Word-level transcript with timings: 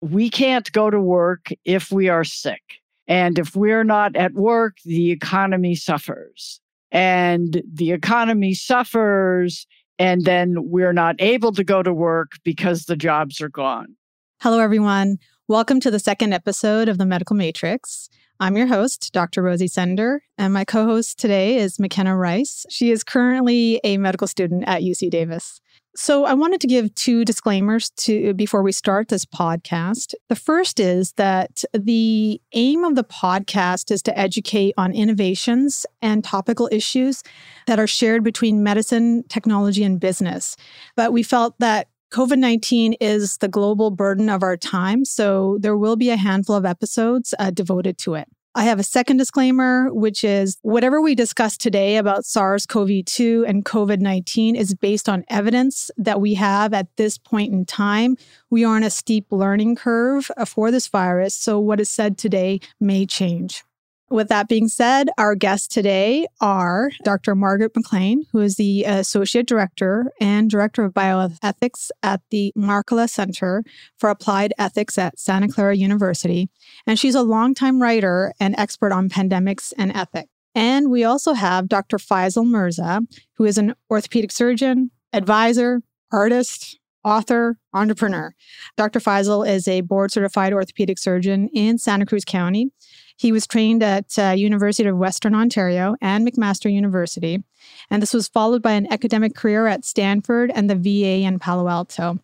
we 0.00 0.30
can't 0.30 0.70
go 0.72 0.90
to 0.90 1.00
work 1.00 1.48
if 1.64 1.92
we 1.92 2.08
are 2.08 2.24
sick. 2.24 2.62
And 3.06 3.38
if 3.38 3.54
we're 3.54 3.84
not 3.84 4.16
at 4.16 4.32
work, 4.34 4.76
the 4.84 5.10
economy 5.10 5.74
suffers. 5.74 6.60
And 6.90 7.62
the 7.72 7.92
economy 7.92 8.54
suffers, 8.54 9.66
and 9.98 10.24
then 10.24 10.56
we're 10.70 10.92
not 10.92 11.16
able 11.18 11.52
to 11.52 11.62
go 11.62 11.82
to 11.82 11.92
work 11.92 12.32
because 12.44 12.84
the 12.84 12.96
jobs 12.96 13.40
are 13.40 13.48
gone. 13.48 13.94
Hello, 14.40 14.58
everyone. 14.58 15.18
Welcome 15.48 15.80
to 15.80 15.90
the 15.90 15.98
second 15.98 16.32
episode 16.32 16.88
of 16.88 16.98
the 16.98 17.06
Medical 17.06 17.36
Matrix. 17.36 18.08
I'm 18.40 18.56
your 18.56 18.68
host, 18.68 19.12
Dr. 19.12 19.42
Rosie 19.42 19.68
Sender, 19.68 20.22
and 20.38 20.54
my 20.54 20.64
co 20.64 20.86
host 20.86 21.18
today 21.18 21.58
is 21.58 21.78
McKenna 21.78 22.16
Rice. 22.16 22.64
She 22.70 22.90
is 22.90 23.04
currently 23.04 23.80
a 23.84 23.98
medical 23.98 24.26
student 24.26 24.64
at 24.66 24.80
UC 24.80 25.10
Davis. 25.10 25.60
So 26.02 26.24
I 26.24 26.32
wanted 26.32 26.62
to 26.62 26.66
give 26.66 26.94
two 26.94 27.26
disclaimers 27.26 27.90
to 27.98 28.32
before 28.32 28.62
we 28.62 28.72
start 28.72 29.08
this 29.08 29.26
podcast. 29.26 30.14
The 30.30 30.34
first 30.34 30.80
is 30.80 31.12
that 31.18 31.62
the 31.74 32.40
aim 32.54 32.84
of 32.84 32.94
the 32.94 33.04
podcast 33.04 33.90
is 33.90 34.02
to 34.04 34.18
educate 34.18 34.72
on 34.78 34.94
innovations 34.94 35.84
and 36.00 36.24
topical 36.24 36.70
issues 36.72 37.22
that 37.66 37.78
are 37.78 37.86
shared 37.86 38.24
between 38.24 38.62
medicine, 38.62 39.24
technology, 39.28 39.84
and 39.84 40.00
business. 40.00 40.56
But 40.96 41.12
we 41.12 41.22
felt 41.22 41.54
that 41.58 41.88
COVID 42.14 42.38
19 42.38 42.94
is 42.94 43.36
the 43.36 43.48
global 43.48 43.90
burden 43.90 44.30
of 44.30 44.42
our 44.42 44.56
time, 44.56 45.04
so 45.04 45.58
there 45.60 45.76
will 45.76 45.96
be 45.96 46.08
a 46.08 46.16
handful 46.16 46.56
of 46.56 46.64
episodes 46.64 47.34
uh, 47.38 47.50
devoted 47.50 47.98
to 47.98 48.14
it. 48.14 48.26
I 48.52 48.64
have 48.64 48.80
a 48.80 48.84
second 48.84 49.18
disclaimer, 49.18 49.94
which 49.94 50.24
is 50.24 50.58
whatever 50.62 51.00
we 51.00 51.14
discuss 51.14 51.56
today 51.56 51.98
about 51.98 52.24
SARS 52.24 52.66
CoV 52.66 53.04
2 53.04 53.44
and 53.46 53.64
COVID 53.64 54.00
19 54.00 54.56
is 54.56 54.74
based 54.74 55.08
on 55.08 55.24
evidence 55.28 55.88
that 55.96 56.20
we 56.20 56.34
have 56.34 56.74
at 56.74 56.88
this 56.96 57.16
point 57.16 57.52
in 57.52 57.64
time. 57.64 58.16
We 58.50 58.64
are 58.64 58.74
on 58.74 58.82
a 58.82 58.90
steep 58.90 59.26
learning 59.30 59.76
curve 59.76 60.32
for 60.46 60.72
this 60.72 60.88
virus, 60.88 61.36
so 61.36 61.60
what 61.60 61.80
is 61.80 61.88
said 61.88 62.18
today 62.18 62.58
may 62.80 63.06
change. 63.06 63.62
With 64.10 64.26
that 64.28 64.48
being 64.48 64.66
said, 64.66 65.08
our 65.18 65.36
guests 65.36 65.68
today 65.68 66.26
are 66.40 66.90
Dr. 67.04 67.36
Margaret 67.36 67.70
McLean, 67.76 68.26
who 68.32 68.40
is 68.40 68.56
the 68.56 68.82
Associate 68.82 69.46
Director 69.46 70.10
and 70.20 70.50
Director 70.50 70.82
of 70.82 70.92
Bioethics 70.92 71.90
at 72.02 72.20
the 72.30 72.52
Markkula 72.58 73.08
Center 73.08 73.62
for 73.98 74.10
Applied 74.10 74.52
Ethics 74.58 74.98
at 74.98 75.16
Santa 75.16 75.46
Clara 75.46 75.76
University. 75.76 76.50
And 76.88 76.98
she's 76.98 77.14
a 77.14 77.22
longtime 77.22 77.80
writer 77.80 78.32
and 78.40 78.56
expert 78.58 78.90
on 78.90 79.08
pandemics 79.08 79.72
and 79.78 79.92
ethics. 79.92 80.28
And 80.56 80.90
we 80.90 81.04
also 81.04 81.32
have 81.34 81.68
Dr. 81.68 81.98
Faisal 81.98 82.44
Mirza, 82.44 83.02
who 83.36 83.44
is 83.44 83.58
an 83.58 83.74
orthopedic 83.92 84.32
surgeon, 84.32 84.90
advisor, 85.12 85.82
artist, 86.10 86.79
author, 87.04 87.58
entrepreneur. 87.72 88.34
Dr. 88.76 89.00
Faisal 89.00 89.48
is 89.48 89.66
a 89.66 89.80
board 89.80 90.12
certified 90.12 90.52
orthopedic 90.52 90.98
surgeon 90.98 91.48
in 91.52 91.78
Santa 91.78 92.06
Cruz 92.06 92.24
County. 92.24 92.70
He 93.16 93.32
was 93.32 93.46
trained 93.46 93.82
at 93.82 94.18
uh, 94.18 94.30
University 94.36 94.88
of 94.88 94.96
Western 94.96 95.34
Ontario 95.34 95.94
and 96.00 96.26
McMaster 96.26 96.72
University, 96.72 97.42
and 97.90 98.02
this 98.02 98.14
was 98.14 98.28
followed 98.28 98.62
by 98.62 98.72
an 98.72 98.90
academic 98.90 99.34
career 99.34 99.66
at 99.66 99.84
Stanford 99.84 100.50
and 100.54 100.70
the 100.70 100.76
VA 100.76 101.26
in 101.26 101.38
Palo 101.38 101.68
Alto. 101.68 102.18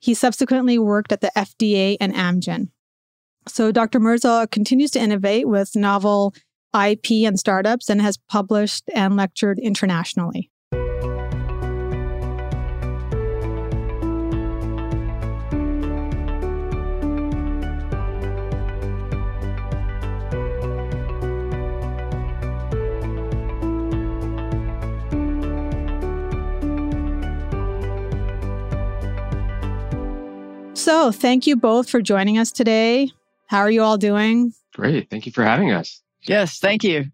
He 0.00 0.14
subsequently 0.14 0.78
worked 0.78 1.12
at 1.12 1.20
the 1.20 1.32
FDA 1.36 1.96
and 2.00 2.14
Amgen. 2.14 2.70
So 3.46 3.72
Dr. 3.72 4.00
Mirza 4.00 4.48
continues 4.50 4.90
to 4.92 5.00
innovate 5.00 5.48
with 5.48 5.76
novel 5.76 6.34
IP 6.74 7.26
and 7.26 7.38
startups 7.38 7.88
and 7.88 8.00
has 8.00 8.18
published 8.28 8.84
and 8.94 9.16
lectured 9.16 9.58
internationally. 9.58 10.50
So, 30.88 31.12
thank 31.12 31.46
you 31.46 31.54
both 31.54 31.90
for 31.90 32.00
joining 32.00 32.38
us 32.38 32.50
today. 32.50 33.10
How 33.48 33.58
are 33.58 33.70
you 33.70 33.82
all 33.82 33.98
doing? 33.98 34.54
Great. 34.72 35.10
Thank 35.10 35.26
you 35.26 35.32
for 35.32 35.44
having 35.44 35.70
us. 35.70 36.00
Yes, 36.22 36.60
thank 36.60 36.82
you. 36.82 37.04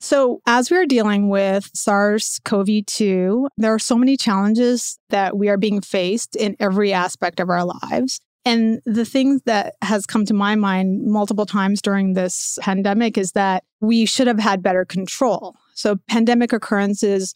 So, 0.00 0.42
as 0.46 0.70
we 0.70 0.76
are 0.76 0.84
dealing 0.84 1.30
with 1.30 1.70
SARS 1.72 2.42
CoV 2.44 2.84
2, 2.84 3.48
there 3.56 3.72
are 3.72 3.78
so 3.78 3.96
many 3.96 4.18
challenges 4.18 4.98
that 5.08 5.34
we 5.34 5.48
are 5.48 5.56
being 5.56 5.80
faced 5.80 6.36
in 6.36 6.56
every 6.60 6.92
aspect 6.92 7.40
of 7.40 7.48
our 7.48 7.64
lives. 7.64 8.20
And 8.44 8.82
the 8.84 9.06
thing 9.06 9.40
that 9.46 9.76
has 9.80 10.04
come 10.04 10.26
to 10.26 10.34
my 10.34 10.54
mind 10.54 11.06
multiple 11.06 11.46
times 11.46 11.80
during 11.80 12.12
this 12.12 12.58
pandemic 12.60 13.16
is 13.16 13.32
that 13.32 13.64
we 13.80 14.04
should 14.04 14.26
have 14.26 14.40
had 14.40 14.62
better 14.62 14.84
control. 14.84 15.56
So, 15.72 15.96
pandemic 16.06 16.52
occurrences 16.52 17.32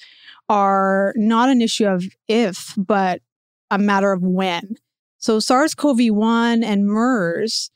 are 0.50 1.14
not 1.16 1.48
an 1.48 1.62
issue 1.62 1.86
of 1.86 2.04
if, 2.28 2.74
but 2.76 3.22
a 3.70 3.78
matter 3.78 4.12
of 4.12 4.20
when. 4.20 4.76
So 5.20 5.38
SARS 5.38 5.74
CoV 5.74 5.98
1 6.08 6.64
and 6.64 6.86
MERS 6.86 7.70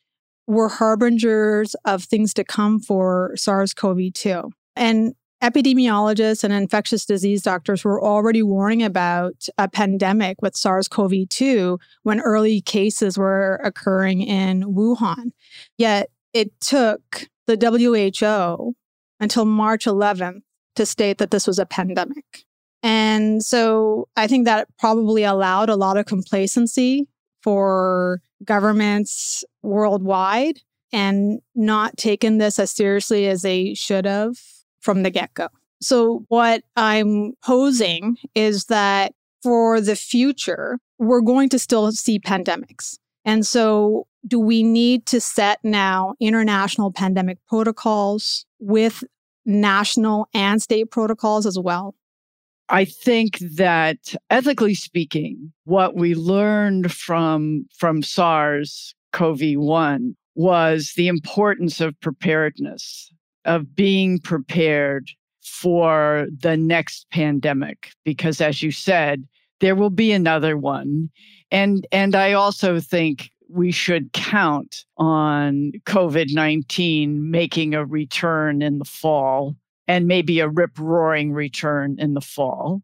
were 0.47 0.69
harbingers 0.69 1.75
of 1.85 2.05
things 2.05 2.35
to 2.35 2.45
come 2.45 2.81
for 2.81 3.33
SARS 3.37 3.75
CoV 3.75 4.13
2. 4.15 4.51
And 4.77 5.15
epidemiologists 5.43 6.43
and 6.43 6.55
infectious 6.55 7.05
disease 7.05 7.43
doctors 7.43 7.85
were 7.85 8.03
already 8.03 8.43
warning 8.43 8.83
about 8.83 9.47
a 9.59 9.69
pandemic 9.69 10.41
with 10.41 10.57
SARS 10.57 10.89
CoV 10.89 11.29
2 11.29 11.79
when 12.03 12.21
early 12.21 12.63
cases 12.63 13.19
were 13.19 13.61
occurring 13.63 14.23
in 14.23 14.63
Wuhan. 14.63 15.33
Yet 15.77 16.11
it 16.33 16.59
took 16.61 17.29
the 17.47 17.57
WHO 17.57 18.75
until 19.21 19.45
March 19.45 19.85
11th 19.85 20.41
to 20.77 20.87
state 20.87 21.19
that 21.19 21.31
this 21.31 21.47
was 21.47 21.59
a 21.59 21.67
pandemic. 21.67 22.45
And 22.83 23.43
so 23.43 24.09
I 24.17 24.27
think 24.27 24.47
that 24.47 24.69
probably 24.79 25.25
allowed 25.25 25.69
a 25.69 25.77
lot 25.77 25.99
of 25.99 26.07
complacency 26.07 27.07
for 27.45 28.23
governments 28.43 29.45
worldwide 29.63 30.61
and 30.93 31.41
not 31.55 31.97
taken 31.99 32.39
this 32.39 32.59
as 32.59 32.71
seriously 32.71 33.27
as 33.29 33.43
they 33.43 33.75
should 33.75 34.07
have 34.07 34.37
from 34.81 35.03
the 35.03 35.11
get 35.11 35.33
go. 35.35 35.49
So, 35.83 36.25
what 36.29 36.63
I'm 36.77 37.35
posing 37.45 38.17
is 38.35 38.65
that 38.67 39.13
for 39.43 39.81
the 39.81 39.97
future, 39.97 40.79
we're 40.99 41.21
going 41.21 41.51
to 41.51 41.59
still 41.59 41.93
see 41.93 42.19
pandemics. 42.19 42.97
And 43.27 43.47
so, 43.47 44.07
do 44.27 44.41
we 44.41 44.63
need 44.63 45.05
to 45.07 45.21
set 45.21 45.59
now 45.63 46.15
international 46.21 46.93
pandemic 46.93 47.39
protocols 47.47 48.47
with 48.59 49.05
national 49.45 50.29
and 50.33 50.63
state 50.63 50.91
protocols 50.91 51.45
as 51.45 51.59
well? 51.59 51.95
I 52.69 52.85
think 52.85 53.39
that 53.39 54.15
ethically 54.31 54.75
speaking, 54.75 55.53
what 55.65 55.97
we 55.97 56.15
learned 56.15 56.93
from 56.93 57.67
from 57.77 58.03
SARS 58.03 58.95
CoV-1 59.13 60.15
was 60.35 60.93
the 60.97 61.09
importance 61.09 61.81
of 61.81 61.99
preparedness, 62.01 63.13
of 63.45 63.77
being 63.77 64.19
prepared 64.19 65.11
for 65.43 66.27
the 66.41 66.57
next 66.57 67.07
pandemic 67.11 67.91
because 68.05 68.41
as 68.41 68.63
you 68.63 68.71
said, 68.71 69.25
there 69.61 69.77
will 69.77 69.91
be 69.91 70.11
another 70.11 70.57
one. 70.57 71.11
And 71.51 71.87
and 71.93 72.15
I 72.15 72.33
also 72.33 72.81
think 72.81 73.31
we 73.49 73.71
should 73.71 74.13
count 74.13 74.85
on 74.97 75.73
COVID 75.87 76.35
19 76.35 77.31
making 77.31 77.75
a 77.75 77.85
return 77.85 78.63
in 78.63 78.79
the 78.79 78.85
fall 78.85 79.55
and 79.89 80.07
maybe 80.07 80.41
a 80.41 80.49
rip 80.49 80.79
roaring 80.79 81.33
return 81.33 81.97
in 81.99 82.15
the 82.15 82.21
fall. 82.21 82.83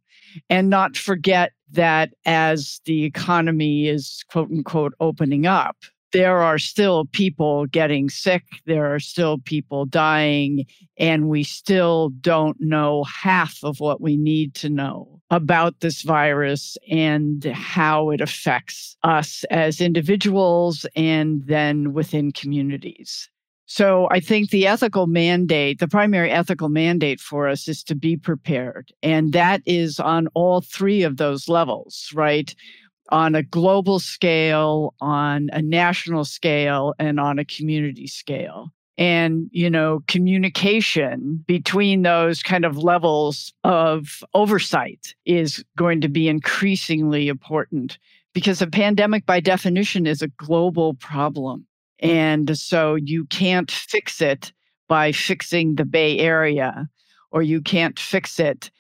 And 0.49 0.71
not 0.71 0.97
forget 0.97 1.53
that 1.73 2.11
as 2.25 2.81
the 2.85 3.05
economy 3.05 3.89
is 3.89 4.23
quote 4.31 4.51
unquote 4.51 4.95
opening 5.01 5.47
up, 5.47 5.77
there 6.13 6.39
are 6.39 6.59
still 6.59 7.07
people 7.07 7.67
getting 7.67 8.09
sick. 8.09 8.43
There 8.67 8.93
are 8.93 8.99
still 8.99 9.39
people 9.39 9.87
dying. 9.87 10.67
And 10.99 11.29
we 11.29 11.45
still 11.45 12.11
don't 12.21 12.57
know 12.61 13.05
half 13.05 13.59
of 13.63 13.81
what 13.81 14.01
we 14.01 14.17
need 14.17 14.55
to 14.57 14.69
know 14.69 15.21
about 15.31 15.81
this 15.81 16.03
virus 16.03 16.77
and 16.91 17.45
how 17.45 18.11
it 18.11 18.21
affects 18.21 18.97
us 19.05 19.45
as 19.51 19.81
individuals 19.81 20.85
and 20.97 21.43
then 21.47 21.93
within 21.93 22.33
communities. 22.33 23.29
So 23.73 24.09
I 24.11 24.19
think 24.19 24.51
the 24.51 24.67
ethical 24.67 25.07
mandate, 25.07 25.79
the 25.79 25.87
primary 25.87 26.29
ethical 26.29 26.69
mandate 26.69 27.21
for 27.21 27.47
us 27.47 27.69
is 27.69 27.85
to 27.85 27.95
be 27.95 28.17
prepared. 28.17 28.93
And 29.01 29.33
that 29.33 29.63
is 29.65 30.01
on 30.01 30.27
all 30.35 30.61
three 30.61 31.05
of 31.05 31.19
those 31.19 31.49
levels, 31.49 32.11
right? 32.13 32.53
On 33.11 33.37
a 33.37 33.45
global 33.45 34.01
scale, 34.01 34.93
on 35.01 35.51
a 35.53 35.63
national 35.63 36.25
scale, 36.25 36.95
and 36.99 37.21
on 37.21 37.39
a 37.39 37.45
community 37.45 38.09
scale. 38.09 38.73
And, 38.99 39.49
you 39.53 39.71
know, 39.71 40.03
communication 40.09 41.45
between 41.47 42.03
those 42.03 42.43
kind 42.43 42.65
of 42.65 42.77
levels 42.77 43.55
of 43.63 44.25
oversight 44.35 45.15
is 45.27 45.65
going 45.79 46.01
to 46.01 46.09
be 46.09 46.29
increasingly 46.29 47.29
important 47.29 47.99
because 48.35 48.61
a 48.61 48.67
pandemic, 48.67 49.27
by 49.27 49.39
definition, 49.39 50.09
is 50.09 50.23
a 50.23 50.29
global 50.29 50.95
problem. 50.95 51.67
And 52.01 52.57
so 52.59 52.95
you 52.95 53.27
can't 53.27 53.71
fix 53.71 54.21
it 54.21 54.53
by 54.89 55.13
fixing 55.13 55.77
the 55.77 55.85
Bay 55.85 56.19
Area, 56.19 56.89
or 57.31 57.43
you 57.43 57.61
can't 57.61 57.99
fix 57.99 58.41
it 58.41 58.71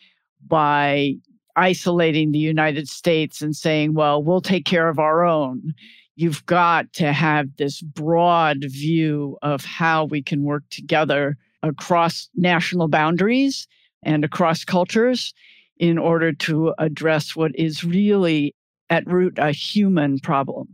by 0.46 1.14
isolating 1.56 2.32
the 2.32 2.38
United 2.38 2.88
States 2.88 3.43
and 3.43 3.55
saying, 3.55 3.94
well, 3.94 4.22
we'll 4.22 4.40
take 4.40 4.64
care 4.64 4.88
of 4.88 4.99
our 4.99 5.25
own. 5.25 5.75
You've 6.17 6.44
got 6.46 6.93
to 6.94 7.12
have 7.12 7.49
this 7.56 7.81
broad 7.82 8.64
view 8.64 9.38
of 9.43 9.64
how 9.64 10.05
we 10.05 10.22
can 10.22 10.43
work 10.43 10.64
together 10.70 11.37
across 11.62 12.28
national 12.34 12.88
boundaries 12.88 13.69
and 14.02 14.25
across 14.25 14.64
cultures 14.64 15.34
in 15.78 15.99
order 15.99 16.32
to 16.32 16.75
address 16.78 17.37
what 17.37 17.52
is 17.55 17.84
really 17.84 18.55
at 18.88 19.06
root 19.06 19.38
a 19.38 19.52
human 19.52 20.19
problem. 20.19 20.69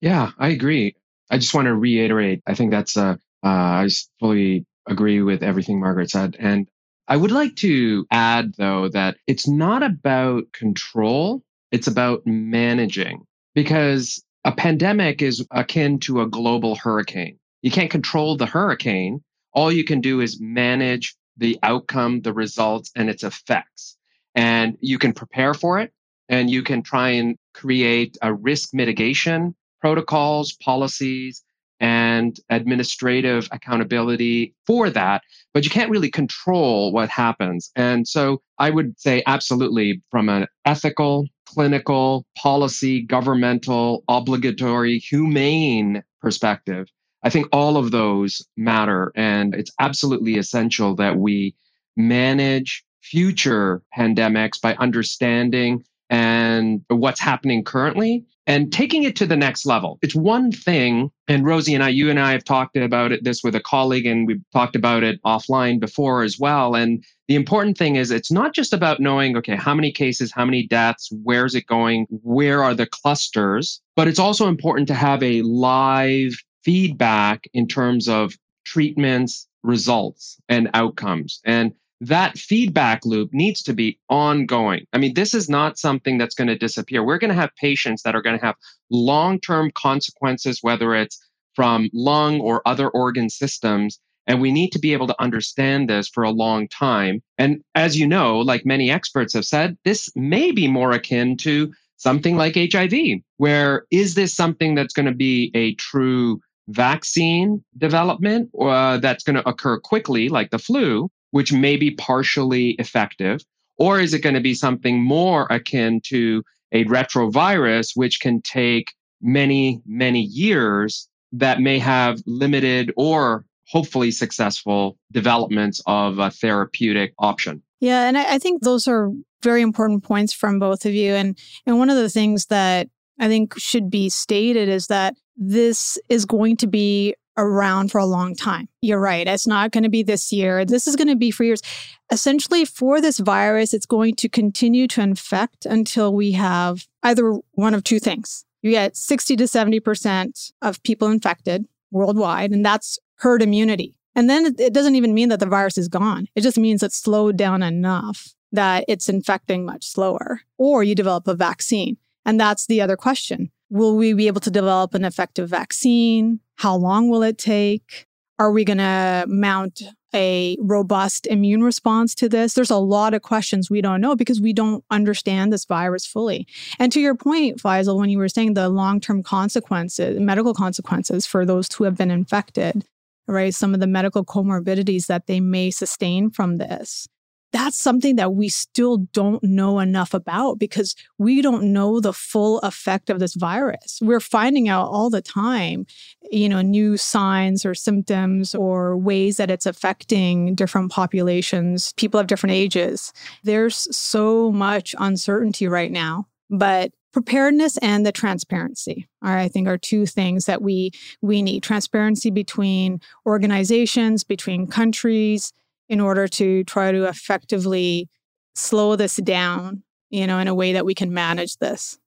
Yeah, 0.00 0.32
I 0.38 0.48
agree. 0.48 0.94
I 1.34 1.38
just 1.38 1.52
want 1.52 1.66
to 1.66 1.74
reiterate. 1.74 2.42
I 2.46 2.54
think 2.54 2.70
that's 2.70 2.96
uh, 2.96 3.16
uh, 3.42 3.48
I 3.48 3.88
fully 4.20 4.66
agree 4.88 5.20
with 5.20 5.42
everything 5.42 5.80
Margaret 5.80 6.08
said, 6.08 6.36
and 6.38 6.68
I 7.08 7.16
would 7.16 7.32
like 7.32 7.56
to 7.56 8.06
add 8.12 8.54
though 8.56 8.88
that 8.90 9.16
it's 9.26 9.48
not 9.48 9.82
about 9.82 10.52
control; 10.52 11.42
it's 11.72 11.88
about 11.88 12.24
managing 12.24 13.24
because 13.52 14.22
a 14.44 14.52
pandemic 14.52 15.22
is 15.22 15.44
akin 15.50 15.98
to 16.06 16.20
a 16.20 16.28
global 16.28 16.76
hurricane. 16.76 17.40
You 17.62 17.72
can't 17.72 17.90
control 17.90 18.36
the 18.36 18.46
hurricane. 18.46 19.24
All 19.54 19.72
you 19.72 19.82
can 19.82 20.00
do 20.00 20.20
is 20.20 20.40
manage 20.40 21.16
the 21.36 21.58
outcome, 21.64 22.20
the 22.20 22.32
results, 22.32 22.92
and 22.94 23.10
its 23.10 23.24
effects. 23.24 23.96
And 24.36 24.78
you 24.80 25.00
can 25.00 25.12
prepare 25.12 25.52
for 25.52 25.80
it 25.80 25.92
and 26.28 26.48
you 26.48 26.62
can 26.62 26.84
try 26.84 27.08
and 27.10 27.36
create 27.54 28.16
a 28.22 28.32
risk 28.32 28.72
mitigation 28.72 29.56
protocols, 29.84 30.54
policies, 30.64 31.44
and 31.78 32.40
administrative 32.48 33.46
accountability 33.52 34.54
for 34.66 34.88
that, 34.88 35.20
but 35.52 35.62
you 35.62 35.70
can't 35.70 35.90
really 35.90 36.10
control 36.10 36.90
what 36.90 37.10
happens. 37.10 37.70
And 37.76 38.08
so 38.08 38.40
I 38.58 38.70
would 38.70 38.98
say 38.98 39.22
absolutely 39.26 40.00
from 40.10 40.30
an 40.30 40.46
ethical, 40.64 41.26
clinical, 41.44 42.24
policy, 42.38 43.02
governmental, 43.02 44.04
obligatory, 44.08 45.00
humane 45.00 46.02
perspective, 46.22 46.86
I 47.22 47.28
think 47.28 47.48
all 47.52 47.76
of 47.76 47.90
those 47.90 48.40
matter. 48.56 49.12
And 49.14 49.54
it's 49.54 49.72
absolutely 49.80 50.38
essential 50.38 50.94
that 50.94 51.18
we 51.18 51.54
manage 51.94 52.86
future 53.02 53.82
pandemics 53.94 54.58
by 54.58 54.76
understanding 54.76 55.84
and 56.10 56.84
what's 56.88 57.20
happening 57.20 57.64
currently 57.64 58.24
and 58.46 58.72
taking 58.72 59.04
it 59.04 59.16
to 59.16 59.26
the 59.26 59.36
next 59.36 59.64
level. 59.64 59.98
It's 60.02 60.14
one 60.14 60.52
thing, 60.52 61.10
and 61.28 61.46
Rosie 61.46 61.74
and 61.74 61.82
I, 61.82 61.88
you 61.88 62.10
and 62.10 62.20
I 62.20 62.32
have 62.32 62.44
talked 62.44 62.76
about 62.76 63.10
it, 63.10 63.24
this 63.24 63.42
with 63.42 63.54
a 63.54 63.60
colleague, 63.60 64.06
and 64.06 64.26
we've 64.26 64.42
talked 64.52 64.76
about 64.76 65.02
it 65.02 65.22
offline 65.22 65.80
before 65.80 66.22
as 66.22 66.38
well. 66.38 66.74
And 66.74 67.02
the 67.28 67.36
important 67.36 67.78
thing 67.78 67.96
is 67.96 68.10
it's 68.10 68.30
not 68.30 68.54
just 68.54 68.74
about 68.74 69.00
knowing, 69.00 69.36
okay, 69.38 69.56
how 69.56 69.74
many 69.74 69.90
cases, 69.90 70.30
how 70.30 70.44
many 70.44 70.66
deaths, 70.66 71.10
where's 71.22 71.54
it 71.54 71.66
going, 71.66 72.06
where 72.10 72.62
are 72.62 72.74
the 72.74 72.86
clusters, 72.86 73.80
but 73.96 74.08
it's 74.08 74.18
also 74.18 74.46
important 74.46 74.88
to 74.88 74.94
have 74.94 75.22
a 75.22 75.40
live 75.42 76.34
feedback 76.64 77.48
in 77.54 77.66
terms 77.66 78.08
of 78.08 78.34
treatments, 78.66 79.48
results, 79.62 80.38
and 80.48 80.68
outcomes. 80.74 81.40
And 81.44 81.72
that 82.08 82.36
feedback 82.38 83.04
loop 83.04 83.30
needs 83.32 83.62
to 83.62 83.72
be 83.72 83.98
ongoing. 84.08 84.86
I 84.92 84.98
mean, 84.98 85.14
this 85.14 85.32
is 85.32 85.48
not 85.48 85.78
something 85.78 86.18
that's 86.18 86.34
going 86.34 86.48
to 86.48 86.58
disappear. 86.58 87.02
We're 87.02 87.18
going 87.18 87.32
to 87.32 87.40
have 87.40 87.54
patients 87.56 88.02
that 88.02 88.14
are 88.14 88.22
going 88.22 88.38
to 88.38 88.44
have 88.44 88.56
long 88.90 89.40
term 89.40 89.70
consequences, 89.74 90.58
whether 90.62 90.94
it's 90.94 91.18
from 91.54 91.88
lung 91.92 92.40
or 92.40 92.62
other 92.66 92.90
organ 92.90 93.30
systems. 93.30 93.98
And 94.26 94.40
we 94.40 94.52
need 94.52 94.70
to 94.72 94.78
be 94.78 94.92
able 94.92 95.06
to 95.06 95.22
understand 95.22 95.88
this 95.88 96.08
for 96.08 96.24
a 96.24 96.30
long 96.30 96.66
time. 96.68 97.22
And 97.38 97.62
as 97.74 97.98
you 97.98 98.06
know, 98.06 98.38
like 98.38 98.64
many 98.64 98.90
experts 98.90 99.34
have 99.34 99.44
said, 99.44 99.76
this 99.84 100.10
may 100.16 100.50
be 100.50 100.66
more 100.66 100.92
akin 100.92 101.36
to 101.38 101.72
something 101.96 102.36
like 102.36 102.56
HIV, 102.56 103.20
where 103.36 103.86
is 103.90 104.14
this 104.14 104.34
something 104.34 104.74
that's 104.74 104.94
going 104.94 105.06
to 105.06 105.14
be 105.14 105.50
a 105.54 105.74
true 105.74 106.40
vaccine 106.68 107.62
development 107.76 108.50
uh, 108.58 108.98
that's 108.98 109.24
going 109.24 109.36
to 109.36 109.48
occur 109.48 109.78
quickly, 109.78 110.28
like 110.28 110.50
the 110.50 110.58
flu? 110.58 111.10
Which 111.34 111.52
may 111.52 111.76
be 111.76 111.90
partially 111.90 112.76
effective? 112.78 113.40
Or 113.76 113.98
is 113.98 114.14
it 114.14 114.20
going 114.20 114.36
to 114.36 114.40
be 114.40 114.54
something 114.54 115.02
more 115.02 115.48
akin 115.50 116.00
to 116.04 116.44
a 116.70 116.84
retrovirus, 116.84 117.96
which 117.96 118.20
can 118.20 118.40
take 118.40 118.94
many, 119.20 119.82
many 119.84 120.20
years 120.20 121.08
that 121.32 121.60
may 121.60 121.80
have 121.80 122.20
limited 122.24 122.92
or 122.96 123.44
hopefully 123.66 124.12
successful 124.12 124.96
developments 125.10 125.82
of 125.88 126.20
a 126.20 126.30
therapeutic 126.30 127.14
option? 127.18 127.60
Yeah, 127.80 128.06
and 128.06 128.16
I, 128.16 128.34
I 128.34 128.38
think 128.38 128.62
those 128.62 128.86
are 128.86 129.10
very 129.42 129.60
important 129.60 130.04
points 130.04 130.32
from 130.32 130.60
both 130.60 130.86
of 130.86 130.94
you. 130.94 131.14
And 131.14 131.36
and 131.66 131.80
one 131.80 131.90
of 131.90 131.96
the 131.96 132.10
things 132.10 132.46
that 132.46 132.86
I 133.18 133.26
think 133.26 133.58
should 133.58 133.90
be 133.90 134.08
stated 134.08 134.68
is 134.68 134.86
that 134.86 135.16
this 135.36 135.98
is 136.08 136.26
going 136.26 136.58
to 136.58 136.68
be 136.68 137.16
around 137.36 137.90
for 137.90 137.98
a 137.98 138.06
long 138.06 138.34
time. 138.34 138.68
You're 138.80 139.00
right. 139.00 139.26
It's 139.26 139.46
not 139.46 139.72
going 139.72 139.84
to 139.84 139.90
be 139.90 140.02
this 140.02 140.32
year. 140.32 140.64
This 140.64 140.86
is 140.86 140.96
going 140.96 141.08
to 141.08 141.16
be 141.16 141.30
for 141.30 141.44
years. 141.44 141.62
Essentially, 142.10 142.64
for 142.64 143.00
this 143.00 143.18
virus, 143.18 143.74
it's 143.74 143.86
going 143.86 144.14
to 144.16 144.28
continue 144.28 144.86
to 144.88 145.00
infect 145.00 145.66
until 145.66 146.14
we 146.14 146.32
have 146.32 146.86
either 147.02 147.38
one 147.52 147.74
of 147.74 147.84
two 147.84 147.98
things. 147.98 148.44
You 148.62 148.70
get 148.70 148.96
60 148.96 149.36
to 149.36 149.44
70% 149.44 150.52
of 150.62 150.82
people 150.82 151.08
infected 151.08 151.66
worldwide, 151.90 152.50
and 152.50 152.64
that's 152.64 152.98
herd 153.16 153.42
immunity. 153.42 153.94
And 154.14 154.30
then 154.30 154.54
it 154.58 154.72
doesn't 154.72 154.94
even 154.94 155.12
mean 155.12 155.28
that 155.30 155.40
the 155.40 155.46
virus 155.46 155.76
is 155.76 155.88
gone. 155.88 156.28
It 156.34 156.42
just 156.42 156.58
means 156.58 156.82
it's 156.82 156.96
slowed 156.96 157.36
down 157.36 157.62
enough 157.62 158.34
that 158.52 158.84
it's 158.86 159.08
infecting 159.08 159.64
much 159.64 159.84
slower. 159.84 160.40
Or 160.56 160.84
you 160.84 160.94
develop 160.94 161.26
a 161.26 161.34
vaccine. 161.34 161.96
And 162.24 162.38
that's 162.38 162.66
the 162.66 162.80
other 162.80 162.96
question. 162.96 163.50
Will 163.70 163.96
we 163.96 164.12
be 164.12 164.26
able 164.26 164.40
to 164.40 164.50
develop 164.50 164.94
an 164.94 165.04
effective 165.04 165.48
vaccine? 165.48 166.40
How 166.56 166.76
long 166.76 167.08
will 167.08 167.22
it 167.22 167.38
take? 167.38 168.06
Are 168.38 168.50
we 168.50 168.64
going 168.64 168.78
to 168.78 169.24
mount 169.28 169.82
a 170.14 170.56
robust 170.60 171.26
immune 171.26 171.62
response 171.62 172.14
to 172.16 172.28
this? 172.28 172.54
There's 172.54 172.70
a 172.70 172.76
lot 172.76 173.14
of 173.14 173.22
questions 173.22 173.70
we 173.70 173.80
don't 173.80 174.00
know 174.00 174.16
because 174.16 174.40
we 174.40 174.52
don't 174.52 174.84
understand 174.90 175.52
this 175.52 175.64
virus 175.64 176.06
fully. 176.06 176.46
And 176.78 176.90
to 176.92 177.00
your 177.00 177.14
point, 177.14 177.62
Faisal, 177.62 177.96
when 177.96 178.10
you 178.10 178.18
were 178.18 178.28
saying 178.28 178.54
the 178.54 178.68
long 178.68 179.00
term 179.00 179.22
consequences, 179.22 180.18
medical 180.20 180.54
consequences 180.54 181.26
for 181.26 181.46
those 181.46 181.72
who 181.72 181.84
have 181.84 181.96
been 181.96 182.10
infected, 182.10 182.84
right? 183.26 183.54
Some 183.54 183.72
of 183.72 183.80
the 183.80 183.86
medical 183.86 184.24
comorbidities 184.24 185.06
that 185.06 185.26
they 185.26 185.40
may 185.40 185.70
sustain 185.70 186.30
from 186.30 186.56
this 186.56 187.08
that's 187.54 187.76
something 187.76 188.16
that 188.16 188.34
we 188.34 188.48
still 188.48 188.96
don't 189.12 189.40
know 189.44 189.78
enough 189.78 190.12
about 190.12 190.58
because 190.58 190.96
we 191.18 191.40
don't 191.40 191.72
know 191.72 192.00
the 192.00 192.12
full 192.12 192.58
effect 192.58 193.08
of 193.08 193.20
this 193.20 193.34
virus. 193.34 194.00
We're 194.02 194.18
finding 194.18 194.68
out 194.68 194.88
all 194.88 195.08
the 195.08 195.22
time, 195.22 195.86
you 196.32 196.48
know, 196.48 196.62
new 196.62 196.96
signs 196.96 197.64
or 197.64 197.72
symptoms 197.72 198.56
or 198.56 198.96
ways 198.96 199.36
that 199.36 199.52
it's 199.52 199.66
affecting 199.66 200.56
different 200.56 200.90
populations, 200.90 201.92
people 201.92 202.18
of 202.18 202.26
different 202.26 202.54
ages. 202.54 203.12
There's 203.44 203.86
so 203.96 204.50
much 204.50 204.96
uncertainty 204.98 205.68
right 205.68 205.92
now, 205.92 206.26
but 206.50 206.90
preparedness 207.12 207.76
and 207.76 208.04
the 208.04 208.10
transparency 208.10 209.06
are 209.22 209.38
i 209.38 209.46
think 209.46 209.68
are 209.68 209.78
two 209.78 210.04
things 210.04 210.46
that 210.46 210.60
we 210.60 210.90
we 211.22 211.42
need 211.42 211.62
transparency 211.62 212.28
between 212.28 213.00
organizations 213.24 214.24
between 214.24 214.66
countries 214.66 215.52
in 215.88 216.00
order 216.00 216.26
to 216.28 216.64
try 216.64 216.92
to 216.92 217.04
effectively 217.04 218.08
slow 218.54 218.96
this 218.96 219.16
down, 219.16 219.82
you 220.10 220.26
know, 220.26 220.38
in 220.38 220.48
a 220.48 220.54
way 220.54 220.72
that 220.72 220.84
we 220.84 220.94
can 220.94 221.12
manage 221.12 221.56
this. 221.58 221.98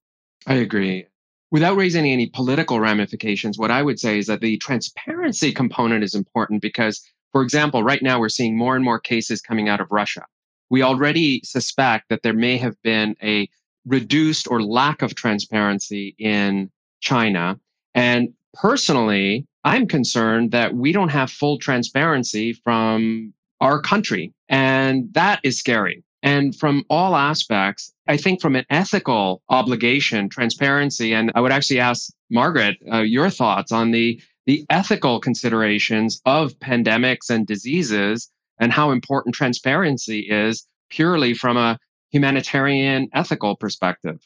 I 0.45 0.55
agree. 0.55 1.05
Without 1.51 1.77
raising 1.77 2.05
any 2.05 2.27
political 2.27 2.79
ramifications, 2.79 3.57
what 3.57 3.71
I 3.71 3.81
would 3.81 3.99
say 3.99 4.17
is 4.17 4.27
that 4.27 4.41
the 4.41 4.57
transparency 4.57 5.53
component 5.53 6.03
is 6.03 6.13
important 6.13 6.61
because, 6.61 7.01
for 7.31 7.41
example, 7.41 7.83
right 7.83 8.01
now 8.01 8.19
we're 8.19 8.29
seeing 8.29 8.57
more 8.57 8.75
and 8.75 8.83
more 8.83 8.99
cases 8.99 9.41
coming 9.41 9.69
out 9.69 9.79
of 9.79 9.87
Russia. 9.91 10.25
We 10.69 10.81
already 10.81 11.41
suspect 11.45 12.09
that 12.09 12.23
there 12.23 12.33
may 12.33 12.57
have 12.57 12.75
been 12.81 13.15
a 13.23 13.47
reduced 13.85 14.49
or 14.49 14.61
lack 14.61 15.01
of 15.01 15.15
transparency 15.15 16.15
in 16.19 16.69
China. 16.99 17.57
And 17.93 18.33
personally, 18.53 19.47
I'm 19.63 19.87
concerned 19.87 20.51
that 20.51 20.75
we 20.75 20.91
don't 20.91 21.09
have 21.09 21.31
full 21.31 21.57
transparency 21.59 22.53
from 22.53 23.33
our 23.61 23.81
country. 23.81 24.33
And 24.49 25.13
that 25.13 25.39
is 25.43 25.59
scary. 25.59 26.03
And 26.23 26.55
from 26.55 26.83
all 26.89 27.15
aspects, 27.15 27.93
I 28.07 28.17
think 28.17 28.41
from 28.41 28.55
an 28.55 28.65
ethical 28.69 29.41
obligation, 29.49 30.29
transparency, 30.29 31.13
and 31.13 31.31
I 31.35 31.41
would 31.41 31.51
actually 31.51 31.79
ask 31.79 32.11
Margaret 32.29 32.77
uh, 32.91 32.99
your 32.99 33.29
thoughts 33.29 33.71
on 33.71 33.91
the, 33.91 34.21
the 34.45 34.65
ethical 34.69 35.19
considerations 35.19 36.21
of 36.25 36.57
pandemics 36.59 37.29
and 37.29 37.45
diseases 37.45 38.29
and 38.59 38.71
how 38.71 38.91
important 38.91 39.35
transparency 39.35 40.21
is 40.21 40.65
purely 40.89 41.33
from 41.33 41.57
a 41.57 41.77
humanitarian 42.11 43.09
ethical 43.13 43.55
perspective. 43.55 44.19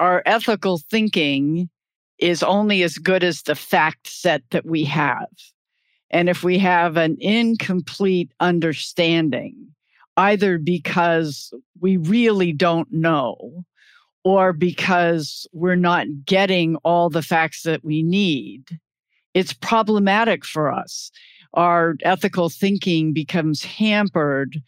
our 0.00 0.22
ethical 0.26 0.78
thinking 0.78 1.68
is 2.18 2.42
only 2.42 2.82
as 2.82 2.98
good 2.98 3.24
as 3.24 3.42
the 3.42 3.54
fact 3.54 4.06
set 4.08 4.42
that 4.50 4.66
we 4.66 4.84
have. 4.84 5.28
And 6.10 6.28
if 6.28 6.42
we 6.42 6.58
have 6.58 6.96
an 6.96 7.16
incomplete 7.20 8.32
understanding, 8.40 9.54
either 10.16 10.58
because 10.58 11.52
we 11.80 11.96
really 11.96 12.52
don't 12.52 12.92
know 12.92 13.64
or 14.24 14.52
because 14.52 15.46
we're 15.52 15.76
not 15.76 16.06
getting 16.24 16.76
all 16.76 17.08
the 17.08 17.22
facts 17.22 17.62
that 17.62 17.84
we 17.84 18.02
need, 18.02 18.78
it's 19.34 19.52
problematic 19.52 20.44
for 20.44 20.70
us. 20.70 21.10
Our 21.54 21.96
ethical 22.02 22.48
thinking 22.48 23.12
becomes 23.12 23.64
hampered 23.64 24.60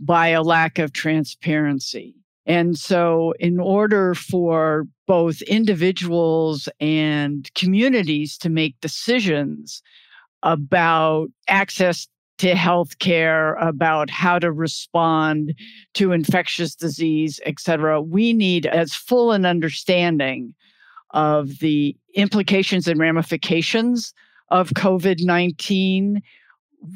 by 0.00 0.28
a 0.28 0.42
lack 0.42 0.78
of 0.78 0.92
transparency. 0.92 2.14
And 2.46 2.78
so, 2.78 3.34
in 3.38 3.60
order 3.60 4.14
for 4.14 4.86
both 5.06 5.42
individuals 5.42 6.68
and 6.80 7.52
communities 7.54 8.38
to 8.38 8.48
make 8.48 8.80
decisions 8.80 9.82
about 10.42 11.28
access 11.48 12.06
to 12.38 12.54
health 12.54 12.98
care, 13.00 13.54
about 13.54 14.10
how 14.10 14.38
to 14.38 14.52
respond 14.52 15.54
to 15.94 16.12
infectious 16.12 16.74
disease, 16.74 17.40
et 17.44 17.58
cetera, 17.58 18.00
we 18.00 18.32
need 18.32 18.66
as 18.66 18.94
full 18.94 19.32
an 19.32 19.44
understanding 19.44 20.54
of 21.10 21.58
the 21.58 21.96
implications 22.14 22.86
and 22.86 23.00
ramifications 23.00 24.14
of 24.50 24.70
COVID 24.70 25.24
19, 25.24 26.22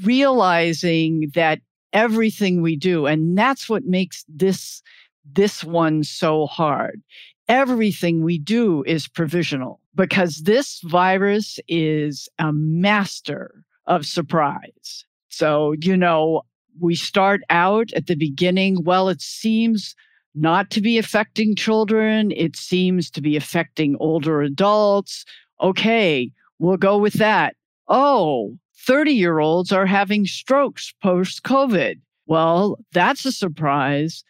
realizing 0.04 1.30
that 1.34 1.60
everything 1.92 2.62
we 2.62 2.76
do, 2.76 3.06
and 3.06 3.36
that's 3.36 3.68
what 3.68 3.84
makes 3.84 4.24
this, 4.28 4.82
this 5.32 5.64
one 5.64 6.04
so 6.04 6.46
hard. 6.46 7.02
Everything 7.48 8.22
we 8.22 8.38
do 8.38 8.82
is 8.84 9.08
provisional 9.08 9.80
because 9.94 10.42
this 10.42 10.80
virus 10.84 11.58
is 11.68 12.28
a 12.38 12.52
master 12.52 13.64
of 13.86 14.06
surprise. 14.06 15.04
So, 15.28 15.74
you 15.80 15.96
know, 15.96 16.42
we 16.80 16.94
start 16.94 17.42
out 17.50 17.92
at 17.94 18.06
the 18.06 18.14
beginning, 18.14 18.84
well, 18.84 19.08
it 19.08 19.20
seems 19.20 19.94
not 20.34 20.70
to 20.70 20.80
be 20.80 20.98
affecting 20.98 21.54
children. 21.54 22.32
It 22.32 22.56
seems 22.56 23.10
to 23.10 23.20
be 23.20 23.36
affecting 23.36 23.96
older 24.00 24.40
adults. 24.40 25.24
Okay, 25.60 26.30
we'll 26.58 26.76
go 26.76 26.96
with 26.96 27.14
that. 27.14 27.56
Oh, 27.88 28.56
30 28.86 29.12
year 29.12 29.38
olds 29.38 29.72
are 29.72 29.86
having 29.86 30.26
strokes 30.26 30.92
post 31.02 31.42
COVID. 31.42 32.00
Well, 32.26 32.78
that's 32.92 33.24
a 33.24 33.32
surprise. 33.32 34.24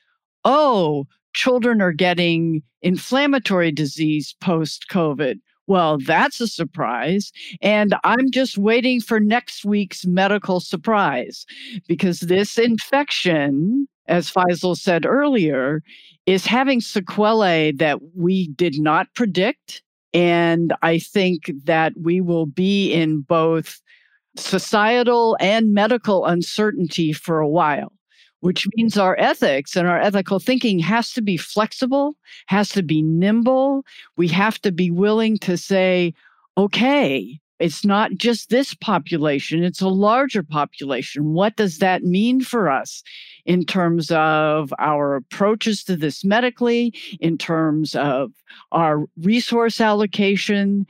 Oh, 0.44 1.06
children 1.32 1.80
are 1.80 1.92
getting 1.92 2.62
inflammatory 2.82 3.72
disease 3.72 4.34
post 4.40 4.86
COVID. 4.90 5.36
Well, 5.66 5.98
that's 5.98 6.40
a 6.40 6.48
surprise. 6.48 7.32
And 7.60 7.94
I'm 8.04 8.30
just 8.30 8.58
waiting 8.58 9.00
for 9.00 9.20
next 9.20 9.64
week's 9.64 10.04
medical 10.04 10.60
surprise 10.60 11.46
because 11.86 12.20
this 12.20 12.58
infection, 12.58 13.86
as 14.08 14.30
Faisal 14.30 14.76
said 14.76 15.06
earlier, 15.06 15.82
is 16.26 16.46
having 16.46 16.80
sequelae 16.80 17.72
that 17.72 18.00
we 18.16 18.48
did 18.48 18.80
not 18.80 19.06
predict. 19.14 19.82
And 20.12 20.74
I 20.82 20.98
think 20.98 21.50
that 21.64 21.94
we 22.00 22.20
will 22.20 22.46
be 22.46 22.92
in 22.92 23.20
both 23.20 23.80
societal 24.36 25.36
and 25.40 25.72
medical 25.72 26.26
uncertainty 26.26 27.12
for 27.12 27.38
a 27.38 27.48
while 27.48 27.92
which 28.42 28.66
means 28.74 28.98
our 28.98 29.16
ethics 29.20 29.76
and 29.76 29.86
our 29.86 30.00
ethical 30.00 30.40
thinking 30.40 30.80
has 30.80 31.12
to 31.12 31.22
be 31.22 31.36
flexible, 31.36 32.16
has 32.46 32.70
to 32.70 32.82
be 32.82 33.00
nimble. 33.00 33.84
We 34.16 34.26
have 34.28 34.60
to 34.62 34.72
be 34.72 34.90
willing 34.90 35.38
to 35.38 35.56
say, 35.56 36.12
okay, 36.58 37.38
it's 37.60 37.84
not 37.84 38.10
just 38.16 38.50
this 38.50 38.74
population, 38.74 39.62
it's 39.62 39.80
a 39.80 39.86
larger 39.86 40.42
population. 40.42 41.32
What 41.32 41.54
does 41.54 41.78
that 41.78 42.02
mean 42.02 42.40
for 42.40 42.68
us 42.68 43.04
in 43.46 43.64
terms 43.64 44.10
of 44.10 44.74
our 44.80 45.14
approaches 45.14 45.84
to 45.84 45.96
this 45.96 46.24
medically, 46.24 46.92
in 47.20 47.38
terms 47.38 47.94
of 47.94 48.32
our 48.72 49.06
resource 49.20 49.80
allocation? 49.80 50.84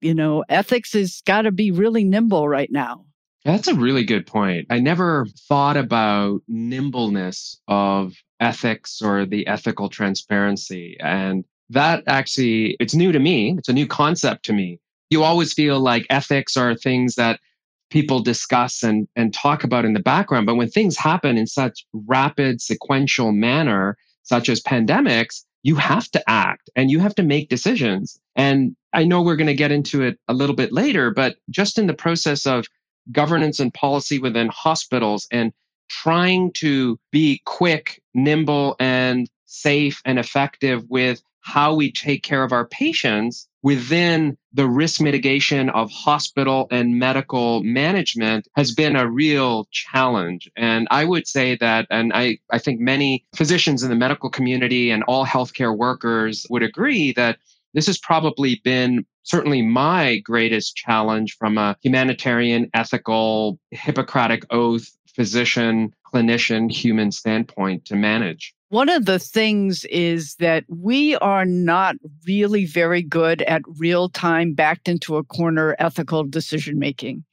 You 0.00 0.14
know, 0.14 0.42
ethics 0.48 0.94
has 0.94 1.20
got 1.26 1.42
to 1.42 1.52
be 1.52 1.70
really 1.70 2.04
nimble 2.04 2.48
right 2.48 2.72
now. 2.72 3.04
That's 3.48 3.66
a 3.66 3.74
really 3.74 4.04
good 4.04 4.26
point. 4.26 4.66
I 4.68 4.78
never 4.78 5.26
thought 5.48 5.78
about 5.78 6.42
nimbleness 6.48 7.58
of 7.66 8.12
ethics 8.38 9.00
or 9.00 9.24
the 9.24 9.46
ethical 9.46 9.88
transparency. 9.88 10.98
And 11.00 11.46
that 11.70 12.04
actually, 12.06 12.76
it's 12.78 12.94
new 12.94 13.10
to 13.10 13.18
me. 13.18 13.54
It's 13.56 13.70
a 13.70 13.72
new 13.72 13.86
concept 13.86 14.44
to 14.44 14.52
me. 14.52 14.80
You 15.08 15.24
always 15.24 15.54
feel 15.54 15.80
like 15.80 16.04
ethics 16.10 16.58
are 16.58 16.74
things 16.74 17.14
that 17.14 17.40
people 17.88 18.20
discuss 18.20 18.82
and, 18.82 19.08
and 19.16 19.32
talk 19.32 19.64
about 19.64 19.86
in 19.86 19.94
the 19.94 20.00
background. 20.00 20.44
But 20.44 20.56
when 20.56 20.68
things 20.68 20.98
happen 20.98 21.38
in 21.38 21.46
such 21.46 21.86
rapid, 21.94 22.60
sequential 22.60 23.32
manner, 23.32 23.96
such 24.24 24.50
as 24.50 24.60
pandemics, 24.60 25.42
you 25.62 25.76
have 25.76 26.10
to 26.10 26.22
act 26.28 26.68
and 26.76 26.90
you 26.90 27.00
have 27.00 27.14
to 27.14 27.22
make 27.22 27.48
decisions. 27.48 28.20
And 28.36 28.76
I 28.92 29.04
know 29.04 29.22
we're 29.22 29.36
going 29.36 29.46
to 29.46 29.54
get 29.54 29.72
into 29.72 30.02
it 30.02 30.18
a 30.28 30.34
little 30.34 30.54
bit 30.54 30.70
later, 30.70 31.10
but 31.10 31.36
just 31.48 31.78
in 31.78 31.86
the 31.86 31.94
process 31.94 32.44
of 32.44 32.66
governance 33.12 33.60
and 33.60 33.72
policy 33.72 34.18
within 34.18 34.48
hospitals 34.48 35.26
and 35.30 35.52
trying 35.88 36.52
to 36.52 36.98
be 37.10 37.40
quick, 37.44 38.02
nimble, 38.14 38.76
and 38.78 39.28
safe 39.46 40.02
and 40.04 40.18
effective 40.18 40.84
with 40.88 41.22
how 41.40 41.74
we 41.74 41.90
take 41.90 42.22
care 42.22 42.44
of 42.44 42.52
our 42.52 42.66
patients 42.66 43.48
within 43.62 44.36
the 44.52 44.66
risk 44.66 45.00
mitigation 45.00 45.70
of 45.70 45.90
hospital 45.90 46.68
and 46.70 46.98
medical 46.98 47.62
management 47.62 48.46
has 48.54 48.74
been 48.74 48.96
a 48.96 49.10
real 49.10 49.66
challenge. 49.70 50.50
And 50.56 50.86
I 50.90 51.04
would 51.04 51.26
say 51.26 51.56
that, 51.56 51.86
and 51.90 52.12
I, 52.14 52.38
I 52.50 52.58
think 52.58 52.80
many 52.80 53.24
physicians 53.34 53.82
in 53.82 53.88
the 53.88 53.96
medical 53.96 54.30
community 54.30 54.90
and 54.90 55.02
all 55.04 55.24
healthcare 55.24 55.76
workers 55.76 56.46
would 56.50 56.62
agree 56.62 57.12
that 57.12 57.38
this 57.74 57.86
has 57.86 57.98
probably 57.98 58.60
been 58.62 59.06
certainly 59.28 59.62
my 59.62 60.18
greatest 60.18 60.74
challenge 60.74 61.36
from 61.38 61.58
a 61.58 61.76
humanitarian, 61.82 62.70
ethical, 62.74 63.58
Hippocratic 63.70 64.44
oath, 64.50 64.88
physician, 65.14 65.92
clinician, 66.12 66.70
human 66.70 67.12
standpoint 67.12 67.84
to 67.84 67.94
manage. 67.94 68.54
One 68.70 68.88
of 68.88 69.04
the 69.06 69.18
things 69.18 69.84
is 69.86 70.34
that 70.36 70.64
we 70.68 71.16
are 71.16 71.44
not 71.44 71.96
really 72.26 72.66
very 72.66 73.02
good 73.02 73.42
at 73.42 73.62
real 73.66 74.08
time 74.08 74.54
backed 74.54 74.88
into 74.88 75.16
a 75.16 75.24
corner 75.24 75.74
ethical 75.78 76.24
decision 76.24 76.78
making. 76.78 77.24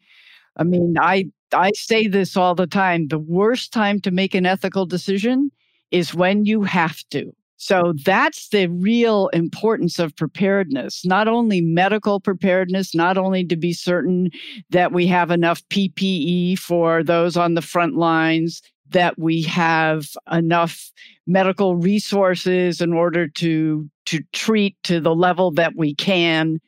I 0.57 0.63
mean, 0.63 0.95
I 0.99 1.25
I 1.53 1.71
say 1.73 2.07
this 2.07 2.35
all 2.37 2.55
the 2.55 2.67
time. 2.67 3.07
The 3.07 3.19
worst 3.19 3.71
time 3.71 3.99
to 4.01 4.11
make 4.11 4.33
an 4.33 4.45
ethical 4.45 4.85
decision 4.85 5.51
is 5.91 6.15
when 6.15 6.45
you 6.45 6.63
have 6.63 6.97
to. 7.11 7.33
So 7.57 7.93
that's 8.03 8.50
the 8.50 8.67
real 8.67 9.29
importance 9.29 9.97
of 9.97 10.15
preparedness, 10.15 11.05
not 11.05 11.27
only 11.27 11.62
medical 11.62 12.19
preparedness, 12.19 12.93
not 12.93 13.17
only 13.17 13.45
to 13.45 13.55
be 13.55 13.74
certain 13.74 14.29
that 14.71 14.91
we 14.91 15.07
have 15.07 15.31
enough 15.31 15.63
PPE 15.69 16.59
for 16.59 17.03
those 17.03 17.38
on 17.38 17.53
the 17.53 17.62
front 17.62 17.95
lines, 17.95 18.62
that 18.89 19.17
we 19.17 19.41
have 19.43 20.09
enough 20.31 20.91
medical 21.27 21.75
resources 21.75 22.81
in 22.81 22.93
order 22.93 23.27
to 23.27 23.89
to 24.05 24.19
treat 24.33 24.75
to 24.83 25.00
the 25.00 25.15
level 25.15 25.51
that 25.51 25.74
we 25.75 25.95
can, 25.95 26.59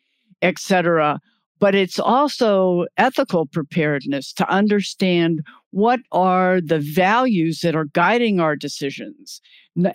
et 0.41 0.57
cetera. 0.57 1.19
But 1.59 1.73
it's 1.73 1.99
also 1.99 2.85
ethical 2.97 3.47
preparedness 3.47 4.31
to 4.33 4.49
understand 4.49 5.41
what 5.71 5.99
are 6.11 6.61
the 6.61 6.79
values 6.79 7.61
that 7.61 7.75
are 7.75 7.85
guiding 7.85 8.39
our 8.39 8.55
decisions 8.55 9.41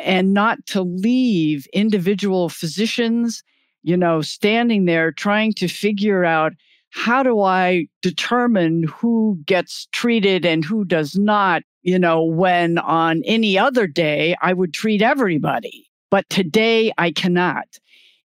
and 0.00 0.32
not 0.34 0.64
to 0.66 0.82
leave 0.82 1.66
individual 1.72 2.48
physicians, 2.48 3.42
you 3.82 3.96
know, 3.96 4.22
standing 4.22 4.84
there 4.84 5.12
trying 5.12 5.52
to 5.54 5.68
figure 5.68 6.24
out 6.24 6.52
how 6.90 7.22
do 7.22 7.40
I 7.40 7.86
determine 8.02 8.84
who 8.84 9.38
gets 9.46 9.88
treated 9.92 10.44
and 10.44 10.64
who 10.64 10.84
does 10.84 11.16
not, 11.16 11.62
you 11.82 11.98
know, 11.98 12.22
when 12.22 12.78
on 12.78 13.22
any 13.24 13.58
other 13.58 13.86
day 13.86 14.36
I 14.42 14.52
would 14.52 14.74
treat 14.74 15.00
everybody, 15.00 15.88
but 16.10 16.28
today 16.28 16.92
I 16.98 17.10
cannot. 17.10 17.66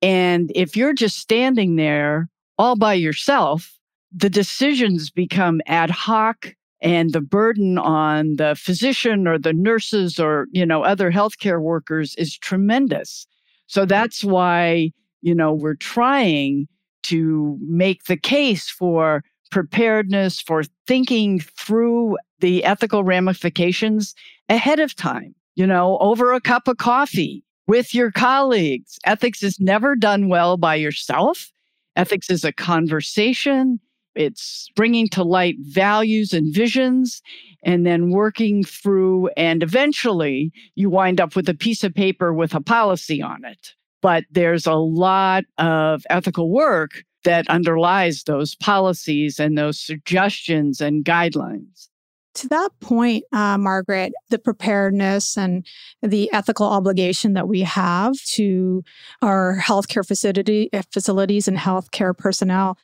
And 0.01 0.51
if 0.55 0.75
you're 0.75 0.93
just 0.93 1.17
standing 1.17 1.75
there 1.75 2.29
all 2.57 2.75
by 2.75 2.93
yourself, 2.93 3.77
the 4.11 4.29
decisions 4.29 5.09
become 5.09 5.61
ad 5.67 5.89
hoc 5.89 6.53
and 6.81 7.11
the 7.11 7.21
burden 7.21 7.77
on 7.77 8.35
the 8.35 8.55
physician 8.55 9.27
or 9.27 9.37
the 9.37 9.53
nurses 9.53 10.19
or 10.19 10.47
you 10.51 10.65
know 10.65 10.83
other 10.83 11.11
healthcare 11.11 11.61
workers 11.61 12.13
is 12.15 12.37
tremendous 12.37 13.25
so 13.65 13.83
that's 13.85 14.23
why 14.23 14.91
you 15.21 15.33
know 15.33 15.53
we're 15.53 15.75
trying 15.75 16.67
to 17.03 17.57
make 17.61 18.03
the 18.03 18.17
case 18.17 18.69
for 18.69 19.23
preparedness 19.49 20.39
for 20.39 20.63
thinking 20.85 21.39
through 21.39 22.17
the 22.39 22.63
ethical 22.63 23.03
ramifications 23.03 24.13
ahead 24.49 24.79
of 24.79 24.95
time 24.95 25.33
you 25.55 25.65
know 25.65 25.97
over 25.99 26.31
a 26.31 26.41
cup 26.41 26.67
of 26.67 26.77
coffee 26.77 27.43
with 27.67 27.93
your 27.93 28.11
colleagues. 28.11 28.97
Ethics 29.05 29.43
is 29.43 29.59
never 29.59 29.95
done 29.95 30.29
well 30.29 30.57
by 30.57 30.75
yourself. 30.75 31.51
Ethics 31.97 32.29
is 32.29 32.45
a 32.45 32.53
conversation. 32.53 33.79
It's 34.15 34.69
bringing 34.75 35.09
to 35.09 35.23
light 35.23 35.55
values 35.59 36.31
and 36.31 36.53
visions 36.53 37.21
and 37.63 37.85
then 37.85 38.11
working 38.11 38.63
through, 38.63 39.29
and 39.35 39.63
eventually 39.63 40.51
you 40.75 40.89
wind 40.89 41.19
up 41.19 41.35
with 41.35 41.49
a 41.49 41.53
piece 41.53 41.83
of 41.83 41.93
paper 41.93 42.33
with 42.33 42.53
a 42.53 42.61
policy 42.61 43.21
on 43.21 43.43
it. 43.43 43.73
But 44.01 44.25
there's 44.31 44.67
a 44.67 44.75
lot 44.75 45.43
of 45.57 46.03
ethical 46.09 46.51
work 46.51 47.03
that 47.23 47.49
underlies 47.49 48.23
those 48.23 48.55
policies 48.55 49.39
and 49.39 49.57
those 49.57 49.79
suggestions 49.79 50.79
and 50.79 51.03
guidelines. 51.03 51.89
To 52.37 52.47
that 52.49 52.69
point, 52.81 53.23
uh, 53.31 53.57
Margaret, 53.57 54.13
the 54.29 54.39
preparedness 54.39 55.37
and 55.37 55.65
the 56.01 56.31
ethical 56.31 56.67
obligation 56.67 57.33
that 57.33 57.47
we 57.47 57.61
have 57.61 58.13
to 58.33 58.83
our 59.21 59.57
healthcare 59.59 60.05
facility, 60.05 60.69
uh, 60.71 60.83
facilities 60.91 61.47
and 61.47 61.57
healthcare 61.57 62.17
personnel 62.17 62.77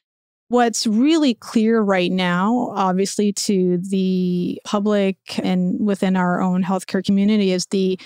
What's 0.53 0.85
really 0.85 1.33
clear 1.33 1.81
right 1.81 2.11
now, 2.11 2.71
obviously, 2.75 3.33
to 3.33 3.79
the 3.79 4.61
public 4.63 5.17
and 5.39 5.83
within 5.83 6.15
our 6.15 6.41
own 6.41 6.63
healthcare 6.63 7.03
community 7.03 7.51
is 7.51 7.65
the 7.67 7.99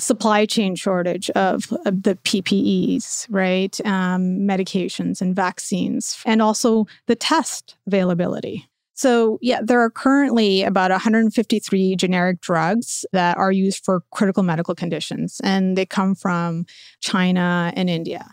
supply 0.00 0.44
chain 0.44 0.74
shortage 0.74 1.30
of, 1.30 1.72
of 1.86 2.02
the 2.02 2.16
PPEs, 2.24 3.26
right? 3.30 3.80
Um, 3.84 4.40
medications 4.40 5.20
and 5.20 5.36
vaccines, 5.36 6.20
and 6.26 6.42
also 6.42 6.86
the 7.06 7.14
test 7.14 7.76
availability. 7.86 8.68
So, 8.94 9.38
yeah, 9.40 9.60
there 9.62 9.80
are 9.80 9.90
currently 9.90 10.62
about 10.62 10.90
153 10.90 11.96
generic 11.96 12.40
drugs 12.40 13.06
that 13.12 13.38
are 13.38 13.52
used 13.52 13.84
for 13.84 14.02
critical 14.12 14.42
medical 14.42 14.74
conditions, 14.74 15.40
and 15.42 15.76
they 15.76 15.86
come 15.86 16.14
from 16.14 16.66
China 17.00 17.72
and 17.74 17.88
India. 17.88 18.26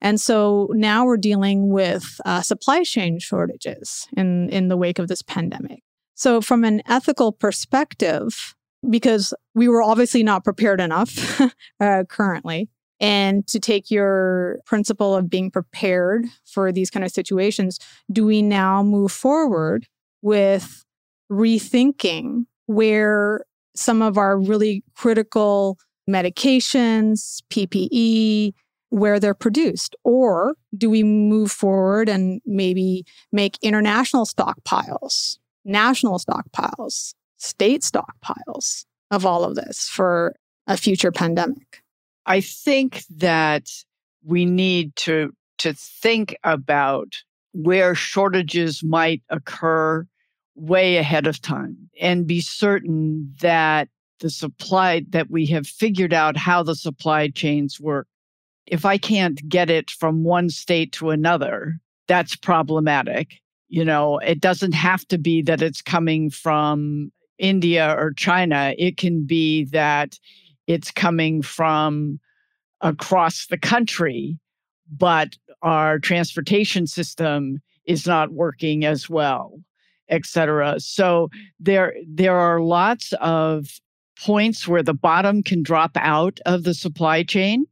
And 0.00 0.20
so 0.20 0.68
now 0.72 1.04
we're 1.04 1.16
dealing 1.16 1.70
with 1.70 2.20
uh, 2.24 2.42
supply 2.42 2.82
chain 2.82 3.18
shortages 3.18 4.06
in, 4.16 4.48
in 4.50 4.68
the 4.68 4.76
wake 4.76 4.98
of 4.98 5.08
this 5.08 5.22
pandemic. 5.22 5.82
So, 6.14 6.40
from 6.40 6.64
an 6.64 6.82
ethical 6.86 7.32
perspective, 7.32 8.54
because 8.88 9.34
we 9.54 9.68
were 9.68 9.82
obviously 9.82 10.22
not 10.22 10.44
prepared 10.44 10.80
enough 10.80 11.40
uh, 11.80 12.04
currently, 12.08 12.70
and 13.00 13.46
to 13.48 13.60
take 13.60 13.90
your 13.90 14.60
principle 14.64 15.14
of 15.14 15.28
being 15.28 15.50
prepared 15.50 16.24
for 16.46 16.72
these 16.72 16.90
kind 16.90 17.04
of 17.04 17.12
situations, 17.12 17.78
do 18.10 18.24
we 18.24 18.40
now 18.40 18.82
move 18.82 19.12
forward 19.12 19.86
with 20.26 20.84
rethinking 21.30 22.46
where 22.66 23.44
some 23.76 24.02
of 24.02 24.18
our 24.18 24.36
really 24.36 24.82
critical 24.96 25.78
medications, 26.10 27.40
PPE, 27.52 28.52
where 28.90 29.20
they're 29.20 29.34
produced? 29.34 29.94
Or 30.02 30.56
do 30.76 30.90
we 30.90 31.04
move 31.04 31.52
forward 31.52 32.08
and 32.08 32.40
maybe 32.44 33.04
make 33.30 33.56
international 33.62 34.26
stockpiles, 34.26 35.38
national 35.64 36.18
stockpiles, 36.18 37.14
state 37.36 37.82
stockpiles 37.82 38.84
of 39.12 39.24
all 39.24 39.44
of 39.44 39.54
this 39.54 39.88
for 39.88 40.34
a 40.66 40.76
future 40.76 41.12
pandemic? 41.12 41.82
I 42.26 42.40
think 42.40 43.04
that 43.10 43.70
we 44.24 44.44
need 44.44 44.96
to 44.96 45.30
to 45.58 45.72
think 45.72 46.36
about 46.42 47.14
where 47.52 47.94
shortages 47.94 48.82
might 48.82 49.22
occur 49.30 50.04
way 50.56 50.96
ahead 50.96 51.26
of 51.26 51.40
time 51.40 51.76
and 52.00 52.26
be 52.26 52.40
certain 52.40 53.32
that 53.40 53.88
the 54.20 54.30
supply 54.30 55.04
that 55.10 55.30
we 55.30 55.46
have 55.46 55.66
figured 55.66 56.12
out 56.12 56.36
how 56.36 56.62
the 56.62 56.74
supply 56.74 57.28
chains 57.28 57.78
work 57.78 58.08
if 58.66 58.84
I 58.84 58.98
can't 58.98 59.48
get 59.48 59.70
it 59.70 59.90
from 59.90 60.24
one 60.24 60.50
state 60.50 60.92
to 60.92 61.10
another, 61.10 61.78
that's 62.08 62.36
problematic. 62.36 63.40
You 63.68 63.84
know, 63.84 64.18
it 64.18 64.40
doesn't 64.40 64.74
have 64.74 65.06
to 65.08 65.18
be 65.18 65.42
that 65.42 65.62
it's 65.62 65.82
coming 65.82 66.30
from 66.30 67.12
India 67.38 67.94
or 67.96 68.12
China. 68.12 68.74
It 68.78 68.96
can 68.96 69.24
be 69.24 69.64
that 69.66 70.18
it's 70.66 70.90
coming 70.90 71.42
from 71.42 72.20
across 72.80 73.46
the 73.46 73.58
country, 73.58 74.38
but 74.90 75.36
our 75.62 75.98
transportation 75.98 76.86
system 76.86 77.60
is 77.84 78.06
not 78.06 78.32
working 78.32 78.84
as 78.84 79.08
well, 79.08 79.60
et 80.08 80.26
cetera. 80.26 80.78
So 80.78 81.30
there, 81.60 81.94
there 82.06 82.36
are 82.36 82.60
lots 82.60 83.12
of 83.20 83.68
points 84.24 84.66
where 84.66 84.82
the 84.82 84.94
bottom 84.94 85.42
can 85.42 85.62
drop 85.62 85.92
out 85.96 86.40
of 86.46 86.62
the 86.64 86.74
supply 86.74 87.22
chain 87.22 87.66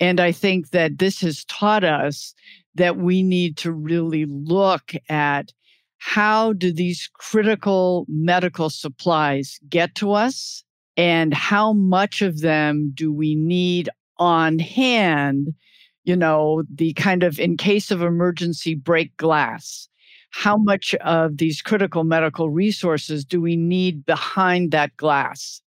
and 0.00 0.20
I 0.20 0.32
think 0.32 0.70
that 0.70 0.98
this 0.98 1.20
has 1.20 1.44
taught 1.44 1.84
us 1.84 2.34
that 2.74 2.96
we 2.96 3.22
need 3.22 3.56
to 3.58 3.72
really 3.72 4.26
look 4.26 4.92
at 5.08 5.52
how 5.98 6.52
do 6.52 6.72
these 6.72 7.08
critical 7.14 8.04
medical 8.08 8.68
supplies 8.68 9.58
get 9.68 9.94
to 9.96 10.12
us 10.12 10.64
and 10.96 11.32
how 11.32 11.72
much 11.72 12.22
of 12.22 12.40
them 12.40 12.92
do 12.94 13.12
we 13.12 13.34
need 13.34 13.88
on 14.18 14.58
hand 14.58 15.54
you 16.04 16.14
know 16.14 16.62
the 16.72 16.92
kind 16.92 17.22
of 17.22 17.40
in 17.40 17.56
case 17.56 17.90
of 17.90 18.02
emergency 18.02 18.74
break 18.74 19.16
glass 19.16 19.88
how 20.34 20.56
much 20.56 20.94
of 20.96 21.36
these 21.36 21.62
critical 21.62 22.04
medical 22.04 22.50
resources 22.50 23.24
do 23.24 23.40
we 23.40 23.56
need 23.56 24.04
behind 24.04 24.72
that 24.72 24.96
glass 24.96 25.60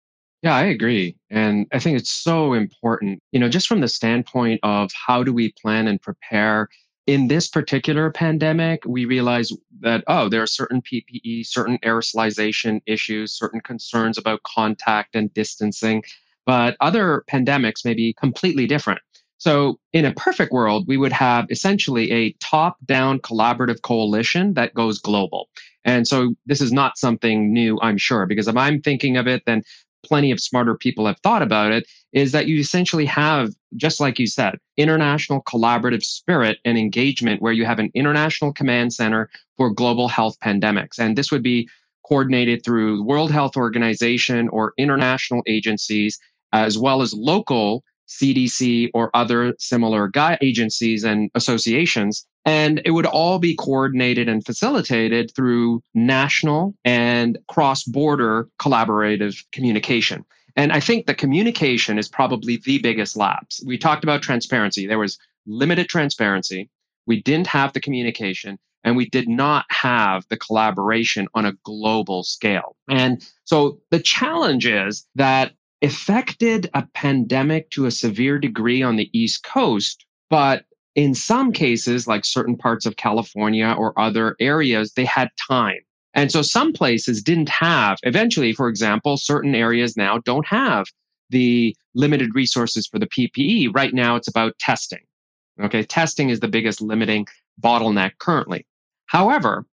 yeah, 0.42 0.54
I 0.54 0.64
agree. 0.64 1.16
And 1.30 1.66
I 1.72 1.80
think 1.80 1.98
it's 1.98 2.12
so 2.12 2.52
important, 2.52 3.20
you 3.32 3.40
know, 3.40 3.48
just 3.48 3.66
from 3.66 3.80
the 3.80 3.88
standpoint 3.88 4.60
of 4.62 4.90
how 4.92 5.24
do 5.24 5.32
we 5.32 5.52
plan 5.60 5.88
and 5.88 6.00
prepare 6.00 6.68
in 7.06 7.28
this 7.28 7.48
particular 7.48 8.10
pandemic, 8.10 8.84
we 8.84 9.04
realize 9.04 9.52
that, 9.80 10.02
oh, 10.08 10.28
there 10.28 10.42
are 10.42 10.46
certain 10.46 10.82
PPE, 10.82 11.46
certain 11.46 11.78
aerosolization 11.78 12.80
issues, 12.86 13.32
certain 13.32 13.60
concerns 13.60 14.18
about 14.18 14.42
contact 14.42 15.14
and 15.14 15.32
distancing, 15.32 16.02
but 16.44 16.76
other 16.80 17.24
pandemics 17.30 17.84
may 17.84 17.94
be 17.94 18.12
completely 18.12 18.66
different. 18.66 19.00
So, 19.38 19.78
in 19.92 20.04
a 20.04 20.14
perfect 20.14 20.52
world, 20.52 20.86
we 20.88 20.96
would 20.96 21.12
have 21.12 21.46
essentially 21.50 22.10
a 22.10 22.32
top 22.40 22.78
down 22.86 23.18
collaborative 23.20 23.82
coalition 23.82 24.54
that 24.54 24.74
goes 24.74 24.98
global. 24.98 25.48
And 25.84 26.08
so, 26.08 26.34
this 26.46 26.60
is 26.60 26.72
not 26.72 26.96
something 26.96 27.52
new, 27.52 27.78
I'm 27.82 27.98
sure, 27.98 28.26
because 28.26 28.48
if 28.48 28.56
I'm 28.56 28.80
thinking 28.80 29.16
of 29.16 29.26
it, 29.26 29.42
then 29.46 29.62
plenty 30.06 30.30
of 30.30 30.40
smarter 30.40 30.76
people 30.76 31.06
have 31.06 31.18
thought 31.20 31.42
about 31.42 31.72
it 31.72 31.86
is 32.12 32.32
that 32.32 32.46
you 32.46 32.58
essentially 32.58 33.04
have, 33.06 33.50
just 33.76 34.00
like 34.00 34.18
you 34.18 34.26
said, 34.26 34.56
international 34.76 35.42
collaborative 35.42 36.02
spirit 36.02 36.58
and 36.64 36.78
engagement 36.78 37.42
where 37.42 37.52
you 37.52 37.64
have 37.64 37.78
an 37.78 37.90
international 37.94 38.52
command 38.52 38.92
center 38.92 39.28
for 39.56 39.70
global 39.70 40.08
health 40.08 40.38
pandemics. 40.40 40.98
And 40.98 41.16
this 41.16 41.30
would 41.30 41.42
be 41.42 41.68
coordinated 42.08 42.64
through 42.64 43.02
World 43.02 43.32
Health 43.32 43.56
Organization 43.56 44.48
or 44.48 44.72
international 44.78 45.42
agencies, 45.46 46.18
as 46.52 46.78
well 46.78 47.02
as 47.02 47.12
local 47.12 47.82
CDC 48.08 48.90
or 48.94 49.10
other 49.14 49.54
similar 49.58 50.10
agencies 50.40 51.04
and 51.04 51.30
associations 51.34 52.26
and 52.46 52.80
it 52.84 52.92
would 52.92 53.06
all 53.06 53.40
be 53.40 53.56
coordinated 53.56 54.28
and 54.28 54.46
facilitated 54.46 55.34
through 55.34 55.82
national 55.94 56.74
and 56.84 57.36
cross 57.48 57.82
border 57.82 58.48
collaborative 58.60 59.44
communication. 59.50 60.24
And 60.54 60.72
I 60.72 60.78
think 60.78 61.06
the 61.06 61.14
communication 61.14 61.98
is 61.98 62.08
probably 62.08 62.60
the 62.64 62.78
biggest 62.78 63.16
lapse. 63.16 63.62
We 63.66 63.76
talked 63.76 64.04
about 64.04 64.22
transparency. 64.22 64.86
There 64.86 64.98
was 64.98 65.18
limited 65.44 65.88
transparency. 65.88 66.70
We 67.04 67.20
didn't 67.20 67.48
have 67.48 67.72
the 67.72 67.80
communication 67.80 68.58
and 68.84 68.96
we 68.96 69.08
did 69.08 69.28
not 69.28 69.66
have 69.70 70.24
the 70.30 70.36
collaboration 70.36 71.26
on 71.34 71.46
a 71.46 71.52
global 71.64 72.22
scale. 72.22 72.76
And 72.88 73.28
so 73.44 73.80
the 73.90 73.98
challenge 73.98 74.66
is 74.66 75.04
that 75.16 75.52
affected 75.82 76.70
a 76.74 76.86
pandemic 76.94 77.70
to 77.70 77.86
a 77.86 77.90
severe 77.90 78.38
degree 78.38 78.82
on 78.82 78.96
the 78.96 79.10
East 79.12 79.44
Coast, 79.44 80.06
but 80.30 80.64
in 80.94 81.14
some 81.14 81.52
cases, 81.52 82.06
like 82.06 82.24
certain 82.24 82.56
parts 82.56 82.86
of 82.86 82.96
California 82.96 83.74
or 83.78 83.98
other 84.00 84.34
areas, 84.40 84.92
they 84.92 85.04
had 85.04 85.28
time. 85.48 85.78
And 86.14 86.32
so 86.32 86.40
some 86.40 86.72
places 86.72 87.22
didn't 87.22 87.50
have, 87.50 87.98
eventually, 88.02 88.54
for 88.54 88.68
example, 88.68 89.18
certain 89.18 89.54
areas 89.54 89.96
now 89.98 90.18
don't 90.24 90.46
have 90.46 90.86
the 91.28 91.76
limited 91.94 92.34
resources 92.34 92.86
for 92.86 92.98
the 92.98 93.06
PPE. 93.06 93.74
Right 93.74 93.92
now, 93.92 94.16
it's 94.16 94.28
about 94.28 94.58
testing. 94.58 95.00
Okay, 95.60 95.82
testing 95.82 96.30
is 96.30 96.40
the 96.40 96.48
biggest 96.48 96.80
limiting 96.80 97.26
bottleneck 97.62 98.12
currently. 98.18 98.66
However, 99.06 99.66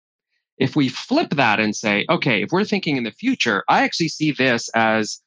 if 0.57 0.77
we 0.77 0.89
flip 0.89 1.31
that 1.31 1.61
and 1.61 1.77
say, 1.77 2.07
okay, 2.09 2.43
if 2.43 2.51
we're 2.53 2.65
thinking 2.65 2.97
in 2.97 3.05
the 3.05 3.13
future, 3.13 3.65
I 3.69 3.83
actually 3.83 4.09
see 4.09 4.33
this 4.33 4.71
as 4.75 5.21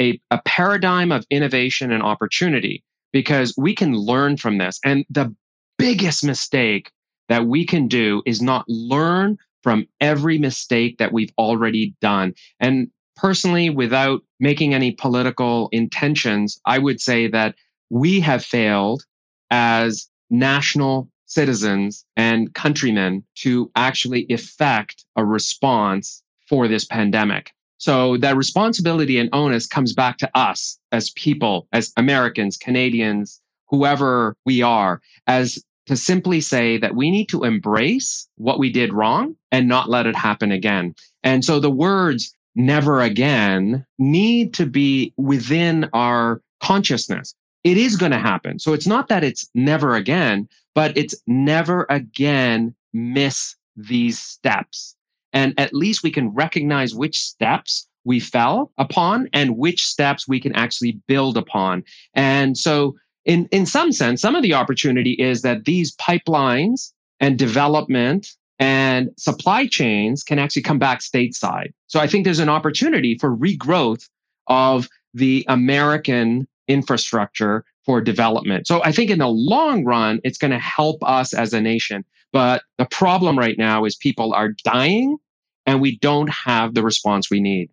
a, 0.00 0.20
a 0.30 0.40
paradigm 0.44 1.12
of 1.12 1.26
innovation 1.30 1.92
and 1.92 2.02
opportunity 2.02 2.82
because 3.12 3.54
we 3.56 3.74
can 3.74 3.94
learn 3.94 4.36
from 4.36 4.58
this. 4.58 4.80
And 4.84 5.04
the 5.10 5.34
biggest 5.78 6.24
mistake 6.24 6.90
that 7.28 7.46
we 7.46 7.66
can 7.66 7.86
do 7.86 8.22
is 8.26 8.40
not 8.40 8.64
learn 8.68 9.38
from 9.62 9.86
every 10.00 10.38
mistake 10.38 10.98
that 10.98 11.12
we've 11.12 11.32
already 11.38 11.94
done. 12.00 12.34
And 12.60 12.90
personally, 13.16 13.68
without 13.68 14.22
making 14.40 14.74
any 14.74 14.92
political 14.92 15.68
intentions, 15.70 16.58
I 16.64 16.78
would 16.78 17.00
say 17.00 17.28
that 17.28 17.54
we 17.90 18.20
have 18.20 18.44
failed 18.44 19.04
as 19.50 20.08
national 20.30 21.10
citizens 21.26 22.04
and 22.16 22.54
countrymen 22.54 23.24
to 23.36 23.70
actually 23.76 24.22
effect 24.24 25.04
a 25.16 25.24
response 25.24 26.22
for 26.48 26.66
this 26.66 26.84
pandemic. 26.84 27.52
So 27.80 28.18
that 28.18 28.36
responsibility 28.36 29.18
and 29.18 29.30
onus 29.32 29.66
comes 29.66 29.94
back 29.94 30.18
to 30.18 30.30
us 30.38 30.78
as 30.92 31.10
people, 31.12 31.66
as 31.72 31.92
Americans, 31.96 32.58
Canadians, 32.58 33.40
whoever 33.70 34.36
we 34.44 34.60
are, 34.60 35.00
as 35.26 35.58
to 35.86 35.96
simply 35.96 36.42
say 36.42 36.76
that 36.76 36.94
we 36.94 37.10
need 37.10 37.30
to 37.30 37.42
embrace 37.42 38.28
what 38.36 38.58
we 38.58 38.70
did 38.70 38.92
wrong 38.92 39.34
and 39.50 39.66
not 39.66 39.88
let 39.88 40.06
it 40.06 40.14
happen 40.14 40.52
again. 40.52 40.94
And 41.22 41.42
so 41.42 41.58
the 41.58 41.70
words 41.70 42.36
never 42.54 43.00
again 43.00 43.86
need 43.98 44.52
to 44.54 44.66
be 44.66 45.14
within 45.16 45.88
our 45.94 46.42
consciousness. 46.62 47.34
It 47.64 47.78
is 47.78 47.96
going 47.96 48.12
to 48.12 48.18
happen. 48.18 48.58
So 48.58 48.74
it's 48.74 48.86
not 48.86 49.08
that 49.08 49.24
it's 49.24 49.48
never 49.54 49.94
again, 49.94 50.50
but 50.74 50.94
it's 50.98 51.14
never 51.26 51.86
again 51.88 52.74
miss 52.92 53.56
these 53.74 54.20
steps. 54.20 54.96
And 55.32 55.54
at 55.58 55.74
least 55.74 56.02
we 56.02 56.10
can 56.10 56.28
recognize 56.28 56.94
which 56.94 57.20
steps 57.20 57.86
we 58.04 58.20
fell 58.20 58.72
upon 58.78 59.28
and 59.32 59.56
which 59.56 59.84
steps 59.86 60.26
we 60.26 60.40
can 60.40 60.54
actually 60.54 60.98
build 61.06 61.36
upon. 61.36 61.84
And 62.14 62.56
so 62.56 62.96
in, 63.24 63.46
in 63.52 63.66
some 63.66 63.92
sense, 63.92 64.20
some 64.20 64.34
of 64.34 64.42
the 64.42 64.54
opportunity 64.54 65.12
is 65.12 65.42
that 65.42 65.64
these 65.64 65.94
pipelines 65.96 66.92
and 67.20 67.38
development 67.38 68.28
and 68.58 69.10
supply 69.16 69.66
chains 69.66 70.22
can 70.22 70.38
actually 70.38 70.62
come 70.62 70.78
back 70.78 71.00
stateside. 71.00 71.72
So 71.86 72.00
I 72.00 72.06
think 72.06 72.24
there's 72.24 72.38
an 72.38 72.48
opportunity 72.48 73.16
for 73.18 73.34
regrowth 73.36 74.08
of 74.48 74.88
the 75.14 75.44
American 75.48 76.46
infrastructure 76.68 77.64
for 77.84 78.00
development. 78.00 78.66
So 78.66 78.82
I 78.84 78.92
think 78.92 79.10
in 79.10 79.18
the 79.18 79.28
long 79.28 79.84
run, 79.84 80.20
it's 80.24 80.38
going 80.38 80.50
to 80.50 80.58
help 80.58 81.02
us 81.02 81.32
as 81.32 81.52
a 81.52 81.60
nation. 81.60 82.04
But 82.32 82.62
the 82.78 82.86
problem 82.86 83.38
right 83.38 83.58
now 83.58 83.84
is 83.84 83.96
people 83.96 84.32
are 84.34 84.50
dying 84.64 85.18
and 85.66 85.80
we 85.80 85.98
don't 85.98 86.30
have 86.30 86.74
the 86.74 86.82
response 86.82 87.30
we 87.30 87.40
need. 87.40 87.70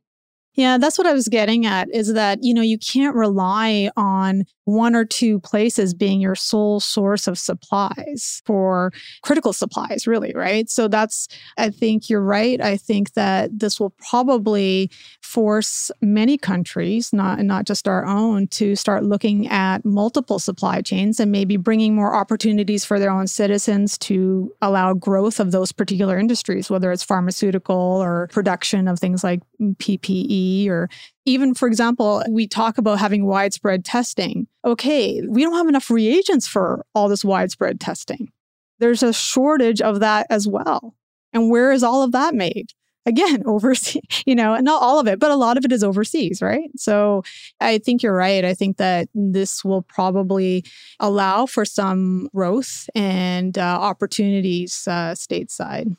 Yeah, 0.58 0.80
that's 0.80 0.98
what 0.98 1.06
I 1.06 1.14
was 1.14 1.28
getting 1.28 1.68
at 1.68 1.88
is 1.94 2.14
that, 2.14 2.40
you 2.42 2.52
know, 2.52 2.64
you 2.64 2.80
can't 2.80 3.16
rely 3.16 3.92
on 3.96 4.44
one 4.66 4.96
or 4.96 5.06
two 5.06 5.40
places 5.42 5.94
being 5.94 6.20
your 6.20 6.34
sole 6.34 6.80
source 6.80 7.28
of 7.28 7.38
supplies 7.38 8.42
for 8.44 8.92
critical 9.22 9.54
supplies, 9.54 10.08
really, 10.08 10.34
right? 10.34 10.68
So 10.68 10.88
that's, 10.88 11.28
I 11.60 11.70
think 11.70 12.10
you're 12.10 12.24
right. 12.24 12.60
I 12.60 12.76
think 12.76 13.14
that 13.14 13.52
this 13.58 13.80
will 13.80 13.94
probably 14.10 14.90
force 15.22 15.92
many 16.02 16.40
countries, 16.40 17.14
not, 17.14 17.40
not 17.44 17.66
just 17.68 17.88
our 17.88 18.04
own, 18.04 18.48
to 18.48 18.76
start 18.76 19.04
looking 19.04 19.48
at 19.50 19.86
multiple 19.86 20.40
supply 20.40 20.82
chains 20.82 21.20
and 21.20 21.32
maybe 21.32 21.56
bringing 21.56 21.94
more 21.94 22.16
opportunities 22.16 22.84
for 22.84 23.00
their 23.00 23.12
own 23.12 23.28
citizens 23.28 23.96
to 24.00 24.52
allow 24.64 24.96
growth 24.96 25.40
of 25.40 25.52
those 25.52 25.72
particular 25.72 26.18
industries, 26.18 26.68
whether 26.70 26.92
it's 26.92 27.04
pharmaceutical 27.04 27.76
or 27.76 28.28
production 28.34 28.88
of 28.88 29.00
things 29.00 29.24
like 29.24 29.42
PPE 29.62 30.47
or 30.70 30.90
even, 31.26 31.54
for 31.54 31.68
example, 31.68 32.24
we 32.30 32.48
talk 32.48 32.78
about 32.78 33.00
having 33.00 33.26
widespread 33.26 33.86
testing. 33.86 34.48
Okay, 34.66 35.22
we 35.28 35.42
don't 35.44 35.56
have 35.56 35.68
enough 35.68 35.90
reagents 35.90 36.48
for 36.48 36.86
all 36.94 37.10
this 37.10 37.26
widespread 37.26 37.80
testing. 37.80 38.32
There's 38.80 39.04
a 39.04 39.14
shortage 39.14 39.82
of 39.82 40.00
that 40.00 40.28
as 40.30 40.48
well. 40.48 40.96
And 41.34 41.50
where 41.50 41.72
is 41.72 41.84
all 41.84 42.04
of 42.04 42.12
that 42.14 42.34
made? 42.34 42.72
Again, 43.06 43.44
overseas, 43.46 44.02
you 44.26 44.36
know, 44.36 44.54
and 44.54 44.66
not 44.66 44.82
all 44.82 45.00
of 45.00 45.08
it, 45.08 45.20
but 45.20 45.32
a 45.32 45.36
lot 45.36 45.58
of 45.58 45.66
it 45.66 45.72
is 45.72 45.84
overseas, 45.84 46.42
right? 46.42 46.70
So 46.76 47.24
I 47.60 47.78
think 47.80 48.04
you're 48.04 48.16
right. 48.16 48.44
I 48.44 48.54
think 48.54 48.78
that 48.78 49.08
this 49.14 49.64
will 49.64 49.82
probably 49.82 50.66
allow 51.00 51.46
for 51.46 51.66
some 51.66 52.30
growth 52.36 52.90
and 52.96 53.58
uh, 53.58 53.62
opportunities 53.62 54.88
uh, 54.88 55.14
stateside. 55.14 55.96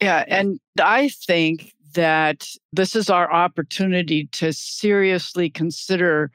Yeah. 0.00 0.24
And 0.28 0.58
I 0.80 1.10
think 1.10 1.74
that 1.94 2.46
this 2.72 2.94
is 2.94 3.10
our 3.10 3.32
opportunity 3.32 4.26
to 4.32 4.52
seriously 4.52 5.50
consider 5.50 6.30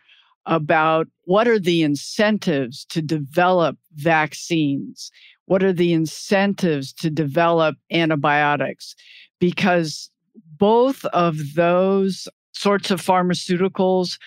about 0.46 1.08
what 1.24 1.48
are 1.48 1.60
the 1.60 1.82
incentives 1.82 2.86
to 2.86 3.02
develop 3.02 3.78
vaccines? 3.96 5.12
What 5.46 5.63
are 5.63 5.74
the 5.74 5.94
incentives 5.94 6.94
to 6.94 7.10
develop 7.10 7.76
antibiotics? 7.91 8.96
Because 9.39 10.10
both 10.58 11.06
of 11.06 11.38
those 11.56 12.28
sorts 12.54 12.91
of 12.91 13.02
pharmaceuticals 13.02 14.18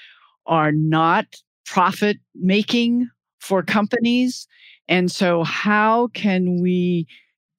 are 0.46 0.72
not 0.72 1.26
profit 1.66 2.18
making 2.34 3.08
for 3.38 3.62
companies. 3.62 4.46
And 4.88 5.10
so, 5.10 5.44
how 5.44 6.08
can 6.08 6.60
we 6.62 7.06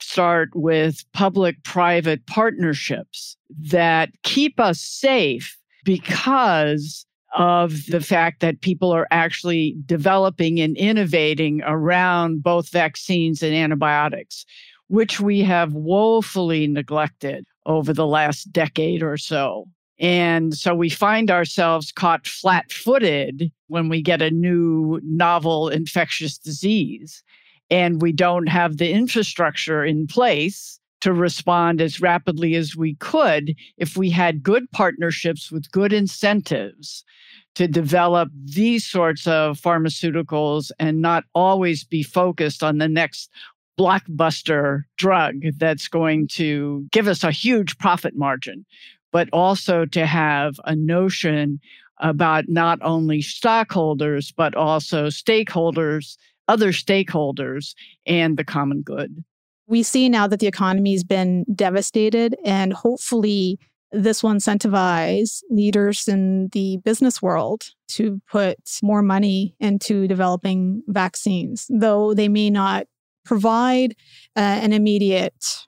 start 0.01 0.49
with 0.53 1.03
public 1.13 1.63
private 1.63 2.25
partnerships 2.25 3.37
that 3.49 4.09
keep 4.23 4.59
us 4.59 4.79
safe 4.79 5.57
because 5.83 7.05
of 7.37 7.85
the 7.87 8.01
fact 8.01 8.39
that 8.39 8.61
people 8.61 8.91
are 8.91 9.07
actually 9.11 9.75
developing 9.85 10.59
and 10.59 10.75
innovating 10.77 11.61
around 11.63 12.41
both 12.41 12.69
vaccines 12.69 13.43
and 13.43 13.53
antibiotics, 13.53 14.45
which 14.87 15.19
we 15.19 15.41
have 15.41 15.73
woefully 15.73 16.67
neglected 16.67 17.45
over 17.65 17.93
the 17.93 18.07
last 18.07 18.51
decade 18.51 19.03
or 19.03 19.15
so. 19.15 19.65
And 19.99 20.55
so 20.55 20.73
we 20.73 20.89
find 20.89 21.29
ourselves 21.29 21.91
caught 21.91 22.25
flat 22.25 22.71
footed 22.71 23.51
when 23.67 23.89
we 23.89 24.01
get 24.01 24.21
a 24.21 24.31
new 24.31 24.99
novel 25.03 25.69
infectious 25.69 26.37
disease 26.37 27.21
and 27.69 28.01
we 28.01 28.11
don't 28.11 28.47
have 28.47 28.77
the 28.77 28.91
infrastructure 28.91 29.83
in 29.83 30.07
place 30.07 30.79
to 31.01 31.13
respond 31.13 31.79
as 31.79 32.01
rapidly 32.01 32.55
as 32.55 32.75
we 32.75 32.95
could 32.95 33.55
if 33.77 33.95
we 33.95 34.09
had 34.09 34.43
good 34.43 34.69
partnerships 34.71 35.51
with 35.51 35.71
good 35.71 35.93
incentives 35.93 37.03
to 37.55 37.67
develop 37.67 38.29
these 38.45 38.85
sorts 38.85 39.25
of 39.27 39.59
pharmaceuticals 39.59 40.71
and 40.79 41.01
not 41.01 41.23
always 41.33 41.83
be 41.83 42.03
focused 42.03 42.63
on 42.63 42.77
the 42.77 42.87
next 42.87 43.29
blockbuster 43.79 44.81
drug 44.97 45.41
that's 45.57 45.87
going 45.87 46.27
to 46.27 46.85
give 46.91 47.07
us 47.07 47.23
a 47.23 47.31
huge 47.31 47.77
profit 47.77 48.15
margin, 48.15 48.65
but 49.11 49.29
also 49.31 49.85
to 49.85 50.05
have 50.05 50.59
a 50.65 50.75
notion 50.75 51.59
about 52.01 52.45
not 52.47 52.79
only 52.81 53.21
stockholders, 53.21 54.31
but 54.31 54.53
also 54.55 55.07
stakeholders 55.07 56.17
other 56.49 56.71
stakeholders 56.71 57.75
and 58.05 58.35
the 58.35 58.43
common 58.43 58.81
good. 58.81 59.23
We 59.67 59.83
see 59.83 60.09
now 60.09 60.25
that 60.27 60.39
the 60.39 60.47
economy 60.47 60.93
has 60.93 61.03
been 61.03 61.45
devastated, 61.55 62.35
and 62.43 62.73
hopefully, 62.73 63.59
this 63.91 64.23
will 64.23 64.31
incentivize 64.31 65.41
leaders 65.49 66.07
in 66.07 66.49
the 66.51 66.77
business 66.77 67.21
world 67.21 67.69
to 67.89 68.19
put 68.29 68.57
more 68.81 69.01
money 69.03 69.55
into 69.59 70.07
developing 70.07 70.83
vaccines, 70.87 71.67
though 71.69 72.13
they 72.13 72.27
may 72.27 72.49
not 72.49 72.87
provide 73.25 73.95
uh, 74.35 74.39
an 74.39 74.73
immediate 74.73 75.67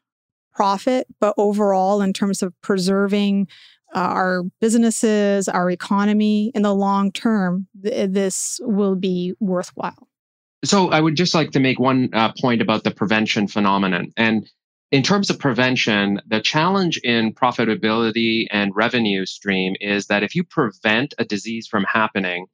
profit, 0.54 1.08
but 1.20 1.36
overall, 1.38 2.02
in 2.02 2.12
terms 2.12 2.42
of 2.42 2.54
preserving 2.62 3.48
uh, 3.96 4.00
our 4.00 4.44
businesses, 4.60 5.48
our 5.48 5.70
economy 5.70 6.52
in 6.56 6.64
the 6.64 6.74
long 6.74 7.12
term, 7.12 7.68
th- 7.84 8.10
this 8.10 8.60
will 8.64 8.96
be 8.96 9.34
worthwhile. 9.40 10.08
So 10.64 10.90
I 10.90 11.02
would 11.02 11.16
just 11.16 11.34
like 11.34 11.52
to 11.52 11.60
make 11.60 11.80
one 11.80 12.10
uh, 12.14 12.34
point 12.40 12.62
about 12.62 12.84
the 12.84 12.92
prevention 12.92 13.48
phenomenon. 13.48 14.14
And 14.16 14.48
in 14.92 15.04
terms 15.04 15.30
of 15.30 15.40
prevention, 15.40 16.22
the 16.28 16.42
challenge 16.42 17.00
in 17.04 17.34
profitability 17.34 18.46
and 18.52 18.76
revenue 18.76 19.26
stream 19.26 19.76
is 19.80 20.08
that 20.08 20.22
if 20.24 20.36
you 20.36 20.44
prevent 20.44 21.14
a 21.18 21.26
disease 21.26 21.68
from 21.68 21.86
happening, 21.86 22.46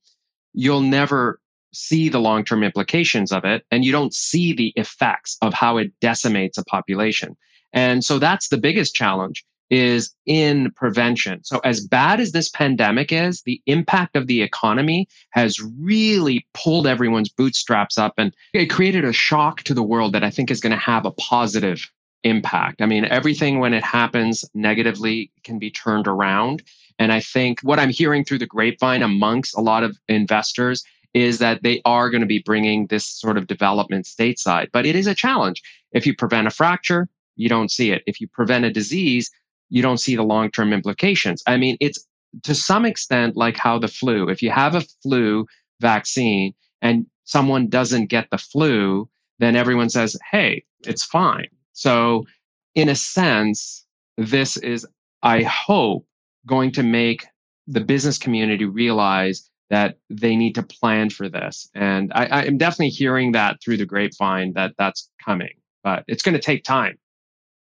you'll 0.53 0.81
never 0.81 1.39
see 1.73 2.09
the 2.09 2.19
long 2.19 2.45
term 2.45 2.63
implications 2.63 3.31
of 3.31 3.43
it, 3.43 3.63
and 3.71 3.83
you 3.83 3.91
don't 3.91 4.13
see 4.13 4.53
the 4.53 4.71
effects 4.75 5.37
of 5.41 5.53
how 5.53 5.77
it 5.77 5.91
decimates 5.99 6.57
a 6.57 6.63
population. 6.63 7.35
And 7.73 8.03
so 8.03 8.19
that's 8.19 8.47
the 8.47 8.57
biggest 8.57 8.95
challenge 8.95 9.43
is 9.69 10.13
in 10.25 10.71
prevention. 10.71 11.43
So, 11.43 11.59
as 11.59 11.85
bad 11.85 12.19
as 12.19 12.31
this 12.31 12.49
pandemic 12.49 13.11
is, 13.11 13.41
the 13.41 13.61
impact 13.65 14.15
of 14.15 14.27
the 14.27 14.41
economy 14.41 15.07
has 15.31 15.61
really 15.79 16.47
pulled 16.53 16.87
everyone's 16.87 17.29
bootstraps 17.29 17.97
up 17.97 18.13
and 18.17 18.33
it 18.53 18.67
created 18.67 19.05
a 19.05 19.13
shock 19.13 19.63
to 19.63 19.73
the 19.73 19.83
world 19.83 20.13
that 20.13 20.23
I 20.23 20.29
think 20.29 20.51
is 20.51 20.61
going 20.61 20.71
to 20.71 20.77
have 20.77 21.05
a 21.05 21.11
positive 21.11 21.91
impact. 22.23 22.81
I 22.81 22.85
mean, 22.85 23.05
everything 23.05 23.59
when 23.59 23.73
it 23.73 23.83
happens 23.83 24.43
negatively 24.53 25.31
can 25.43 25.59
be 25.59 25.71
turned 25.71 26.07
around. 26.07 26.63
And 26.99 27.11
I 27.11 27.19
think 27.19 27.61
what 27.61 27.79
I'm 27.79 27.89
hearing 27.89 28.23
through 28.23 28.39
the 28.39 28.47
grapevine 28.47 29.03
amongst 29.03 29.55
a 29.55 29.61
lot 29.61 29.83
of 29.83 29.97
investors 30.07 30.83
is 31.13 31.39
that 31.39 31.63
they 31.63 31.81
are 31.85 32.09
going 32.09 32.21
to 32.21 32.27
be 32.27 32.39
bringing 32.39 32.87
this 32.87 33.05
sort 33.05 33.37
of 33.37 33.47
development 33.47 34.05
stateside. 34.05 34.69
But 34.71 34.85
it 34.85 34.95
is 34.95 35.07
a 35.07 35.15
challenge. 35.15 35.61
If 35.91 36.05
you 36.05 36.15
prevent 36.15 36.47
a 36.47 36.51
fracture, 36.51 37.07
you 37.35 37.49
don't 37.49 37.71
see 37.71 37.91
it. 37.91 38.03
If 38.07 38.19
you 38.19 38.27
prevent 38.27 38.65
a 38.65 38.71
disease, 38.71 39.31
you 39.69 39.81
don't 39.81 39.99
see 39.99 40.15
the 40.15 40.23
long 40.23 40.51
term 40.51 40.73
implications. 40.73 41.43
I 41.47 41.57
mean, 41.57 41.77
it's 41.79 42.05
to 42.43 42.55
some 42.55 42.85
extent 42.85 43.35
like 43.35 43.57
how 43.57 43.79
the 43.79 43.87
flu, 43.87 44.29
if 44.29 44.41
you 44.41 44.51
have 44.51 44.75
a 44.75 44.85
flu 45.01 45.45
vaccine 45.79 46.53
and 46.81 47.05
someone 47.23 47.67
doesn't 47.67 48.07
get 48.07 48.29
the 48.31 48.37
flu, 48.37 49.09
then 49.39 49.55
everyone 49.55 49.89
says, 49.89 50.17
hey, 50.31 50.63
it's 50.85 51.03
fine. 51.03 51.47
So, 51.73 52.25
in 52.75 52.89
a 52.89 52.95
sense, 52.95 53.85
this 54.17 54.57
is, 54.57 54.85
I 55.21 55.43
hope, 55.43 56.05
going 56.45 56.71
to 56.71 56.83
make 56.83 57.25
the 57.67 57.81
business 57.81 58.17
community 58.17 58.65
realize 58.65 59.49
that 59.69 59.97
they 60.09 60.35
need 60.35 60.55
to 60.55 60.63
plan 60.63 61.09
for 61.09 61.27
this. 61.27 61.69
And 61.75 62.11
I, 62.13 62.25
I 62.25 62.43
am 62.43 62.57
definitely 62.57 62.89
hearing 62.89 63.33
that 63.33 63.61
through 63.61 63.77
the 63.77 63.85
grapevine 63.85 64.53
that 64.53 64.73
that's 64.77 65.09
coming, 65.23 65.55
but 65.83 66.05
it's 66.07 66.23
going 66.23 66.35
to 66.35 66.41
take 66.41 66.63
time. 66.63 66.97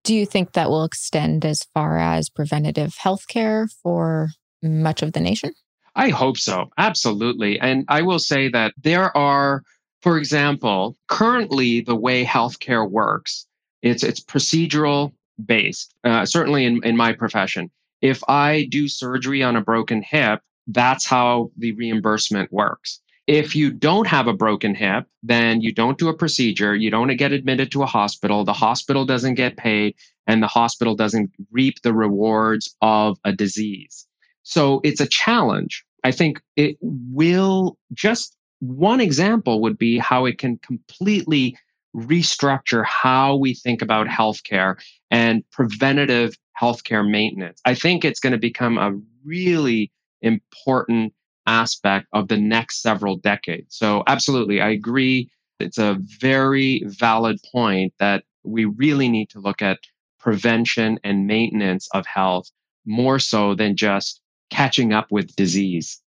Do 0.03 0.15
you 0.15 0.25
think 0.25 0.53
that 0.53 0.69
will 0.69 0.85
extend 0.85 1.45
as 1.45 1.63
far 1.73 1.97
as 1.97 2.29
preventative 2.29 2.95
healthcare 2.95 3.67
for 3.83 4.29
much 4.61 5.01
of 5.01 5.13
the 5.13 5.19
nation? 5.19 5.53
I 5.95 6.09
hope 6.09 6.37
so. 6.37 6.69
Absolutely. 6.77 7.59
And 7.59 7.83
I 7.89 8.03
will 8.03 8.19
say 8.19 8.49
that 8.49 8.73
there 8.81 9.15
are, 9.17 9.63
for 10.01 10.17
example, 10.17 10.95
currently 11.07 11.81
the 11.81 11.95
way 11.95 12.23
healthcare 12.23 12.89
works, 12.89 13.47
it's 13.81 14.03
it's 14.03 14.23
procedural 14.23 15.13
based. 15.43 15.93
Uh, 16.03 16.25
certainly 16.25 16.65
in, 16.65 16.83
in 16.83 16.95
my 16.95 17.13
profession, 17.13 17.71
if 18.01 18.23
I 18.27 18.67
do 18.69 18.87
surgery 18.87 19.43
on 19.43 19.55
a 19.55 19.61
broken 19.61 20.01
hip, 20.03 20.41
that's 20.67 21.05
how 21.05 21.51
the 21.57 21.73
reimbursement 21.73 22.51
works. 22.51 23.01
If 23.27 23.55
you 23.55 23.71
don't 23.71 24.07
have 24.07 24.27
a 24.27 24.33
broken 24.33 24.73
hip, 24.73 25.05
then 25.21 25.61
you 25.61 25.73
don't 25.73 25.97
do 25.97 26.07
a 26.07 26.15
procedure, 26.15 26.73
you 26.75 26.89
don't 26.89 27.13
get 27.17 27.33
admitted 27.33 27.71
to 27.71 27.83
a 27.83 27.85
hospital, 27.85 28.45
the 28.45 28.53
hospital 28.53 29.05
doesn't 29.05 29.35
get 29.35 29.57
paid, 29.57 29.95
and 30.27 30.41
the 30.41 30.47
hospital 30.47 30.95
doesn't 30.95 31.31
reap 31.51 31.81
the 31.81 31.93
rewards 31.93 32.73
of 32.81 33.17
a 33.25 33.33
disease. 33.33 34.07
So 34.43 34.79
it's 34.83 35.01
a 35.01 35.07
challenge. 35.07 35.83
I 36.05 36.11
think 36.11 36.41
it 36.55 36.77
will 36.81 37.77
just 37.93 38.37
one 38.59 39.01
example 39.01 39.61
would 39.61 39.77
be 39.77 39.97
how 39.97 40.25
it 40.25 40.37
can 40.37 40.57
completely 40.59 41.57
restructure 41.95 42.85
how 42.85 43.35
we 43.35 43.53
think 43.53 43.81
about 43.81 44.07
healthcare 44.07 44.79
and 45.11 45.43
preventative 45.51 46.37
healthcare 46.59 47.07
maintenance. 47.09 47.59
I 47.65 47.75
think 47.75 48.03
it's 48.03 48.19
going 48.19 48.33
to 48.33 48.39
become 48.39 48.77
a 48.77 48.97
really 49.23 49.91
important 50.21 51.13
aspect 51.47 52.07
of 52.13 52.27
the 52.27 52.37
next 52.37 52.81
several 52.81 53.17
decades. 53.17 53.75
So, 53.75 54.03
absolutely, 54.07 54.61
I 54.61 54.69
agree. 54.69 55.29
It's 55.59 55.77
a 55.79 55.97
very 56.19 56.83
valid 56.85 57.39
point 57.51 57.93
that 57.99 58.23
we 58.43 58.65
really 58.65 59.09
need 59.09 59.29
to 59.31 59.39
look 59.39 59.61
at 59.61 59.79
prevention 60.19 60.99
and 61.03 61.25
maintenance 61.25 61.87
of 61.93 62.05
health 62.05 62.49
more 62.85 63.19
so 63.19 63.55
than 63.55 63.75
just 63.75 64.21
catching 64.49 64.93
up 64.93 65.07
with 65.11 65.35
disease. 65.35 66.01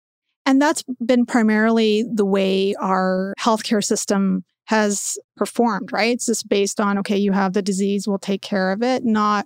And 0.45 0.61
that's 0.61 0.83
been 1.05 1.25
primarily 1.25 2.05
the 2.11 2.25
way 2.25 2.73
our 2.79 3.33
healthcare 3.39 3.83
system 3.83 4.43
has 4.65 5.17
performed, 5.35 5.91
right? 5.91 6.13
It's 6.13 6.25
just 6.25 6.47
based 6.47 6.79
on, 6.79 6.97
okay, 6.99 7.17
you 7.17 7.31
have 7.31 7.53
the 7.53 7.61
disease, 7.61 8.07
we'll 8.07 8.17
take 8.17 8.41
care 8.41 8.71
of 8.71 8.83
it, 8.83 9.03
not 9.05 9.45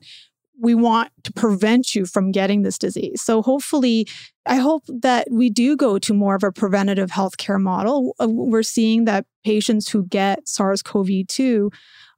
we 0.62 0.76
want 0.76 1.12
to 1.24 1.34
prevent 1.34 1.96
you 1.96 2.06
from 2.06 2.32
getting 2.32 2.62
this 2.62 2.78
disease. 2.78 3.22
So 3.22 3.42
hopefully, 3.42 4.08
I 4.46 4.58
hope 4.58 4.84
that 4.88 5.28
we 5.32 5.50
do 5.50 5.76
go 5.76 5.98
to 6.00 6.14
more 6.14 6.36
of 6.36 6.44
a 6.44 6.52
preventative 6.52 7.10
healthcare 7.10 7.60
model. 7.60 8.16
Uh, 8.22 8.28
we're 8.30 8.64
seeing 8.64 9.06
that 9.06 9.26
patients 9.44 9.90
who 9.90 10.06
get 10.06 10.48
SARS 10.48 10.84
CoV 10.84 11.28
2, 11.28 11.72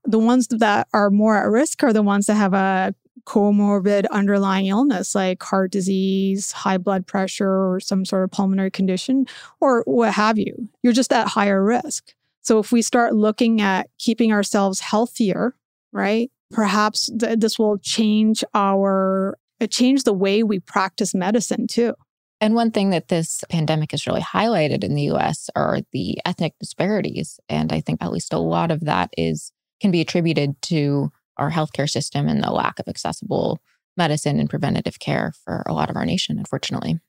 the 0.06 0.20
ones 0.20 0.48
that 0.50 0.88
are 0.94 1.10
more 1.10 1.38
at 1.38 1.50
risk 1.50 1.84
are 1.84 1.94
the 1.94 2.04
ones 2.04 2.26
that 2.26 2.36
have 2.36 2.54
a 2.54 2.94
comorbid 3.26 4.06
underlying 4.12 4.66
illness 4.66 5.16
like 5.16 5.42
heart 5.42 5.72
disease, 5.72 6.52
high 6.52 6.78
blood 6.78 7.08
pressure, 7.08 7.72
or 7.72 7.80
some 7.80 8.04
sort 8.04 8.26
of 8.26 8.32
pulmonary 8.32 8.72
condition, 8.72 9.26
or 9.62 9.84
what 9.86 10.14
have 10.14 10.38
you. 10.38 10.68
You're 10.82 10.92
just 10.92 11.14
at 11.14 11.28
higher 11.30 11.64
risk. 11.64 12.14
So 12.42 12.60
if 12.60 12.74
we 12.74 12.82
start 12.82 13.16
looking 13.16 13.62
at 13.62 13.90
keeping 13.98 14.34
ourselves 14.34 14.82
healthier, 14.82 15.56
right? 15.94 16.30
Perhaps 16.54 17.10
th- 17.20 17.40
this 17.40 17.60
will 17.60 17.78
change 17.80 18.44
our 18.54 19.38
uh, 19.60 19.68
change 19.68 20.04
the 20.04 20.14
way 20.14 20.44
we 20.44 20.60
practice 20.60 21.14
medicine 21.14 21.68
too. 21.68 21.94
And 22.40 22.56
one 22.56 22.72
thing 22.72 22.90
that 22.90 23.08
this 23.08 23.44
pandemic 23.50 23.92
has 23.92 24.06
really 24.06 24.22
highlighted 24.22 24.84
in 24.84 24.96
the 24.96 25.10
US 25.12 25.50
are 25.56 25.80
the 25.92 26.20
ethnic 26.26 26.54
disparities. 26.60 27.40
And 27.50 27.72
I 27.72 27.82
think 27.82 28.02
at 28.02 28.12
least 28.12 28.34
a 28.34 28.38
lot 28.38 28.72
of 28.72 28.82
that 28.82 29.10
is 29.18 29.52
can 29.82 29.92
be 29.92 30.02
attributed 30.02 30.62
to 30.64 31.12
our 31.38 31.52
healthcare 31.52 31.90
system 31.90 32.28
and 32.28 32.44
the 32.44 32.52
lack 32.52 32.80
of 32.80 32.88
accessible 32.88 33.60
medicine 33.98 34.40
and 34.40 34.50
preventative 34.50 35.00
care 35.00 35.34
for 35.44 35.64
a 35.68 35.74
lot 35.74 35.90
of 35.90 35.96
our 35.96 36.06
nation, 36.06 36.38
unfortunately. 36.38 37.00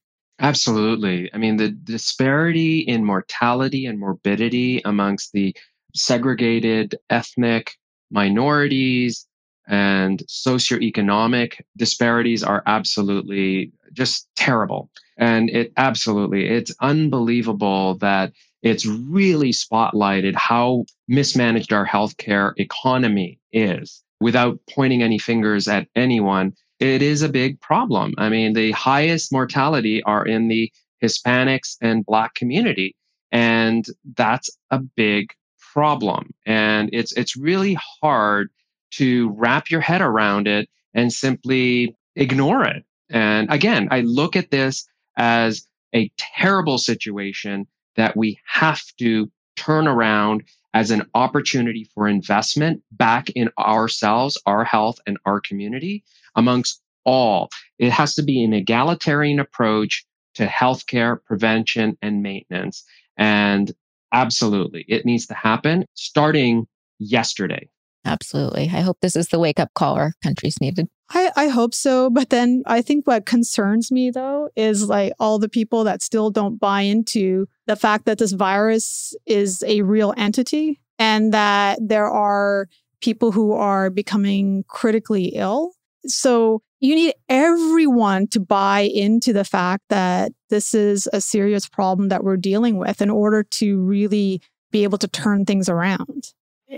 Absolutely. 0.40 1.30
I 1.32 1.38
mean, 1.38 1.56
the 1.56 1.70
disparity 1.70 2.80
in 2.80 3.04
mortality 3.04 3.86
and 3.86 3.98
morbidity 3.98 4.82
amongst 4.84 5.32
the 5.32 5.56
segregated 5.94 6.96
ethnic 7.10 7.76
minorities, 8.10 9.26
and 9.66 10.22
socioeconomic 10.28 11.60
disparities 11.76 12.42
are 12.42 12.62
absolutely 12.66 13.72
just 13.92 14.28
terrible. 14.36 14.90
And 15.16 15.48
it 15.50 15.72
absolutely, 15.76 16.48
it's 16.48 16.74
unbelievable 16.80 17.96
that 17.98 18.32
it's 18.62 18.86
really 18.86 19.52
spotlighted 19.52 20.34
how 20.34 20.84
mismanaged 21.06 21.72
our 21.72 21.86
healthcare 21.86 22.52
economy 22.56 23.38
is 23.52 24.02
without 24.20 24.58
pointing 24.70 25.02
any 25.02 25.18
fingers 25.18 25.68
at 25.68 25.86
anyone. 25.94 26.54
It 26.80 27.02
is 27.02 27.22
a 27.22 27.28
big 27.28 27.60
problem. 27.60 28.14
I 28.18 28.28
mean, 28.28 28.54
the 28.54 28.72
highest 28.72 29.32
mortality 29.32 30.02
are 30.02 30.26
in 30.26 30.48
the 30.48 30.72
Hispanics 31.02 31.76
and 31.80 32.04
Black 32.04 32.34
community. 32.34 32.96
And 33.30 33.84
that's 34.16 34.50
a 34.70 34.78
big 34.78 35.34
problem. 35.72 36.32
And 36.46 36.88
it's, 36.92 37.12
it's 37.12 37.36
really 37.36 37.76
hard 38.00 38.50
to 38.96 39.30
wrap 39.36 39.70
your 39.70 39.80
head 39.80 40.00
around 40.00 40.46
it 40.46 40.68
and 40.94 41.12
simply 41.12 41.96
ignore 42.16 42.64
it. 42.64 42.84
And 43.10 43.50
again, 43.52 43.88
I 43.90 44.00
look 44.00 44.36
at 44.36 44.50
this 44.50 44.86
as 45.16 45.66
a 45.94 46.10
terrible 46.16 46.78
situation 46.78 47.66
that 47.96 48.16
we 48.16 48.38
have 48.46 48.82
to 48.98 49.30
turn 49.56 49.86
around 49.86 50.42
as 50.72 50.90
an 50.90 51.08
opportunity 51.14 51.88
for 51.94 52.08
investment 52.08 52.82
back 52.90 53.30
in 53.30 53.48
ourselves, 53.58 54.40
our 54.46 54.64
health, 54.64 54.98
and 55.06 55.16
our 55.24 55.40
community 55.40 56.02
amongst 56.34 56.80
all. 57.04 57.48
It 57.78 57.90
has 57.90 58.14
to 58.16 58.22
be 58.22 58.42
an 58.42 58.52
egalitarian 58.52 59.38
approach 59.38 60.04
to 60.34 60.46
healthcare, 60.46 61.22
prevention, 61.24 61.96
and 62.02 62.22
maintenance. 62.22 62.84
And 63.16 63.72
absolutely, 64.12 64.84
it 64.88 65.04
needs 65.04 65.26
to 65.26 65.34
happen 65.34 65.86
starting 65.94 66.66
yesterday. 66.98 67.68
Absolutely. 68.04 68.64
I 68.64 68.80
hope 68.80 68.98
this 69.00 69.16
is 69.16 69.28
the 69.28 69.38
wake 69.38 69.58
up 69.58 69.72
call 69.74 69.94
our 69.94 70.12
country's 70.22 70.60
needed. 70.60 70.88
I, 71.10 71.30
I 71.36 71.48
hope 71.48 71.74
so. 71.74 72.10
But 72.10 72.30
then 72.30 72.62
I 72.66 72.82
think 72.82 73.06
what 73.06 73.26
concerns 73.26 73.90
me 73.90 74.10
though 74.10 74.50
is 74.56 74.88
like 74.88 75.12
all 75.18 75.38
the 75.38 75.48
people 75.48 75.84
that 75.84 76.02
still 76.02 76.30
don't 76.30 76.60
buy 76.60 76.82
into 76.82 77.46
the 77.66 77.76
fact 77.76 78.06
that 78.06 78.18
this 78.18 78.32
virus 78.32 79.14
is 79.26 79.62
a 79.66 79.82
real 79.82 80.12
entity 80.16 80.80
and 80.98 81.32
that 81.32 81.78
there 81.80 82.08
are 82.08 82.68
people 83.00 83.32
who 83.32 83.52
are 83.52 83.90
becoming 83.90 84.64
critically 84.68 85.26
ill. 85.34 85.72
So 86.06 86.62
you 86.80 86.94
need 86.94 87.14
everyone 87.28 88.26
to 88.28 88.40
buy 88.40 88.80
into 88.80 89.32
the 89.32 89.44
fact 89.44 89.84
that 89.88 90.32
this 90.50 90.74
is 90.74 91.08
a 91.12 91.20
serious 91.20 91.66
problem 91.66 92.08
that 92.08 92.24
we're 92.24 92.36
dealing 92.36 92.76
with 92.76 93.00
in 93.00 93.10
order 93.10 93.42
to 93.42 93.80
really 93.80 94.42
be 94.70 94.82
able 94.84 94.98
to 94.98 95.08
turn 95.08 95.44
things 95.44 95.68
around. 95.68 96.32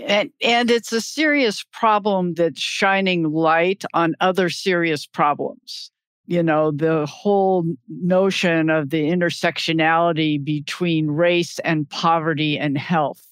And, 0.05 0.31
and 0.41 0.71
it's 0.71 0.91
a 0.91 1.01
serious 1.01 1.65
problem 1.71 2.33
that's 2.35 2.61
shining 2.61 3.23
light 3.31 3.83
on 3.93 4.15
other 4.19 4.49
serious 4.49 5.05
problems. 5.05 5.91
You 6.25 6.43
know, 6.43 6.71
the 6.71 7.05
whole 7.05 7.63
notion 7.87 8.69
of 8.69 8.89
the 8.89 9.09
intersectionality 9.09 10.43
between 10.43 11.07
race 11.07 11.57
and 11.59 11.89
poverty 11.89 12.59
and 12.59 12.77
health, 12.77 13.25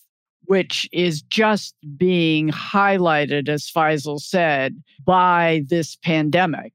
which 0.45 0.88
is 0.93 1.21
just 1.21 1.75
being 1.97 2.49
highlighted, 2.49 3.49
as 3.49 3.69
Faisal 3.69 4.19
said, 4.19 4.82
by 5.04 5.63
this 5.67 5.97
pandemic 5.97 6.73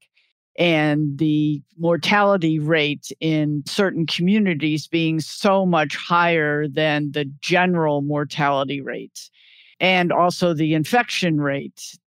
and 0.59 1.16
the 1.16 1.62
mortality 1.79 2.59
rate 2.59 3.11
in 3.20 3.62
certain 3.66 4.05
communities 4.05 4.87
being 4.87 5.20
so 5.20 5.64
much 5.64 5.96
higher 5.96 6.68
than 6.68 7.12
the 7.12 7.24
general 7.40 8.03
mortality 8.03 8.83
rate 8.83 9.31
and 9.80 10.12
also 10.12 10.54
the 10.54 10.74
infection 10.74 11.40
rate 11.40 11.98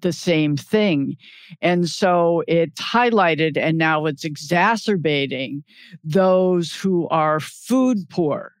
the 0.00 0.12
same 0.12 0.56
thing. 0.56 1.16
And 1.60 1.88
so 1.88 2.42
it's 2.48 2.80
highlighted 2.80 3.56
and 3.56 3.78
now 3.78 4.06
it's 4.06 4.24
exacerbating 4.24 5.62
those 6.02 6.74
who 6.74 7.08
are 7.08 7.40
food 7.40 8.08
poor. 8.08 8.54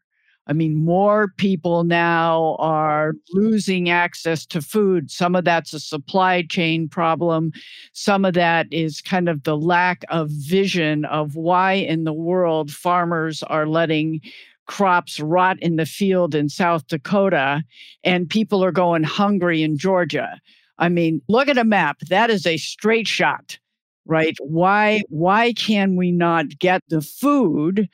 I 0.46 0.52
mean, 0.52 0.84
more 0.84 1.28
people 1.36 1.84
now 1.84 2.56
are 2.58 3.12
losing 3.32 3.88
access 3.88 4.44
to 4.46 4.60
food. 4.60 5.08
Some 5.08 5.36
of 5.36 5.44
that's 5.44 5.72
a 5.72 5.78
supply 5.78 6.42
chain 6.42 6.88
problem. 6.88 7.52
Some 7.92 8.24
of 8.24 8.34
that 8.34 8.66
is 8.72 9.00
kind 9.00 9.28
of 9.28 9.44
the 9.44 9.56
lack 9.56 10.04
of 10.08 10.28
vision 10.28 11.04
of 11.04 11.36
why 11.36 11.74
in 11.74 12.02
the 12.02 12.12
world 12.12 12.72
farmers 12.72 13.44
are 13.44 13.66
letting 13.66 14.22
crops 14.70 15.18
rot 15.18 15.58
in 15.60 15.74
the 15.74 15.84
field 15.84 16.32
in 16.32 16.48
South 16.48 16.86
Dakota 16.86 17.64
and 18.04 18.30
people 18.30 18.62
are 18.62 18.70
going 18.70 19.02
hungry 19.02 19.64
in 19.64 19.76
Georgia. 19.76 20.40
I 20.78 20.88
mean, 20.88 21.20
look 21.28 21.48
at 21.48 21.58
a 21.58 21.64
map. 21.64 21.98
That 22.08 22.30
is 22.30 22.46
a 22.46 22.56
straight 22.56 23.08
shot, 23.08 23.58
right? 24.06 24.36
Why 24.38 25.02
why 25.08 25.54
can 25.54 25.96
we 25.96 26.12
not 26.12 26.56
get 26.60 26.82
the 26.88 27.00
food 27.00 27.88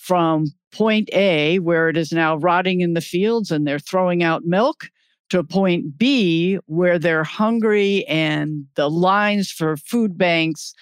from 0.00 0.46
point 0.72 1.08
A 1.12 1.60
where 1.60 1.88
it 1.88 1.96
is 1.96 2.10
now 2.10 2.36
rotting 2.38 2.80
in 2.80 2.94
the 2.94 3.00
fields 3.00 3.52
and 3.52 3.64
they're 3.64 3.78
throwing 3.78 4.24
out 4.24 4.44
milk 4.44 4.90
to 5.30 5.44
point 5.44 5.96
B 5.96 6.58
where 6.66 6.98
they're 6.98 7.24
hungry 7.24 8.04
and 8.06 8.64
the 8.74 8.90
lines 8.90 9.52
for 9.52 9.76
food 9.76 10.18
banks 10.18 10.74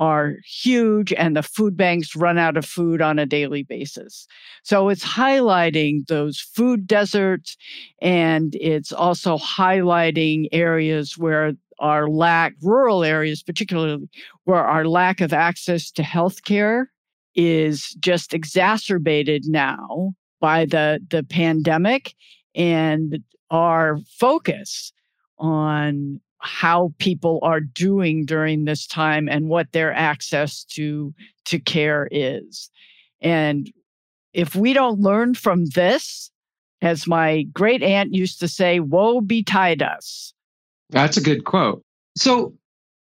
are 0.00 0.36
huge 0.46 1.12
and 1.12 1.36
the 1.36 1.42
food 1.42 1.76
banks 1.76 2.16
run 2.16 2.38
out 2.38 2.56
of 2.56 2.64
food 2.64 3.02
on 3.02 3.18
a 3.18 3.26
daily 3.26 3.62
basis. 3.62 4.26
So 4.62 4.88
it's 4.88 5.04
highlighting 5.04 6.06
those 6.08 6.40
food 6.40 6.86
deserts 6.86 7.58
and 8.00 8.56
it's 8.56 8.92
also 8.92 9.36
highlighting 9.36 10.48
areas 10.52 11.18
where 11.18 11.52
our 11.78 12.08
lack, 12.08 12.54
rural 12.62 13.04
areas 13.04 13.42
particularly, 13.42 14.08
where 14.44 14.64
our 14.64 14.86
lack 14.86 15.20
of 15.20 15.34
access 15.34 15.90
to 15.92 16.02
healthcare 16.02 16.86
is 17.34 17.94
just 18.00 18.32
exacerbated 18.32 19.44
now 19.46 20.14
by 20.40 20.64
the, 20.64 21.04
the 21.10 21.22
pandemic 21.22 22.14
and 22.54 23.22
our 23.50 23.98
focus 24.18 24.92
on 25.38 26.20
how 26.40 26.92
people 26.98 27.38
are 27.42 27.60
doing 27.60 28.24
during 28.24 28.64
this 28.64 28.86
time 28.86 29.28
and 29.28 29.48
what 29.48 29.72
their 29.72 29.92
access 29.92 30.64
to 30.64 31.14
to 31.44 31.58
care 31.58 32.08
is. 32.10 32.70
And 33.20 33.70
if 34.32 34.54
we 34.54 34.72
don't 34.72 35.00
learn 35.00 35.34
from 35.34 35.66
this 35.66 36.30
as 36.82 37.06
my 37.06 37.42
great 37.52 37.82
aunt 37.82 38.14
used 38.14 38.40
to 38.40 38.48
say 38.48 38.80
woe 38.80 39.20
betide 39.20 39.82
us. 39.82 40.32
That's 40.88 41.16
a 41.16 41.22
good 41.22 41.44
quote. 41.44 41.82
So 42.16 42.54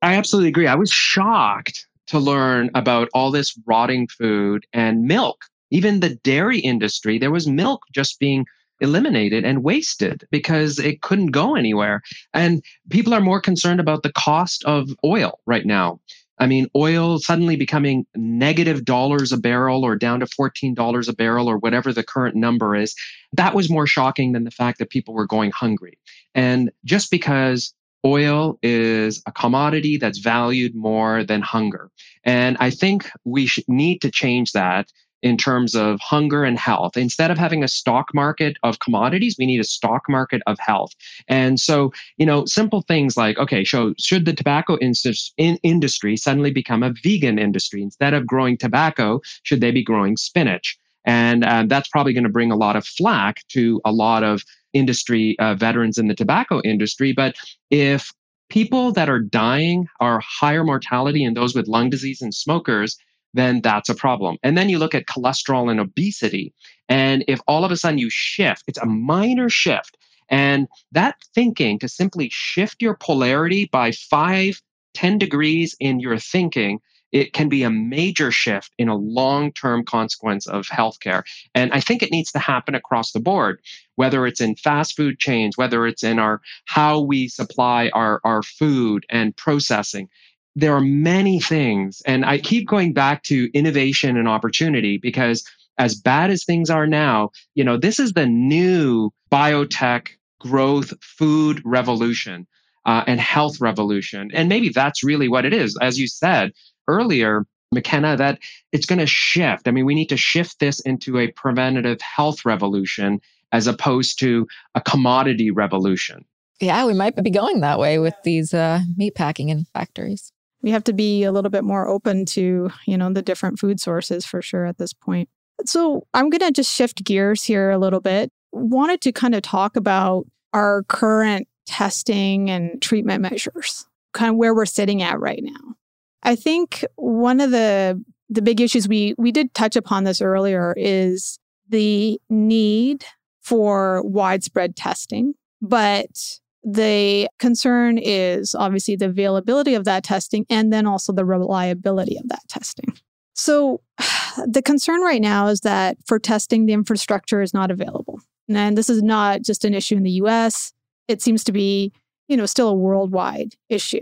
i 0.03 0.15
absolutely 0.15 0.49
agree. 0.49 0.67
I 0.67 0.75
was 0.75 0.91
shocked 0.91 1.87
to 2.09 2.19
learn 2.19 2.71
about 2.75 3.09
all 3.15 3.31
this 3.31 3.59
rotting 3.67 4.07
food 4.07 4.67
and 4.73 5.05
milk. 5.05 5.45
Even 5.71 6.01
the 6.01 6.15
dairy 6.17 6.61
industry 6.61 7.19
there 7.19 7.33
was 7.33 7.49
milk 7.49 7.83
just 7.93 8.21
being 8.21 8.47
eliminated 8.85 9.45
and 9.45 9.65
wasted 9.65 10.25
because 10.31 10.79
it 10.79 11.03
couldn't 11.03 11.33
go 11.33 11.57
anywhere. 11.57 12.03
And 12.33 12.63
people 12.91 13.13
are 13.13 13.21
more 13.21 13.41
concerned 13.41 13.81
about 13.81 14.05
the 14.05 14.13
cost 14.13 14.65
of 14.65 14.91
oil 15.05 15.41
right 15.47 15.67
now. 15.67 16.01
I 16.39 16.47
mean, 16.47 16.67
oil 16.77 17.19
suddenly 17.19 17.57
becoming 17.57 18.07
negative 18.17 18.85
dollars 18.85 19.33
a 19.33 19.37
barrel 19.37 19.85
or 19.85 19.97
down 19.97 20.21
to 20.21 20.27
$14 20.27 21.09
a 21.09 21.13
barrel 21.13 21.49
or 21.49 21.59
whatever 21.59 21.93
the 21.93 22.03
current 22.03 22.35
number 22.35 22.75
is. 22.75 22.95
That 23.33 23.55
was 23.55 23.71
more 23.71 23.87
shocking 23.87 24.33
than 24.33 24.45
the 24.45 24.51
fact 24.51 24.79
that 24.79 24.91
people 24.91 25.15
were 25.15 25.27
going 25.27 25.53
hungry. 25.53 25.99
And 26.35 26.71
just 26.85 27.11
because 27.11 27.73
oil 28.05 28.59
is 28.63 29.23
a 29.27 29.33
commodity 29.33 29.97
that's 29.97 30.19
valued 30.19 30.75
more 30.75 31.25
than 31.25 31.41
hunger. 31.41 31.91
And 32.25 32.57
I 32.61 32.71
think 32.71 33.09
we 33.25 33.49
need 33.69 34.01
to 34.03 34.11
change 34.11 34.53
that 34.53 34.89
in 35.25 35.39
terms 35.39 35.75
of 35.75 35.99
hunger 36.01 36.45
and 36.45 36.59
health. 36.59 36.97
Instead 36.97 37.31
of 37.31 37.39
having 37.39 37.65
a 37.65 37.69
stock 37.69 38.15
market 38.15 38.59
of 38.63 38.79
commodities, 38.79 39.37
we 39.39 39.47
need 39.47 39.59
a 39.59 39.65
stock 39.65 40.03
market 40.07 40.43
of 40.47 40.59
health. 40.61 40.93
And 41.27 41.59
so, 41.59 41.93
you 42.19 42.27
know, 42.27 42.45
simple 42.45 42.83
things 42.83 43.17
like, 43.17 43.39
okay, 43.39 43.65
so 43.65 43.95
should 43.99 44.27
the 44.27 44.35
tobacco 44.35 44.77
in 44.77 45.57
industry 45.63 46.17
suddenly 46.19 46.53
become 46.53 46.83
a 46.83 46.93
vegan 47.03 47.39
industry? 47.39 47.83
Instead 47.83 48.13
of 48.13 48.27
growing 48.27 48.59
tobacco, 48.59 49.21
should 49.45 49.63
they 49.63 49.71
be 49.71 49.83
growing 49.83 50.19
spinach? 50.19 50.79
And 51.07 51.43
uh, 51.43 51.65
that's 51.67 51.89
probably 51.89 52.13
going 52.13 52.25
to 52.25 52.31
bring 52.31 52.53
a 52.53 52.57
lot 52.57 52.77
of 52.77 52.87
flack 52.87 53.47
to 53.49 53.81
a 53.85 53.93
lot 53.93 54.23
of 54.23 54.43
industry 54.75 55.39
uh, 55.39 55.55
veterans 55.55 55.97
in 55.97 56.09
the 56.09 56.15
tobacco 56.15 56.61
industry. 56.65 57.13
But 57.13 57.37
if 57.71 58.13
people 58.51 58.93
that 58.93 59.09
are 59.09 59.21
dying 59.21 59.87
are 60.01 60.21
higher 60.21 60.65
mortality 60.65 61.25
and 61.25 61.35
those 61.35 61.55
with 61.55 61.67
lung 61.67 61.89
disease 61.89 62.21
and 62.21 62.35
smokers, 62.35 62.99
then 63.35 63.61
that's 63.61 63.89
a 63.89 63.95
problem. 63.95 64.39
And 64.43 64.57
then 64.57 64.69
you 64.69 64.79
look 64.79 64.95
at 64.95 65.07
cholesterol 65.07 65.71
and 65.71 65.81
obesity. 65.81 66.55
And 66.89 67.25
if 67.29 67.41
all 67.47 67.65
of 67.65 67.73
a 67.73 67.77
sudden 67.77 67.99
you 67.99 68.09
shift, 68.11 68.63
it's 68.67 68.79
a 68.79 68.87
minor 68.87 69.49
shift. 69.49 69.99
And 70.31 70.69
that 70.93 71.17
thinking 71.35 71.79
to 71.81 71.89
simply 71.89 72.31
shift 72.33 72.81
your 72.81 72.95
polarity 72.95 73.69
by 73.71 73.93
five, 73.93 74.63
10 74.95 75.19
degrees 75.19 75.77
in 75.81 76.01
your 76.01 76.19
thinking, 76.19 76.81
it 77.13 77.33
can 77.33 77.49
be 77.49 77.63
a 77.63 77.71
major 77.71 78.33
shift 78.33 78.73
in 78.77 78.89
a 78.89 78.97
long 78.97 79.53
term 79.53 79.85
consequence 79.85 80.47
of 80.49 80.67
healthcare. 80.67 81.23
And 81.55 81.73
I 81.73 81.81
think 81.81 82.03
it 82.03 82.11
needs 82.11 82.33
to 82.33 82.41
happen 82.41 82.75
across 82.75 83.13
the 83.13 83.21
board, 83.21 83.61
whether 83.95 84.27
it's 84.27 84.41
in 84.41 84.57
fast 84.57 84.97
food 84.97 85.19
chains, 85.19 85.57
whether 85.57 85.87
it's 85.87 86.03
in 86.03 86.19
our 86.19 86.41
how 86.65 87.01
we 87.01 87.29
supply 87.29 87.91
our, 87.95 88.21
our 88.25 88.43
food 88.43 89.07
and 89.11 89.37
processing 89.37 90.09
there 90.57 90.75
are 90.75 90.81
many 90.81 91.41
things. 91.41 92.03
And 92.07 92.25
I 92.25 92.39
keep 92.39 92.69
going 92.69 92.93
back 92.93 93.23
to 93.25 93.51
innovation 93.55 94.17
and 94.17 94.29
opportunity 94.29 94.99
because 94.99 95.45
as 95.79 95.95
bad 95.95 96.31
as 96.31 96.45
things 96.45 96.71
are 96.71 96.87
now, 96.87 97.31
you 97.55 97.65
know, 97.65 97.77
this 97.77 97.99
is 97.99 98.13
the 98.13 98.27
new 98.27 99.11
biotech 99.33 100.09
growth 100.39 100.93
food 101.01 101.61
revolution 101.65 102.47
uh, 102.87 103.03
and 103.07 103.21
health 103.21 103.61
revolution. 103.61 104.31
And 104.33 104.49
maybe 104.49 104.69
that's 104.69 105.03
really 105.03 105.29
what 105.29 105.45
it 105.45 105.53
is. 105.53 105.77
As 105.81 105.99
you 105.99 106.07
said 106.07 106.53
earlier, 106.87 107.47
McKenna, 107.73 108.17
that 108.17 108.39
it's 108.71 108.87
going 108.87 109.01
to 109.01 109.07
shift. 109.07 109.67
I 109.67 109.73
mean, 109.73 109.87
we 109.87 109.95
need 109.95 110.11
to 110.11 110.17
shift 110.17 110.61
this 110.61 110.81
into 110.81 111.19
a 111.19 111.33
preventative 111.33 112.01
health 112.01 112.45
revolution 112.45 113.21
as 113.51 113.67
opposed 113.67 114.21
to 114.21 114.47
a 114.77 114.81
commodity 114.81 115.51
revolution. 115.51 116.25
Yeah, 116.61 116.87
we 116.87 116.95
might 116.95 117.21
be 117.21 117.31
going 117.31 117.61
that 117.61 117.81
way 117.81 117.99
with 117.99 118.15
these 118.23 118.55
uh, 118.55 118.81
meat 118.97 119.17
packing 119.17 119.49
in 119.49 119.67
factories 119.75 120.34
we 120.65 120.71
have 120.71 120.85
to 120.85 120.95
be 120.95 121.25
a 121.25 121.31
little 121.31 121.51
bit 121.51 121.63
more 121.63 121.87
open 121.87 122.25
to, 122.25 122.71
you 122.87 122.97
know, 122.97 123.13
the 123.13 123.21
different 123.21 123.59
food 123.59 123.79
sources 123.79 124.25
for 124.25 124.41
sure 124.41 124.65
at 124.65 124.79
this 124.79 124.95
point. 124.95 125.29
So 125.67 126.07
I'm 126.15 126.31
going 126.31 126.41
to 126.41 126.51
just 126.51 126.75
shift 126.75 127.05
gears 127.05 127.45
here 127.45 127.71
a 127.71 127.77
little 127.77 128.01
bit. 128.01 128.31
Wanted 128.51 129.03
to 129.03 129.13
kind 129.13 129.35
of 129.35 129.43
talk 129.43 129.77
about 129.77 130.25
our 130.55 130.85
current 130.85 131.49
testing 131.67 132.49
and 132.49 132.81
treatment 132.81 133.21
measures, 133.21 133.87
kind 134.15 134.31
of 134.31 134.37
where 134.37 134.55
we're 134.55 134.65
sitting 134.65 135.03
at 135.03 135.21
right 135.21 135.43
now. 135.43 135.75
I 136.23 136.35
think 136.35 136.83
one 136.97 137.43
of 137.43 137.51
the 137.51 138.03
the 138.31 138.41
big 138.41 138.63
issues 138.63 138.89
we 138.89 139.15
we 139.19 139.33
did 139.33 139.53
touch 139.53 139.77
upon 139.77 140.05
this 140.05 140.23
earlier 140.23 140.73
is 140.79 141.39
the 141.69 142.19
need 142.31 143.05
for 143.43 144.03
widespread 144.03 144.77
testing, 144.77 145.35
but 145.61 146.39
the 146.65 147.29
concern 147.39 147.99
is 147.99 148.55
obviously 148.55 148.97
the 148.97 149.07
availability 149.07 149.75
of 149.75 149.85
that 149.85 150.03
testing 150.03 150.47
and 150.49 150.73
then 150.73 150.87
also 150.87 151.13
the 151.13 151.25
reliability 151.25 152.17
of 152.17 152.29
that 152.29 152.43
testing. 152.49 152.97
So, 153.35 153.81
the 154.47 154.63
concern 154.63 155.03
right 155.03 155.21
now 155.21 155.49
is 155.49 155.61
that 155.61 155.99
for 156.07 156.19
testing, 156.19 156.67
the 156.67 156.73
infrastructure 156.73 157.43
is 157.43 157.53
not 157.53 157.71
available. 157.71 158.21
And 158.49 158.77
this 158.77 158.91
is 158.91 159.03
not 159.03 159.43
just 159.43 159.65
an 159.65 159.75
issue 159.75 159.97
in 159.97 160.03
the 160.03 160.11
US, 160.23 160.73
it 161.09 161.21
seems 161.23 161.45
to 161.45 161.53
be, 161.53 161.93
you 162.29 162.37
know, 162.37 162.47
still 162.47 162.69
a 162.69 162.75
worldwide 162.75 163.55
issue. 163.69 164.01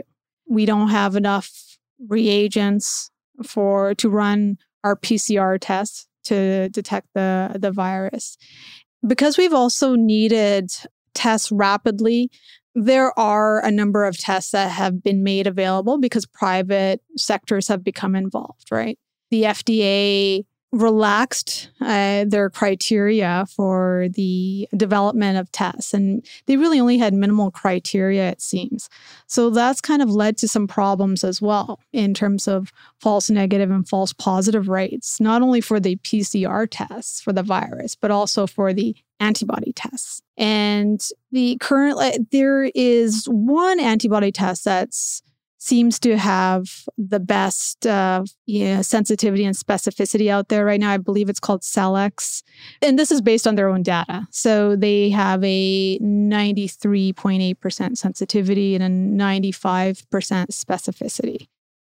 We 0.49 0.67
don't 0.67 0.89
have 0.89 1.17
enough 1.17 1.79
reagents 2.09 3.11
for 3.45 3.95
to 3.95 4.09
run 4.09 4.59
our 4.85 4.97
PCR 4.97 5.59
tests 5.61 6.07
to 6.25 6.69
detect 6.69 7.09
the 7.15 7.57
the 7.59 7.73
virus. 7.73 8.37
Because 9.05 9.37
we've 9.37 9.55
also 9.55 9.97
needed 9.97 10.73
tests 11.15 11.53
rapidly. 11.53 12.31
There 12.75 13.19
are 13.19 13.65
a 13.65 13.71
number 13.71 14.05
of 14.05 14.17
tests 14.17 14.53
that 14.53 14.71
have 14.71 15.03
been 15.03 15.23
made 15.23 15.47
available 15.47 15.99
because 15.99 16.27
private 16.27 17.03
sectors 17.17 17.69
have 17.69 17.85
become 17.85 18.15
involved, 18.15 18.71
right? 18.71 18.99
The 19.31 19.45
FDA 19.45 20.45
relaxed 20.73 21.69
uh, 21.83 22.25
their 22.27 22.49
criteria 22.49 23.45
for 23.55 24.07
the 24.15 24.67
development 24.75 25.37
of 25.37 25.53
tests 25.53 25.93
and 25.93 26.27
they 26.47 26.57
really 26.57 26.81
only 26.81 26.97
had 26.97 27.13
minimal 27.13 27.51
criteria 27.51 28.31
it 28.31 28.41
seems. 28.41 28.89
So 29.27 29.51
that's 29.51 29.83
kind 29.83 30.01
of 30.01 30.09
led 30.09 30.39
to 30.39 30.49
some 30.49 30.67
problems 30.67 31.25
as 31.25 31.43
well 31.43 31.79
in 31.93 32.15
terms 32.15 32.49
of 32.49 32.73
false 32.99 33.29
negative 33.29 33.71
and 33.71 33.87
false 33.87 34.15
positive 34.15 34.69
rates 34.69 35.21
not 35.21 35.43
only 35.43 35.61
for 35.61 35.79
the 35.79 35.97
pcr 35.97 36.67
tests 36.71 37.21
for 37.21 37.35
the 37.35 37.43
virus 37.43 37.95
but 37.95 38.11
also 38.11 38.47
for 38.47 38.73
the 38.73 38.97
antibody 39.21 39.73
tests. 39.75 40.23
And 40.39 41.01
the 41.31 41.59
current 41.61 42.31
there 42.31 42.65
is 42.75 43.27
one 43.27 43.79
antibody 43.79 44.33
test 44.33 44.65
that's 44.65 45.23
seems 45.63 46.01
to 46.01 46.19
have 46.19 46.89
the 46.99 47.21
best 47.21 47.87
uh, 47.87 48.25
sensitivity 48.81 49.45
and 49.45 49.55
specificity 49.55 50.29
out 50.29 50.49
there 50.49 50.65
right 50.65 50.81
now. 50.81 50.91
I 50.91 50.97
believe 50.97 51.29
it's 51.29 51.39
called 51.39 51.61
Cellex. 51.63 52.43
And 52.83 52.99
this 52.99 53.13
is 53.13 53.21
based 53.21 53.47
on 53.47 53.55
their 53.55 53.69
own 53.69 53.85
data. 53.85 54.27
So 54.33 54.75
they 54.75 55.11
have 55.11 55.41
a 55.45 56.01
93.8% 56.01 57.97
sensitivity 57.97 58.75
and 58.75 58.83
a 58.83 58.89
95% 58.89 60.03
specificity. 60.03 61.47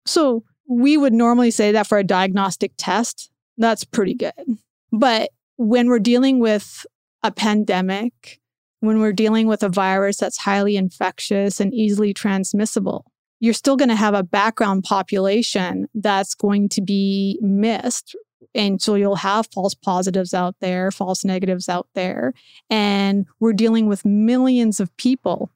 So 0.05 0.45
we 0.69 0.97
would 0.97 1.13
normally 1.13 1.51
say 1.51 1.73
that 1.73 1.89
for 1.89 1.99
a 1.99 2.05
diagnostic 2.05 2.71
test, 2.77 3.33
that's 3.59 3.83
pretty 3.83 4.15
good. 4.15 4.59
But 4.93 5.31
when 5.57 5.89
we're 5.89 5.99
dealing 5.99 6.39
with 6.39 6.87
a 7.25 7.33
pandemic, 7.33 8.39
when 8.79 9.01
we're 9.01 9.13
dealing 9.13 9.49
with 9.49 9.65
a 9.65 9.69
virus 9.69 10.19
that's 10.19 10.39
highly 10.39 10.77
infectious 10.77 11.59
and 11.59 11.75
easily 11.75 12.15
transmissible, 12.15 13.05
you're 13.41 13.55
still 13.55 13.77
going 13.77 13.89
to 13.89 13.97
have 13.97 14.15
a 14.15 14.23
background 14.23 14.85
population 14.85 15.89
that's 15.95 16.35
going 16.35 16.69
to 16.71 16.81
be 16.81 17.39
missed. 17.43 18.17
And 18.55 18.81
so 18.81 18.95
you'll 18.95 19.17
have 19.17 19.49
false 19.53 19.75
positives 19.75 20.33
out 20.33 20.57
there, 20.61 20.91
false 20.91 21.25
negatives 21.25 21.69
out 21.69 21.89
there. 21.95 22.33
And 22.71 23.27
we're 23.41 23.53
dealing 23.53 23.87
with 23.87 24.05
millions 24.05 24.81
of 24.81 24.95
people 24.97 25.51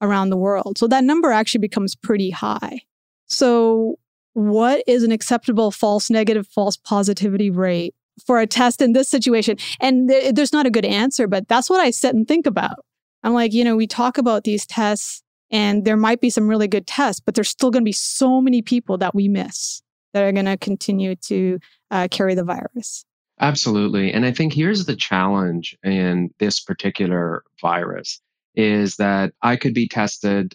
around 0.00 0.30
the 0.30 0.36
world. 0.36 0.78
So 0.78 0.86
that 0.88 1.04
number 1.04 1.30
actually 1.30 1.60
becomes 1.60 1.94
pretty 1.94 2.30
high. 2.30 2.80
So, 3.26 3.98
what 4.34 4.84
is 4.86 5.02
an 5.02 5.12
acceptable 5.12 5.70
false 5.70 6.10
negative, 6.10 6.46
false 6.46 6.76
positivity 6.76 7.50
rate 7.50 7.94
for 8.26 8.38
a 8.38 8.46
test 8.46 8.82
in 8.82 8.92
this 8.92 9.08
situation? 9.08 9.56
And 9.80 10.08
th- 10.10 10.34
there's 10.34 10.52
not 10.52 10.66
a 10.66 10.70
good 10.70 10.84
answer, 10.84 11.26
but 11.26 11.48
that's 11.48 11.70
what 11.70 11.80
I 11.80 11.90
sit 11.90 12.14
and 12.14 12.28
think 12.28 12.46
about. 12.46 12.84
I'm 13.22 13.32
like, 13.32 13.54
you 13.54 13.64
know, 13.64 13.76
we 13.76 13.86
talk 13.86 14.18
about 14.18 14.44
these 14.44 14.66
tests 14.66 15.22
and 15.50 15.84
there 15.84 15.96
might 15.96 16.20
be 16.20 16.30
some 16.30 16.48
really 16.48 16.68
good 16.68 16.86
tests, 16.86 17.20
but 17.24 17.34
there's 17.34 17.48
still 17.48 17.70
going 17.70 17.82
to 17.82 17.88
be 17.88 17.92
so 17.92 18.40
many 18.40 18.62
people 18.62 18.98
that 18.98 19.14
we 19.14 19.28
miss 19.28 19.82
that 20.12 20.22
are 20.22 20.32
going 20.32 20.46
to 20.46 20.56
continue 20.56 21.14
to 21.16 21.58
uh, 21.90 22.08
carry 22.10 22.34
the 22.34 22.44
virus. 22.44 23.04
Absolutely. 23.40 24.12
And 24.12 24.24
I 24.24 24.32
think 24.32 24.52
here's 24.52 24.86
the 24.86 24.96
challenge 24.96 25.76
in 25.84 26.30
this 26.38 26.60
particular 26.60 27.42
virus 27.60 28.20
is 28.54 28.96
that 28.96 29.32
I 29.42 29.56
could 29.56 29.74
be 29.74 29.86
tested 29.86 30.54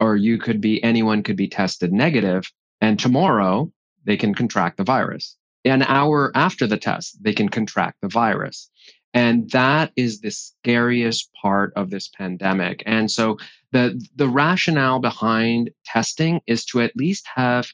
or 0.00 0.16
you 0.16 0.38
could 0.38 0.60
be, 0.60 0.82
anyone 0.84 1.22
could 1.22 1.36
be 1.36 1.48
tested 1.48 1.92
negative, 1.92 2.44
and 2.80 2.98
tomorrow 2.98 3.72
they 4.04 4.16
can 4.16 4.34
contract 4.34 4.76
the 4.76 4.84
virus. 4.84 5.36
An 5.64 5.82
hour 5.82 6.30
after 6.34 6.66
the 6.66 6.76
test, 6.76 7.18
they 7.22 7.32
can 7.32 7.48
contract 7.48 7.96
the 8.00 8.08
virus. 8.08 8.70
And 9.14 9.50
that 9.50 9.92
is 9.96 10.20
the 10.20 10.30
scariest 10.30 11.30
part 11.40 11.72
of 11.76 11.90
this 11.90 12.08
pandemic. 12.08 12.82
And 12.86 13.10
so 13.10 13.38
the, 13.72 14.00
the 14.16 14.28
rationale 14.28 15.00
behind 15.00 15.70
testing 15.84 16.40
is 16.46 16.64
to 16.66 16.80
at 16.82 16.96
least 16.96 17.26
have 17.34 17.68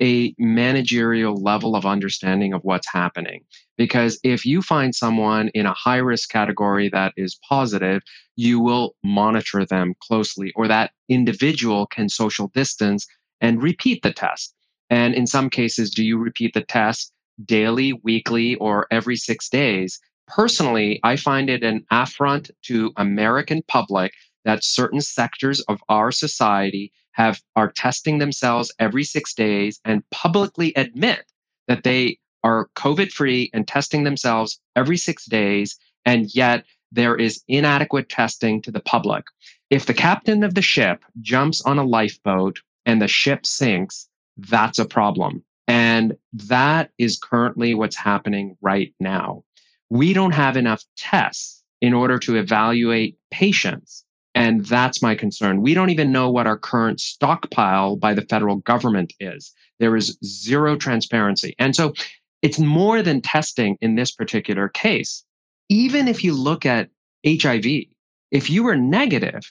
a 0.00 0.34
managerial 0.38 1.36
level 1.36 1.76
of 1.76 1.86
understanding 1.86 2.52
of 2.52 2.64
what's 2.64 2.92
happening. 2.92 3.44
Because 3.78 4.18
if 4.24 4.44
you 4.44 4.60
find 4.60 4.94
someone 4.94 5.48
in 5.54 5.66
a 5.66 5.74
high 5.74 5.98
risk 5.98 6.28
category 6.30 6.88
that 6.88 7.12
is 7.16 7.38
positive, 7.48 8.02
you 8.34 8.58
will 8.58 8.96
monitor 9.04 9.64
them 9.64 9.94
closely, 10.00 10.52
or 10.56 10.66
that 10.66 10.90
individual 11.08 11.86
can 11.86 12.08
social 12.08 12.48
distance 12.48 13.06
and 13.40 13.62
repeat 13.62 14.02
the 14.02 14.12
test. 14.12 14.54
And 14.90 15.14
in 15.14 15.26
some 15.26 15.48
cases, 15.48 15.90
do 15.90 16.04
you 16.04 16.18
repeat 16.18 16.54
the 16.54 16.64
test 16.64 17.12
daily, 17.44 17.92
weekly, 18.02 18.56
or 18.56 18.86
every 18.90 19.16
six 19.16 19.48
days? 19.48 20.00
Personally, 20.26 21.00
I 21.02 21.16
find 21.16 21.50
it 21.50 21.62
an 21.62 21.84
affront 21.90 22.50
to 22.62 22.92
American 22.96 23.62
public 23.68 24.12
that 24.44 24.64
certain 24.64 25.00
sectors 25.00 25.60
of 25.62 25.80
our 25.88 26.10
society 26.10 26.92
have 27.12 27.40
are 27.56 27.70
testing 27.70 28.18
themselves 28.18 28.72
every 28.78 29.04
6 29.04 29.34
days 29.34 29.80
and 29.84 30.08
publicly 30.10 30.72
admit 30.76 31.30
that 31.68 31.84
they 31.84 32.18
are 32.42 32.68
COVID 32.76 33.12
free 33.12 33.50
and 33.52 33.68
testing 33.68 34.04
themselves 34.04 34.58
every 34.74 34.96
6 34.96 35.26
days 35.26 35.78
and 36.06 36.34
yet 36.34 36.64
there 36.90 37.16
is 37.16 37.42
inadequate 37.48 38.08
testing 38.08 38.60
to 38.62 38.70
the 38.70 38.80
public. 38.80 39.24
If 39.70 39.86
the 39.86 39.94
captain 39.94 40.42
of 40.44 40.54
the 40.54 40.62
ship 40.62 41.04
jumps 41.20 41.62
on 41.62 41.78
a 41.78 41.84
lifeboat 41.84 42.60
and 42.84 43.00
the 43.00 43.08
ship 43.08 43.46
sinks, 43.46 44.08
that's 44.36 44.78
a 44.78 44.84
problem. 44.84 45.44
And 45.68 46.16
that 46.32 46.90
is 46.98 47.18
currently 47.18 47.74
what's 47.74 47.96
happening 47.96 48.56
right 48.60 48.92
now. 49.00 49.44
We 49.92 50.12
don't 50.12 50.32
have 50.32 50.56
enough 50.56 50.82
tests 50.96 51.62
in 51.80 51.92
order 51.92 52.18
to 52.20 52.36
evaluate 52.36 53.18
patients 53.30 54.04
and 54.34 54.64
that's 54.64 55.02
my 55.02 55.14
concern. 55.14 55.60
We 55.60 55.74
don't 55.74 55.90
even 55.90 56.12
know 56.12 56.30
what 56.30 56.46
our 56.46 56.56
current 56.56 57.00
stockpile 57.00 57.96
by 57.96 58.14
the 58.14 58.22
federal 58.22 58.56
government 58.56 59.12
is. 59.20 59.52
There 59.78 59.96
is 59.96 60.16
zero 60.24 60.76
transparency. 60.76 61.54
And 61.58 61.76
so 61.76 61.92
it's 62.40 62.58
more 62.58 63.02
than 63.02 63.20
testing 63.20 63.76
in 63.80 63.94
this 63.94 64.10
particular 64.10 64.68
case. 64.68 65.24
Even 65.68 66.08
if 66.08 66.24
you 66.24 66.34
look 66.34 66.64
at 66.64 66.88
HIV, 67.26 67.66
if 68.30 68.48
you 68.48 68.62
were 68.62 68.76
negative, 68.76 69.42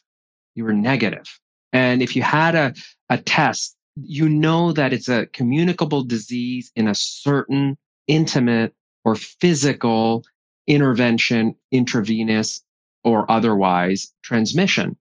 you 0.56 0.66
were 0.66 0.74
negative. 0.74 1.26
And 1.74 2.02
if 2.02 2.16
you 2.16 2.24
had 2.24 2.56
a, 2.56 2.74
a 3.10 3.18
test, 3.18 3.76
you 3.96 4.28
know 4.28 4.72
that 4.74 4.94
it's 4.94 5.10
a 5.10 5.28
communicable 5.28 6.04
disease 6.04 6.72
in 6.76 6.88
a 6.88 6.96
certain 6.96 7.78
intimate 8.08 8.74
or 9.04 9.16
physical 9.16 10.24
intervention, 10.68 11.56
intravenous 11.72 12.62
or 13.04 13.30
otherwise 13.32 14.14
transmission. 14.24 14.96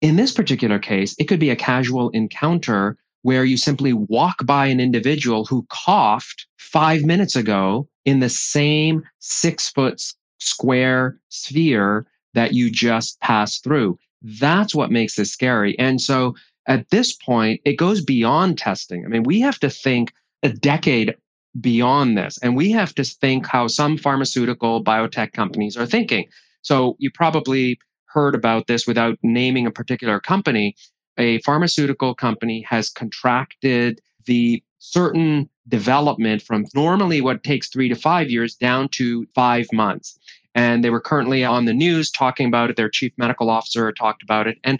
In 0.00 0.16
this 0.16 0.32
particular 0.32 0.78
case, 0.78 1.14
it 1.18 1.24
could 1.24 1.40
be 1.40 1.50
a 1.50 1.56
casual 1.56 2.10
encounter 2.10 2.98
where 3.22 3.44
you 3.44 3.56
simply 3.56 3.94
walk 3.94 4.44
by 4.44 4.66
an 4.66 4.80
individual 4.80 5.46
who 5.46 5.66
coughed 5.70 6.46
five 6.58 7.04
minutes 7.04 7.34
ago 7.34 7.88
in 8.04 8.20
the 8.20 8.28
same 8.28 9.02
six 9.20 9.70
foot 9.70 10.02
square 10.38 11.18
sphere 11.30 12.06
that 12.34 12.52
you 12.52 12.70
just 12.70 13.18
passed 13.20 13.64
through. 13.64 13.98
That's 14.20 14.74
what 14.74 14.90
makes 14.90 15.16
this 15.16 15.32
scary. 15.32 15.78
And 15.78 16.00
so 16.00 16.34
at 16.66 16.90
this 16.90 17.14
point, 17.14 17.60
it 17.64 17.74
goes 17.78 18.02
beyond 18.02 18.58
testing. 18.58 19.04
I 19.04 19.08
mean, 19.08 19.22
we 19.22 19.40
have 19.40 19.58
to 19.60 19.70
think 19.70 20.12
a 20.42 20.50
decade 20.50 21.14
beyond 21.60 22.18
this, 22.18 22.38
and 22.42 22.56
we 22.56 22.70
have 22.72 22.94
to 22.94 23.04
think 23.04 23.46
how 23.46 23.66
some 23.66 23.96
pharmaceutical 23.96 24.82
biotech 24.82 25.32
companies 25.32 25.76
are 25.76 25.86
thinking. 25.86 26.26
So 26.62 26.96
you 26.98 27.10
probably 27.10 27.78
heard 28.06 28.34
about 28.34 28.66
this 28.66 28.86
without 28.86 29.18
naming 29.22 29.66
a 29.66 29.70
particular 29.70 30.20
company. 30.20 30.76
A 31.18 31.40
pharmaceutical 31.40 32.14
company 32.14 32.62
has 32.62 32.88
contracted 32.88 34.00
the 34.26 34.62
certain 34.78 35.48
development 35.68 36.42
from 36.42 36.66
normally 36.74 37.20
what 37.20 37.44
takes 37.44 37.68
three 37.68 37.88
to 37.88 37.94
five 37.94 38.30
years 38.30 38.54
down 38.54 38.88
to 38.90 39.26
five 39.34 39.66
months. 39.72 40.18
And 40.54 40.84
they 40.84 40.90
were 40.90 41.00
currently 41.00 41.44
on 41.44 41.64
the 41.64 41.72
news 41.72 42.10
talking 42.10 42.46
about 42.46 42.70
it. 42.70 42.76
Their 42.76 42.88
chief 42.88 43.12
medical 43.16 43.50
officer 43.50 43.90
talked 43.92 44.22
about 44.22 44.46
it. 44.46 44.58
And 44.62 44.78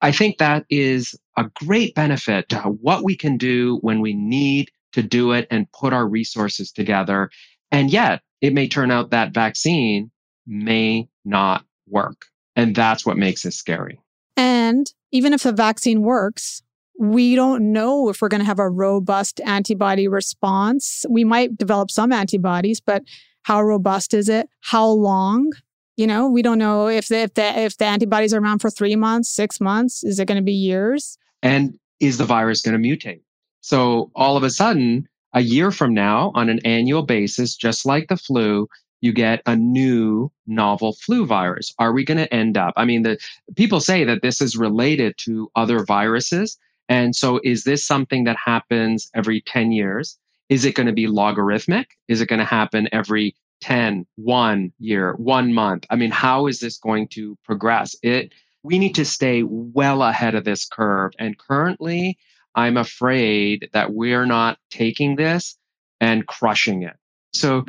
I 0.00 0.12
think 0.12 0.38
that 0.38 0.64
is 0.70 1.14
a 1.36 1.50
great 1.54 1.94
benefit 1.94 2.48
to 2.50 2.58
what 2.58 3.04
we 3.04 3.16
can 3.16 3.36
do 3.36 3.78
when 3.82 4.00
we 4.00 4.14
need 4.14 4.70
to 4.92 5.02
do 5.02 5.32
it 5.32 5.46
and 5.50 5.70
put 5.72 5.92
our 5.92 6.06
resources 6.06 6.72
together. 6.72 7.30
And 7.70 7.90
yet, 7.90 8.22
it 8.40 8.52
may 8.52 8.68
turn 8.68 8.90
out 8.90 9.10
that 9.10 9.34
vaccine 9.34 10.10
may 10.46 11.08
not 11.24 11.64
work. 11.86 12.26
And 12.56 12.74
that's 12.74 13.06
what 13.06 13.16
makes 13.16 13.44
it 13.44 13.52
scary. 13.52 14.00
And 14.36 14.92
even 15.12 15.32
if 15.32 15.42
the 15.42 15.52
vaccine 15.52 16.02
works, 16.02 16.62
we 16.98 17.34
don't 17.34 17.72
know 17.72 18.08
if 18.08 18.20
we're 18.20 18.28
going 18.28 18.40
to 18.40 18.46
have 18.46 18.58
a 18.58 18.68
robust 18.68 19.40
antibody 19.40 20.08
response. 20.08 21.04
We 21.08 21.24
might 21.24 21.56
develop 21.56 21.90
some 21.90 22.12
antibodies, 22.12 22.80
but 22.80 23.02
how 23.42 23.62
robust 23.62 24.12
is 24.12 24.28
it? 24.28 24.48
How 24.60 24.86
long? 24.86 25.50
You 25.96 26.06
know, 26.06 26.28
we 26.28 26.42
don't 26.42 26.58
know 26.58 26.88
if 26.88 27.08
the, 27.08 27.18
if 27.18 27.34
the 27.34 27.58
if 27.58 27.76
the 27.78 27.86
antibodies 27.86 28.34
are 28.34 28.40
around 28.40 28.60
for 28.60 28.70
three 28.70 28.96
months, 28.96 29.28
six 29.30 29.60
months. 29.60 30.04
Is 30.04 30.18
it 30.18 30.26
going 30.26 30.36
to 30.36 30.44
be 30.44 30.52
years? 30.52 31.16
And 31.42 31.78
is 32.00 32.18
the 32.18 32.24
virus 32.24 32.62
going 32.62 32.80
to 32.80 32.88
mutate? 32.88 33.20
So 33.60 34.10
all 34.14 34.36
of 34.36 34.42
a 34.42 34.50
sudden, 34.50 35.08
a 35.32 35.40
year 35.40 35.70
from 35.70 35.94
now, 35.94 36.32
on 36.34 36.48
an 36.48 36.60
annual 36.64 37.02
basis, 37.02 37.56
just 37.56 37.86
like 37.86 38.08
the 38.08 38.16
flu, 38.16 38.68
you 39.00 39.12
get 39.12 39.42
a 39.46 39.56
new 39.56 40.30
novel 40.46 40.92
flu 40.92 41.24
virus. 41.26 41.72
Are 41.78 41.92
we 41.92 42.04
going 42.04 42.18
to 42.18 42.32
end 42.34 42.56
up? 42.56 42.74
I 42.76 42.84
mean, 42.84 43.02
the 43.02 43.18
people 43.56 43.80
say 43.80 44.04
that 44.04 44.22
this 44.22 44.40
is 44.40 44.56
related 44.56 45.14
to 45.18 45.50
other 45.56 45.84
viruses. 45.84 46.58
And 46.88 47.14
so 47.14 47.40
is 47.44 47.64
this 47.64 47.84
something 47.84 48.24
that 48.24 48.36
happens 48.36 49.10
every 49.14 49.40
10 49.42 49.72
years? 49.72 50.18
Is 50.48 50.64
it 50.64 50.74
going 50.74 50.88
to 50.88 50.92
be 50.92 51.06
logarithmic? 51.06 51.96
Is 52.08 52.20
it 52.20 52.28
going 52.28 52.40
to 52.40 52.44
happen 52.44 52.88
every 52.92 53.34
10, 53.60 54.06
one 54.16 54.72
year, 54.78 55.14
one 55.14 55.54
month? 55.54 55.86
I 55.90 55.96
mean, 55.96 56.10
how 56.10 56.46
is 56.46 56.60
this 56.60 56.76
going 56.76 57.08
to 57.08 57.38
progress? 57.44 57.94
It 58.02 58.32
we 58.62 58.78
need 58.78 58.94
to 58.96 59.06
stay 59.06 59.42
well 59.42 60.02
ahead 60.02 60.34
of 60.34 60.44
this 60.44 60.66
curve. 60.66 61.12
And 61.18 61.38
currently, 61.38 62.18
I'm 62.54 62.76
afraid 62.76 63.68
that 63.72 63.92
we're 63.92 64.26
not 64.26 64.58
taking 64.70 65.16
this 65.16 65.56
and 66.00 66.26
crushing 66.26 66.82
it. 66.82 66.96
So 67.32 67.64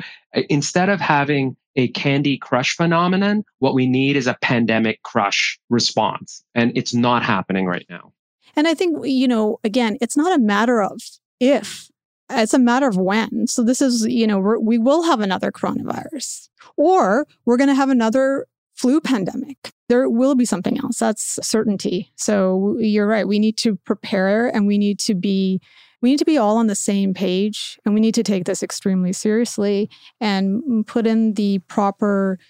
instead 0.48 0.88
of 0.88 1.00
having 1.00 1.56
a 1.76 1.88
Candy 1.88 2.36
Crush 2.36 2.76
phenomenon, 2.76 3.44
what 3.60 3.74
we 3.74 3.86
need 3.86 4.16
is 4.16 4.26
a 4.26 4.36
pandemic 4.42 5.02
crush 5.02 5.58
response. 5.70 6.44
And 6.54 6.76
it's 6.76 6.92
not 6.92 7.22
happening 7.22 7.66
right 7.66 7.86
now. 7.88 8.12
And 8.56 8.68
I 8.68 8.74
think, 8.74 9.06
you 9.06 9.26
know, 9.26 9.58
again, 9.64 9.96
it's 10.00 10.16
not 10.16 10.36
a 10.36 10.42
matter 10.42 10.82
of 10.82 11.00
if, 11.40 11.90
it's 12.28 12.54
a 12.54 12.58
matter 12.58 12.88
of 12.88 12.96
when. 12.96 13.46
So 13.46 13.62
this 13.62 13.80
is, 13.80 14.06
you 14.06 14.26
know, 14.26 14.38
we 14.38 14.78
will 14.78 15.02
have 15.04 15.20
another 15.20 15.50
coronavirus 15.50 16.48
or 16.76 17.26
we're 17.44 17.56
going 17.56 17.68
to 17.68 17.74
have 17.74 17.90
another 17.90 18.46
flu 18.82 19.00
pandemic. 19.00 19.72
There 19.88 20.08
will 20.10 20.34
be 20.34 20.44
something 20.44 20.76
else. 20.78 20.98
That's 20.98 21.38
certainty. 21.46 22.12
So 22.16 22.76
you're 22.80 23.06
right. 23.06 23.28
We 23.28 23.38
need 23.38 23.56
to 23.58 23.76
prepare 23.76 24.48
and 24.48 24.66
we 24.66 24.76
need 24.76 24.98
to 25.00 25.14
be 25.14 25.60
we 26.00 26.10
need 26.10 26.18
to 26.18 26.24
be 26.24 26.36
all 26.36 26.56
on 26.56 26.66
the 26.66 26.74
same 26.74 27.14
page 27.14 27.78
and 27.84 27.94
we 27.94 28.00
need 28.00 28.16
to 28.16 28.24
take 28.24 28.44
this 28.44 28.60
extremely 28.60 29.12
seriously 29.12 29.88
and 30.20 30.84
put 30.84 31.06
in 31.06 31.34
the 31.34 31.60
proper 31.68 32.40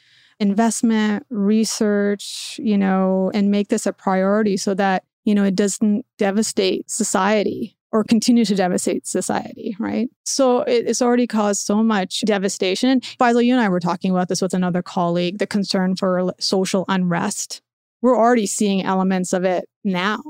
investment, 0.41 1.27
research, 1.29 2.59
you 2.63 2.79
know, 2.79 3.31
and 3.35 3.51
make 3.51 3.69
this 3.69 3.85
a 3.85 3.93
priority 3.93 4.57
so 4.57 4.73
that, 4.73 5.05
you 5.25 5.35
know, 5.35 5.45
it 5.45 5.55
doesn't 5.55 6.07
devastate 6.17 6.91
society 6.91 7.77
or 7.93 8.03
continue 8.03 8.45
to 8.47 8.55
devastate 8.55 9.07
society, 9.07 9.77
right? 9.79 10.09
So 10.25 10.61
it's 10.63 11.03
already 11.03 11.27
caused 11.27 11.67
so 11.67 11.83
much 11.83 12.23
devastation. 12.23 13.01
Faisal, 13.01 13.45
you 13.45 13.53
and 13.53 13.63
I 13.63 13.69
were 13.69 13.81
talking 13.81 14.11
about 14.11 14.29
this 14.29 14.41
with 14.41 14.55
another 14.55 14.83
colleague, 14.83 15.39
the 15.39 15.47
concern 15.47 15.97
for 15.97 16.33
social 16.41 16.87
unrest. 16.89 17.61
We're 18.01 18.19
already 18.19 18.47
seeing 18.47 18.83
elements 18.83 19.33
of 19.33 19.45
it 19.45 19.69
now. 19.85 20.21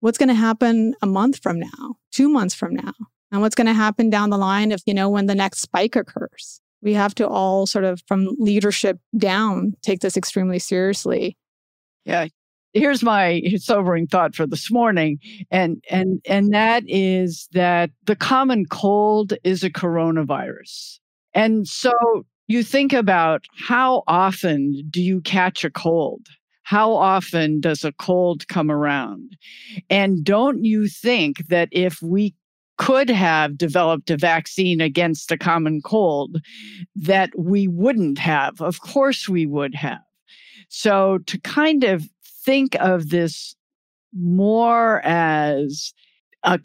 What's 0.00 0.16
going 0.16 0.28
to 0.28 0.34
happen 0.34 0.94
a 1.02 1.06
month 1.06 1.42
from 1.42 1.58
now, 1.58 1.96
two 2.12 2.28
months 2.28 2.54
from 2.54 2.74
now? 2.74 2.92
And 3.32 3.42
what's 3.42 3.56
going 3.56 3.66
to 3.66 3.74
happen 3.74 4.08
down 4.08 4.30
the 4.30 4.38
line 4.38 4.72
if, 4.72 4.82
you 4.86 4.94
know, 4.94 5.10
when 5.10 5.26
the 5.26 5.34
next 5.34 5.58
spike 5.58 5.96
occurs? 5.96 6.60
We 6.80 6.94
have 6.94 7.14
to 7.16 7.26
all 7.26 7.66
sort 7.66 7.84
of 7.84 8.00
from 8.06 8.28
leadership 8.38 8.98
down 9.16 9.74
take 9.82 10.00
this 10.00 10.16
extremely 10.16 10.60
seriously. 10.60 11.36
Yeah, 12.04 12.28
here's 12.72 13.02
my 13.02 13.42
sobering 13.56 14.06
thought 14.06 14.34
for 14.34 14.46
this 14.46 14.70
morning 14.70 15.18
and 15.50 15.82
and 15.90 16.20
and 16.26 16.52
that 16.52 16.82
is 16.86 17.48
that 17.52 17.90
the 18.04 18.16
common 18.16 18.66
cold 18.66 19.34
is 19.44 19.62
a 19.64 19.70
coronavirus. 19.70 20.98
And 21.34 21.66
so 21.66 21.92
you 22.46 22.62
think 22.62 22.92
about 22.92 23.44
how 23.58 24.02
often 24.06 24.82
do 24.90 25.02
you 25.02 25.20
catch 25.20 25.64
a 25.64 25.70
cold? 25.70 26.26
How 26.62 26.92
often 26.92 27.60
does 27.60 27.84
a 27.84 27.92
cold 27.92 28.46
come 28.48 28.70
around? 28.70 29.36
And 29.88 30.24
don't 30.24 30.64
you 30.64 30.88
think 30.88 31.46
that 31.48 31.68
if 31.72 32.02
we 32.02 32.34
could 32.76 33.10
have 33.10 33.58
developed 33.58 34.10
a 34.10 34.16
vaccine 34.16 34.80
against 34.80 35.28
the 35.28 35.38
common 35.38 35.80
cold 35.82 36.38
that 36.94 37.30
we 37.36 37.68
wouldn't 37.68 38.18
have? 38.18 38.60
Of 38.60 38.80
course 38.80 39.28
we 39.28 39.46
would 39.46 39.74
have. 39.74 40.00
So 40.68 41.18
to 41.26 41.40
kind 41.40 41.84
of 41.84 42.08
think 42.44 42.76
of 42.80 43.10
this 43.10 43.54
more 44.12 45.00
as 45.04 45.92
a 46.44 46.58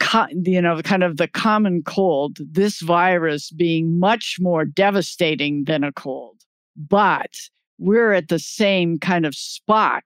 you 0.45 0.61
know 0.61 0.81
kind 0.81 1.03
of 1.03 1.17
the 1.17 1.27
common 1.27 1.81
cold 1.83 2.37
this 2.39 2.79
virus 2.81 3.49
being 3.51 3.99
much 3.99 4.37
more 4.39 4.65
devastating 4.65 5.63
than 5.65 5.83
a 5.83 5.91
cold 5.91 6.37
but 6.75 7.31
we're 7.79 8.13
at 8.13 8.27
the 8.27 8.39
same 8.39 8.99
kind 8.99 9.25
of 9.25 9.35
spot 9.35 10.03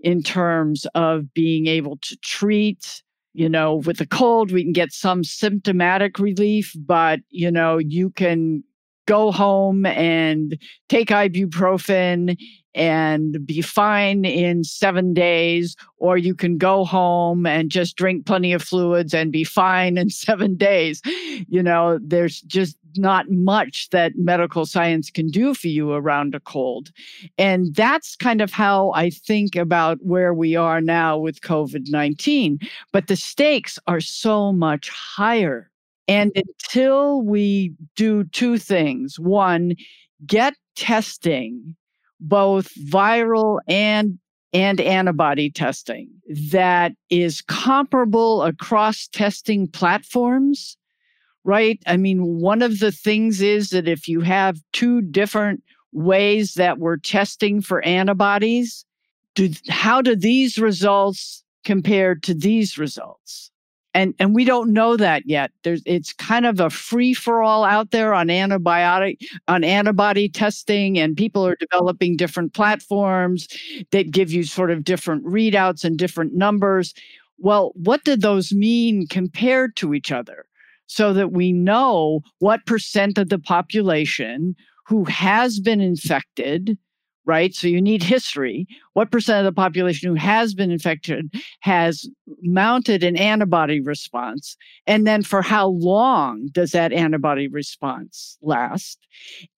in 0.00 0.22
terms 0.22 0.86
of 0.94 1.32
being 1.34 1.66
able 1.66 1.98
to 1.98 2.16
treat 2.22 3.02
you 3.34 3.48
know 3.48 3.76
with 3.76 4.00
a 4.00 4.06
cold 4.06 4.50
we 4.50 4.62
can 4.62 4.72
get 4.72 4.92
some 4.92 5.22
symptomatic 5.22 6.18
relief 6.18 6.74
but 6.78 7.20
you 7.28 7.50
know 7.50 7.78
you 7.78 8.10
can 8.10 8.64
go 9.06 9.30
home 9.30 9.86
and 9.86 10.58
take 10.88 11.08
ibuprofen 11.08 12.38
and 12.78 13.44
be 13.44 13.60
fine 13.60 14.24
in 14.24 14.62
seven 14.62 15.12
days, 15.12 15.76
or 15.96 16.16
you 16.16 16.34
can 16.34 16.56
go 16.56 16.84
home 16.84 17.44
and 17.44 17.70
just 17.70 17.96
drink 17.96 18.24
plenty 18.24 18.52
of 18.52 18.62
fluids 18.62 19.12
and 19.12 19.32
be 19.32 19.42
fine 19.42 19.98
in 19.98 20.08
seven 20.28 20.56
days. 20.56 21.02
You 21.48 21.62
know, 21.62 21.98
there's 22.00 22.40
just 22.42 22.78
not 22.96 23.28
much 23.30 23.90
that 23.90 24.12
medical 24.16 24.64
science 24.64 25.10
can 25.10 25.28
do 25.28 25.54
for 25.54 25.68
you 25.68 25.92
around 25.92 26.34
a 26.34 26.40
cold. 26.40 26.90
And 27.36 27.74
that's 27.74 28.16
kind 28.16 28.40
of 28.40 28.52
how 28.52 28.92
I 28.92 29.10
think 29.10 29.56
about 29.56 29.98
where 30.00 30.32
we 30.32 30.56
are 30.56 30.80
now 30.80 31.18
with 31.18 31.40
COVID 31.40 31.90
19. 31.90 32.60
But 32.92 33.08
the 33.08 33.16
stakes 33.16 33.78
are 33.86 34.00
so 34.00 34.52
much 34.52 34.88
higher. 34.88 35.70
And 36.06 36.32
until 36.34 37.22
we 37.22 37.74
do 37.96 38.24
two 38.24 38.56
things 38.56 39.18
one, 39.18 39.74
get 40.26 40.54
testing 40.76 41.76
both 42.20 42.72
viral 42.86 43.58
and 43.68 44.18
and 44.54 44.80
antibody 44.80 45.50
testing 45.50 46.08
that 46.50 46.92
is 47.10 47.42
comparable 47.42 48.42
across 48.42 49.06
testing 49.08 49.68
platforms 49.68 50.78
right? 51.48 51.80
I 51.86 51.96
mean 51.96 52.40
one 52.40 52.60
of 52.60 52.78
the 52.78 52.92
things 52.92 53.40
is 53.40 53.70
that 53.70 53.88
if 53.88 54.06
you 54.06 54.20
have 54.20 54.60
two 54.74 55.00
different 55.00 55.62
ways 55.92 56.54
that 56.54 56.78
we're 56.78 56.98
testing 56.98 57.62
for 57.62 57.82
antibodies 57.86 58.84
do, 59.34 59.50
how 59.68 60.02
do 60.02 60.14
these 60.14 60.58
results 60.58 61.42
compare 61.64 62.14
to 62.16 62.34
these 62.34 62.76
results 62.76 63.50
and 63.98 64.14
and 64.20 64.32
we 64.32 64.44
don't 64.44 64.72
know 64.72 64.96
that 64.96 65.24
yet. 65.26 65.50
There's 65.64 65.82
it's 65.84 66.12
kind 66.12 66.46
of 66.46 66.60
a 66.60 66.70
free 66.70 67.14
for 67.14 67.42
all 67.42 67.64
out 67.64 67.90
there 67.90 68.14
on 68.14 68.28
antibiotic 68.28 69.16
on 69.48 69.64
antibody 69.64 70.28
testing 70.28 70.98
and 70.98 71.16
people 71.16 71.44
are 71.44 71.56
developing 71.56 72.16
different 72.16 72.54
platforms 72.54 73.48
that 73.90 74.12
give 74.12 74.30
you 74.32 74.44
sort 74.44 74.70
of 74.70 74.84
different 74.84 75.24
readouts 75.24 75.84
and 75.84 75.98
different 75.98 76.32
numbers. 76.32 76.94
Well 77.38 77.72
what 77.74 78.04
did 78.04 78.20
those 78.20 78.52
mean 78.52 79.08
compared 79.08 79.74
to 79.76 79.92
each 79.94 80.12
other? 80.12 80.44
So 80.86 81.12
that 81.12 81.32
we 81.32 81.52
know 81.52 82.20
what 82.38 82.66
percent 82.66 83.18
of 83.18 83.30
the 83.30 83.38
population 83.40 84.54
who 84.86 85.04
has 85.06 85.58
been 85.58 85.80
infected 85.80 86.78
right? 87.28 87.54
So 87.54 87.68
you 87.68 87.80
need 87.80 88.02
history. 88.02 88.66
What 88.94 89.10
percent 89.10 89.46
of 89.46 89.54
the 89.54 89.54
population 89.54 90.08
who 90.08 90.14
has 90.14 90.54
been 90.54 90.70
infected 90.70 91.32
has 91.60 92.08
mounted 92.42 93.04
an 93.04 93.16
antibody 93.16 93.80
response? 93.80 94.56
And 94.86 95.06
then 95.06 95.22
for 95.22 95.42
how 95.42 95.68
long 95.68 96.48
does 96.52 96.72
that 96.72 96.92
antibody 96.92 97.46
response 97.46 98.38
last? 98.40 98.98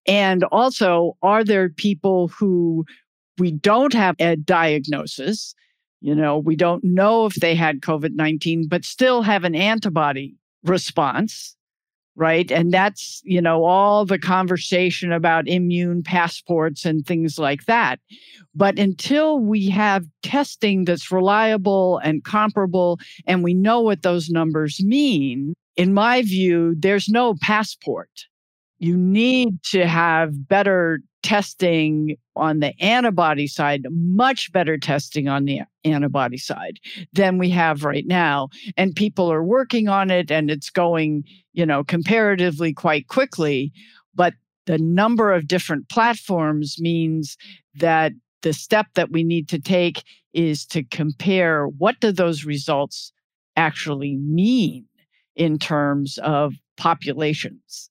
And 0.07 0.43
also, 0.45 1.17
are 1.23 1.45
there 1.45 1.71
people 1.71 2.29
who 2.29 2.85
we 3.39 3.53
don't 3.53 3.95
have 3.95 4.17
a 4.19 4.35
diagnosis? 4.35 5.55
You 6.01 6.17
know, 6.17 6.39
we 6.39 6.57
don't 6.57 6.83
know 6.83 7.27
if 7.27 7.37
they 7.37 7.55
had 7.55 7.83
COVID 7.83 8.15
19, 8.15 8.67
but 8.67 8.85
still 8.85 9.23
have 9.23 9.45
an 9.45 9.55
antibody 9.55 10.35
response 10.65 11.57
right? 12.21 12.53
And 12.53 12.71
that's, 12.71 13.23
you 13.25 13.41
know, 13.41 13.65
all 13.65 14.05
the 14.05 14.19
conversation 14.19 15.11
about 15.11 15.49
immune 15.49 16.03
passports 16.03 16.85
and 16.85 17.05
things 17.05 17.39
like 17.39 17.65
that. 17.65 17.99
But 18.55 18.79
until 18.79 19.41
we 19.41 19.71
have 19.71 20.05
testing 20.23 20.85
that's 20.85 21.11
reliable 21.11 21.97
and 22.05 22.23
comparable 22.23 23.01
and 23.27 23.43
we 23.43 23.55
know 23.55 23.81
what 23.81 24.03
those 24.03 24.29
numbers 24.29 24.83
mean, 24.85 25.55
in 25.77 25.95
my 25.95 26.21
view, 26.21 26.75
there's 26.77 27.09
no 27.09 27.37
passport. 27.41 28.11
You 28.79 28.99
need 28.99 29.63
to 29.71 29.87
have 29.87 30.47
better 30.47 31.01
testing 31.23 32.17
on 32.37 32.61
the 32.61 32.73
antibody 32.81 33.47
side, 33.47 33.87
much 33.91 34.53
better 34.53 34.79
testing 34.79 35.29
on 35.29 35.45
the 35.45 35.61
antibody 35.85 36.39
side 36.39 36.79
than 37.13 37.39
we 37.39 37.51
have 37.51 37.85
right 37.85 38.07
now. 38.07 38.49
And 38.77 38.95
people 38.95 39.31
are 39.31 39.43
working 39.43 39.89
on 39.89 40.11
it 40.11 40.31
and 40.31 40.51
it's 40.51 40.71
going, 40.71 41.25
you 41.53 41.67
know, 41.67 41.85
comparatively 41.85 42.73
quite 42.73 43.09
quickly. 43.09 43.73
But 44.15 44.35
the 44.67 44.79
number 44.79 45.33
of 45.33 45.49
different 45.49 45.89
platforms 45.89 46.77
means 46.79 47.37
that 47.75 48.13
the 48.43 48.53
step 48.53 48.87
that 48.95 49.11
we 49.11 49.23
need 49.23 49.49
to 49.51 49.59
take 49.59 50.03
is 50.33 50.65
to 50.67 50.83
compare 50.85 51.67
what 51.67 52.01
do 52.01 52.13
those 52.13 52.45
results 52.45 53.13
actually 53.57 54.17
mean 54.17 54.87
in 55.37 55.59
terms 55.59 56.19
of 56.19 56.55
populations. 56.77 57.91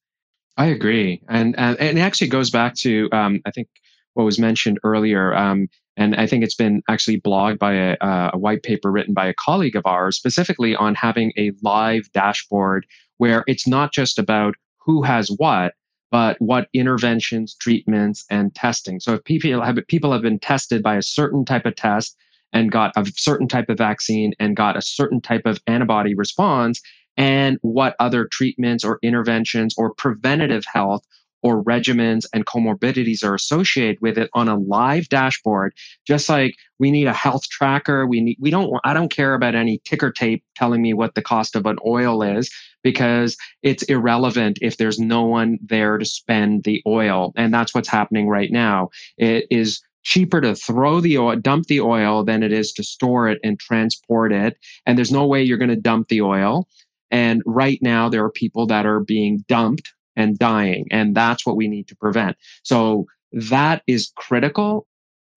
I 0.60 0.66
agree, 0.68 1.22
and 1.30 1.57
and, 1.57 1.80
and 1.80 1.97
it 1.97 2.01
actually 2.01 2.28
goes 2.28 2.49
back 2.49 2.76
to 2.76 3.10
um, 3.14 3.39
I 3.45 3.51
think 3.51 3.70
what 4.14 4.26
was 4.26 4.38
mentioned 4.38 4.78
earlier, 4.84 5.34
um, 5.34 5.70
and 5.95 6.16
I 6.18 6.28
think 6.28 6.43
it's 6.43 6.55
been 6.55 6.84
actually 6.89 7.22
blogged 7.22 7.60
by 7.60 7.74
a, 7.74 7.97
a 8.01 8.38
white 8.38 8.62
paper 8.62 8.91
written 8.91 9.14
by 9.14 9.26
a 9.28 9.34
colleague 9.34 9.78
of 9.78 9.86
ours, 9.86 10.18
specifically 10.18 10.76
on 10.76 10.95
having 10.95 11.32
a 11.38 11.53
live 11.64 12.12
dashboard 12.12 12.86
where 13.20 13.45
it's 13.47 13.68
not 13.68 13.93
just 13.93 14.20
about 14.20 14.53
who 14.80 15.01
has 15.01 15.30
what, 15.38 15.76
but 16.12 16.36
what 16.41 16.68
interventions, 16.74 17.55
treatments, 17.55 18.26
and 18.30 18.53
testing. 18.53 18.99
So 18.99 19.14
if 19.14 19.24
people 19.24 19.64
have 19.64 19.80
people 19.88 20.12
have 20.12 20.24
been 20.24 20.39
tested 20.39 20.84
by 20.84 20.97
a 20.97 21.01
certain 21.01 21.45
type 21.45 21.66
of 21.66 21.78
test 21.78 22.18
and 22.51 22.70
got 22.70 22.91
a 22.97 23.10
certain 23.16 23.47
type 23.47 23.70
of 23.70 23.78
vaccine 23.78 24.34
and 24.39 24.57
got 24.57 24.76
a 24.76 24.82
certain 24.82 25.22
type 25.22 25.45
of 25.45 25.62
antibody 25.68 26.16
response, 26.16 26.82
and 27.20 27.59
what 27.61 27.95
other 27.99 28.28
treatments 28.32 28.84
or 28.84 28.97
interventions 29.03 29.76
or 29.78 29.93
preventative 29.93 30.63
health 30.65 31.05
or 31.41 31.63
regimens 31.63 32.26
and 32.34 32.45
comorbidities 32.45 33.24
are 33.24 33.36
associated 33.36 33.97
with 34.01 34.17
it 34.17 34.30
on 34.34 34.47
a 34.47 34.57
live 34.57 35.07
dashboard. 35.09 35.74
Just 36.07 36.30
like 36.30 36.55
we 36.80 36.91
need 36.91 37.07
a 37.07 37.13
health 37.13 37.43
tracker 37.49 38.07
we 38.07 38.22
need 38.22 38.38
we 38.39 38.49
don't 38.49 38.72
i 38.86 38.93
don't 38.93 39.11
care 39.11 39.34
about 39.34 39.53
any 39.53 39.82
ticker 39.84 40.11
tape 40.11 40.43
telling 40.55 40.82
me 40.82 40.93
what 40.93 41.13
the 41.13 41.22
cost 41.22 41.55
of 41.57 41.65
an 41.65 41.78
oil 41.86 42.24
is 42.24 42.49
because 42.84 43.36
it's 43.61 43.84
irrelevant 43.84 44.57
if 44.61 44.78
there's 44.78 44.97
no 44.97 45.24
one 45.24 45.59
there 45.61 45.97
to 45.97 46.05
spend 46.05 46.63
the 46.63 46.82
oil 46.88 47.34
and 47.36 47.53
that's 47.53 47.76
what's 47.76 47.89
happening 47.89 48.30
right 48.30 48.51
now. 48.51 48.89
It 49.17 49.45
is 49.51 49.82
cheaper 50.03 50.39
to 50.39 50.55
throw 50.55 51.01
the 51.01 51.17
oil 51.17 51.36
dump 51.36 51.67
the 51.67 51.82
oil 51.82 52.24
than 52.24 52.41
it 52.41 52.53
is 52.53 52.72
to 52.72 52.84
store 52.84 53.28
it 53.28 53.39
and 53.43 53.59
transport 53.59 54.32
it 54.32 54.57
and 54.86 54.97
there's 54.97 55.11
no 55.11 55.28
way 55.28 55.43
you're 55.43 55.57
going 55.57 55.70
to 55.70 55.76
dump 55.76 56.07
the 56.07 56.22
oil 56.22 56.67
And 57.12 57.41
right 57.45 57.80
now, 57.82 58.10
there 58.10 58.24
are 58.24 58.32
people 58.32 58.68
that 58.68 58.86
are 58.86 58.99
being 58.99 59.43
dumped 59.47 59.93
and 60.16 60.38
dying. 60.38 60.88
And 60.91 61.16
that's 61.16 61.45
what 61.45 61.55
we 61.55 61.68
need 61.68 61.88
to 61.88 61.95
prevent. 61.95 62.38
So 62.64 63.05
that 63.32 63.84
is 63.88 64.12
critical. 64.16 64.86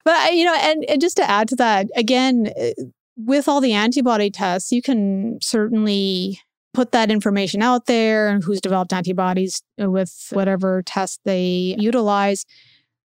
But, 0.04 0.34
you 0.34 0.44
know, 0.44 0.54
and, 0.54 0.84
and 0.88 1.00
just 1.00 1.16
to 1.18 1.30
add 1.30 1.48
to 1.48 1.56
that, 1.56 1.86
again, 1.96 2.52
eh, 2.56 2.72
with 3.16 3.48
all 3.48 3.60
the 3.60 3.72
antibody 3.72 4.30
tests, 4.30 4.72
you 4.72 4.82
can 4.82 5.38
certainly 5.40 6.40
put 6.74 6.92
that 6.92 7.10
information 7.10 7.62
out 7.62 7.86
there 7.86 8.28
and 8.28 8.42
who's 8.42 8.60
developed 8.60 8.92
antibodies 8.92 9.62
with 9.78 10.28
whatever 10.32 10.82
test 10.82 11.20
they 11.24 11.76
utilize. 11.78 12.46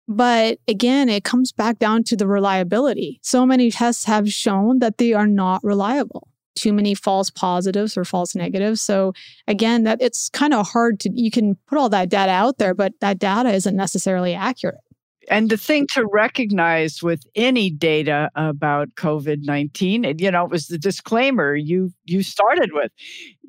But 0.09 0.59
again, 0.69 1.09
it 1.09 1.25
comes 1.25 1.53
back 1.53 1.79
down 1.79 2.05
to 2.05 2.17
the 2.17 2.29
reliability. 2.29 3.19
So 3.23 3.45
many 3.45 3.71
tests 3.71 4.05
have 4.05 4.31
shown 4.31 4.79
that 4.79 4.99
they 4.99 5.13
are 5.15 5.27
not 5.27 5.65
reliable. 5.65 6.29
Too 6.57 6.73
many 6.73 6.95
false 6.95 7.31
positives 7.31 7.97
or 7.97 8.05
false 8.05 8.35
negatives. 8.35 8.81
So 8.81 9.13
again, 9.47 9.85
that 9.85 10.01
it's 10.01 10.29
kind 10.31 10.55
of 10.55 10.67
hard 10.67 10.99
to 11.01 11.11
you 11.15 11.31
can 11.31 11.57
put 11.69 11.79
all 11.79 11.89
that 11.91 12.09
data 12.09 12.33
out 12.33 12.59
there, 12.59 12.75
but 12.75 12.93
that 13.01 13.19
data 13.19 13.51
isn't 13.51 13.77
necessarily 13.77 14.35
accurate. 14.35 14.81
And 15.29 15.51
the 15.51 15.57
thing 15.57 15.87
to 15.93 16.07
recognize 16.13 17.03
with 17.03 17.25
any 17.35 17.69
data 17.69 18.31
about 18.37 18.95
COVID 18.95 19.39
nineteen, 19.43 20.05
and 20.05 20.21
you 20.21 20.31
know, 20.31 20.45
it 20.45 20.51
was 20.51 20.69
the 20.69 20.79
disclaimer 20.79 21.55
you 21.55 21.91
you 22.05 22.23
started 22.23 22.71
with. 22.73 22.93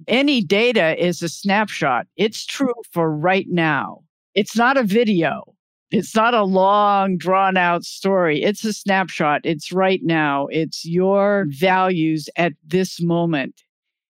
Any 0.08 0.42
data 0.42 1.02
is 1.04 1.22
a 1.22 1.30
snapshot. 1.30 2.08
It's 2.16 2.46
true 2.46 2.74
for 2.92 3.16
right 3.16 3.46
now. 3.50 4.00
It's 4.34 4.56
not 4.56 4.78
a 4.78 4.84
video. 4.84 5.44
It's 5.90 6.16
not 6.16 6.34
a 6.34 6.44
long, 6.44 7.18
drawn 7.18 7.56
out 7.56 7.84
story. 7.84 8.44
It's 8.44 8.66
a 8.66 8.74
snapshot. 8.74 9.42
It's 9.46 9.72
right 9.72 10.02
now. 10.04 10.48
It's 10.48 10.86
your 10.86 11.46
mm. 11.46 11.54
values 11.54 12.30
at 12.36 12.54
this 12.66 13.02
moment. 13.02 13.62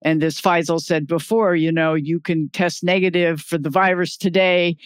And 0.02 0.24
as 0.24 0.40
Faisal 0.40 0.80
said 0.80 1.06
before, 1.06 1.54
you 1.54 1.70
know, 1.70 1.94
you 1.94 2.20
can 2.20 2.48
test 2.48 2.82
negative 2.82 3.40
for 3.40 3.58
the 3.58 3.70
virus 3.70 4.16
today, 4.16 4.76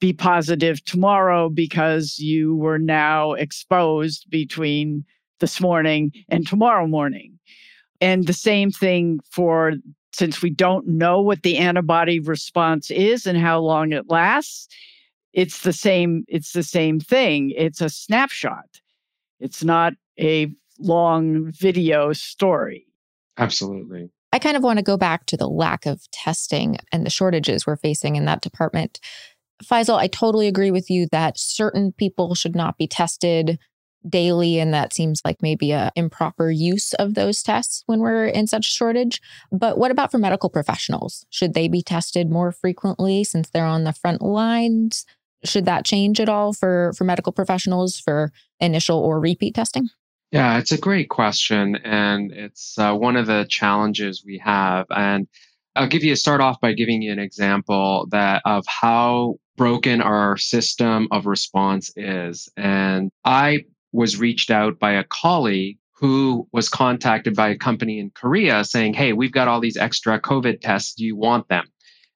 be 0.00 0.12
positive 0.12 0.84
tomorrow 0.84 1.48
because 1.48 2.18
you 2.18 2.56
were 2.56 2.78
now 2.78 3.34
exposed 3.34 4.28
between 4.30 5.04
this 5.40 5.60
morning 5.60 6.10
and 6.28 6.46
tomorrow 6.46 6.86
morning. 6.86 7.38
And 8.00 8.26
the 8.26 8.32
same 8.32 8.70
thing 8.72 9.20
for 9.30 9.74
since 10.12 10.42
we 10.42 10.50
don't 10.50 10.86
know 10.86 11.20
what 11.20 11.42
the 11.42 11.56
antibody 11.58 12.18
response 12.18 12.90
is 12.90 13.26
and 13.26 13.38
how 13.38 13.60
long 13.60 13.92
it 13.92 14.08
lasts, 14.08 14.68
it's 15.32 15.62
the 15.62 15.72
same 15.72 16.24
it's 16.28 16.52
the 16.52 16.62
same 16.62 17.00
thing. 17.00 17.52
It's 17.56 17.80
a 17.80 17.88
snapshot. 17.88 18.80
It's 19.40 19.64
not 19.64 19.94
a 20.20 20.52
long 20.78 21.50
video 21.52 22.12
story. 22.12 22.86
Absolutely. 23.38 24.10
I 24.32 24.38
kind 24.38 24.56
of 24.56 24.62
want 24.62 24.78
to 24.78 24.84
go 24.84 24.96
back 24.96 25.26
to 25.26 25.36
the 25.36 25.48
lack 25.48 25.84
of 25.86 26.10
testing 26.10 26.78
and 26.90 27.04
the 27.04 27.10
shortages 27.10 27.66
we're 27.66 27.76
facing 27.76 28.16
in 28.16 28.24
that 28.26 28.40
department. 28.40 28.98
Faisal, 29.62 29.98
I 29.98 30.06
totally 30.06 30.48
agree 30.48 30.70
with 30.70 30.90
you 30.90 31.06
that 31.12 31.38
certain 31.38 31.92
people 31.92 32.34
should 32.34 32.56
not 32.56 32.78
be 32.78 32.86
tested 32.86 33.58
daily 34.08 34.58
and 34.58 34.74
that 34.74 34.92
seems 34.92 35.20
like 35.24 35.42
maybe 35.42 35.70
a 35.70 35.92
improper 35.94 36.50
use 36.50 36.92
of 36.94 37.14
those 37.14 37.42
tests 37.42 37.82
when 37.86 38.00
we're 38.00 38.26
in 38.26 38.46
such 38.48 38.64
shortage 38.64 39.20
but 39.52 39.78
what 39.78 39.90
about 39.92 40.10
for 40.10 40.18
medical 40.18 40.50
professionals 40.50 41.24
should 41.30 41.54
they 41.54 41.68
be 41.68 41.82
tested 41.82 42.30
more 42.30 42.50
frequently 42.50 43.22
since 43.22 43.48
they're 43.50 43.64
on 43.64 43.84
the 43.84 43.92
front 43.92 44.20
lines 44.20 45.06
should 45.44 45.64
that 45.64 45.84
change 45.84 46.20
at 46.20 46.28
all 46.28 46.52
for 46.52 46.92
for 46.96 47.04
medical 47.04 47.32
professionals 47.32 47.98
for 47.98 48.32
initial 48.60 48.98
or 48.98 49.20
repeat 49.20 49.54
testing 49.54 49.88
yeah 50.30 50.58
it's 50.58 50.72
a 50.72 50.78
great 50.78 51.08
question 51.08 51.76
and 51.76 52.32
it's 52.32 52.78
uh, 52.78 52.94
one 52.94 53.16
of 53.16 53.26
the 53.26 53.46
challenges 53.48 54.22
we 54.24 54.38
have 54.38 54.86
and 54.90 55.26
I'll 55.74 55.88
give 55.88 56.04
you 56.04 56.12
a 56.12 56.16
start 56.16 56.40
off 56.40 56.60
by 56.60 56.74
giving 56.74 57.00
you 57.00 57.12
an 57.12 57.18
example 57.18 58.06
that 58.10 58.42
of 58.44 58.66
how 58.66 59.36
broken 59.56 60.00
our 60.00 60.36
system 60.36 61.08
of 61.10 61.26
response 61.26 61.90
is. 61.96 62.48
And 62.56 63.10
I 63.24 63.64
was 63.92 64.18
reached 64.18 64.50
out 64.50 64.78
by 64.78 64.92
a 64.92 65.04
colleague 65.04 65.78
who 65.94 66.48
was 66.52 66.68
contacted 66.68 67.36
by 67.36 67.50
a 67.50 67.56
company 67.56 68.00
in 68.00 68.10
Korea 68.10 68.64
saying, 68.64 68.94
Hey, 68.94 69.12
we've 69.12 69.32
got 69.32 69.48
all 69.48 69.60
these 69.60 69.76
extra 69.76 70.20
COVID 70.20 70.60
tests. 70.60 70.94
Do 70.94 71.04
you 71.04 71.16
want 71.16 71.48
them? 71.48 71.64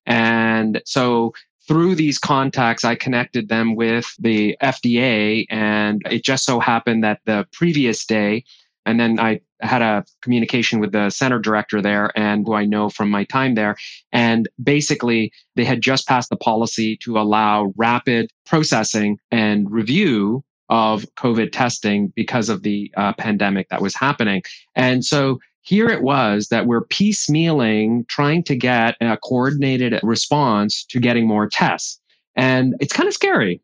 And 0.05 0.83
so 0.85 1.33
through 1.67 1.95
these 1.97 2.19
contacts, 2.19 2.85
I 2.85 2.95
connected 2.95 3.49
them 3.49 3.75
with 3.75 4.14
the 4.19 4.57
FDA. 4.62 5.47
And 5.51 6.03
it 6.11 6.25
just 6.25 6.45
so 6.45 6.61
happened 6.61 7.05
that 7.05 7.21
the 7.25 7.47
previous 7.53 8.05
day, 8.05 8.45
and 8.85 9.01
then 9.01 9.19
I 9.19 9.41
had 9.61 9.83
a 9.83 10.05
communication 10.23 10.81
with 10.81 10.93
the 10.93 11.11
center 11.11 11.39
director 11.39 11.81
there 11.83 12.17
and 12.17 12.47
who 12.47 12.55
I 12.55 12.67
know 12.67 12.89
from 12.89 13.11
my 13.11 13.25
time 13.25 13.55
there. 13.55 13.77
And 14.12 14.49
basically, 14.62 15.33
they 15.57 15.64
had 15.64 15.81
just 15.81 16.07
passed 16.07 16.31
the 16.31 16.37
policy 16.37 16.97
to 16.99 17.19
allow 17.19 17.73
rapid 17.77 18.31
processing 18.45 19.19
and 19.31 19.71
review 19.71 20.45
of 20.69 21.07
COVID 21.17 21.53
testing 21.53 22.12
because 22.14 22.49
of 22.49 22.62
the 22.62 22.93
uh, 22.97 23.12
pandemic 23.14 23.69
that 23.71 23.83
was 23.83 23.95
happening. 23.95 24.43
And 24.75 25.05
so 25.05 25.39
here 25.67 25.89
it 25.89 26.03
was 26.03 26.49
that 26.49 26.67
we're 26.67 26.85
piecemealing, 26.85 28.07
trying 28.09 28.45
to 28.45 28.55
get 28.55 28.97
a 29.01 29.17
coordinated 29.17 29.99
response 30.05 30.85
to 30.85 31.01
getting 31.01 31.27
more 31.27 31.49
tests. 31.49 32.01
And 32.37 32.75
it's 32.81 32.93
kind 32.93 33.09
of 33.09 33.14
scary. 33.14 33.61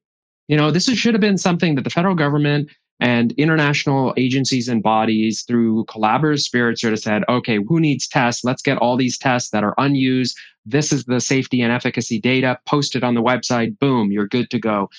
You 0.49 0.57
know, 0.57 0.73
this 0.73 0.87
should 0.87 1.15
have 1.15 1.21
been 1.21 1.39
something 1.39 1.77
that 1.77 1.85
the 1.85 1.91
federal 1.91 2.17
government 2.17 2.71
and 2.99 3.33
international 3.33 4.15
agencies 4.17 4.69
and 4.69 4.83
bodies 4.83 5.43
through 5.47 5.85
collaborative 5.85 6.41
spirit 6.41 6.79
sort 6.79 6.93
of 6.93 6.99
said, 6.99 7.23
okay, 7.29 7.59
who 7.69 7.79
needs 7.79 8.09
tests? 8.09 8.43
Let's 8.43 8.63
get 8.63 8.79
all 8.79 8.97
these 8.97 9.17
tests 9.17 9.51
that 9.51 9.63
are 9.63 9.75
unused. 9.79 10.37
This 10.67 10.93
is 10.93 11.05
the 11.05 11.21
safety 11.21 11.61
and 11.63 11.73
efficacy 11.73 12.21
data 12.21 12.59
posted 12.67 13.05
on 13.05 13.15
the 13.15 13.23
website. 13.23 13.79
Boom, 13.79 14.11
you're 14.11 14.29
good 14.29 14.51
to 14.51 14.59
go. 14.59 14.91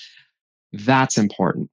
That's 0.72 1.18
important 1.18 1.70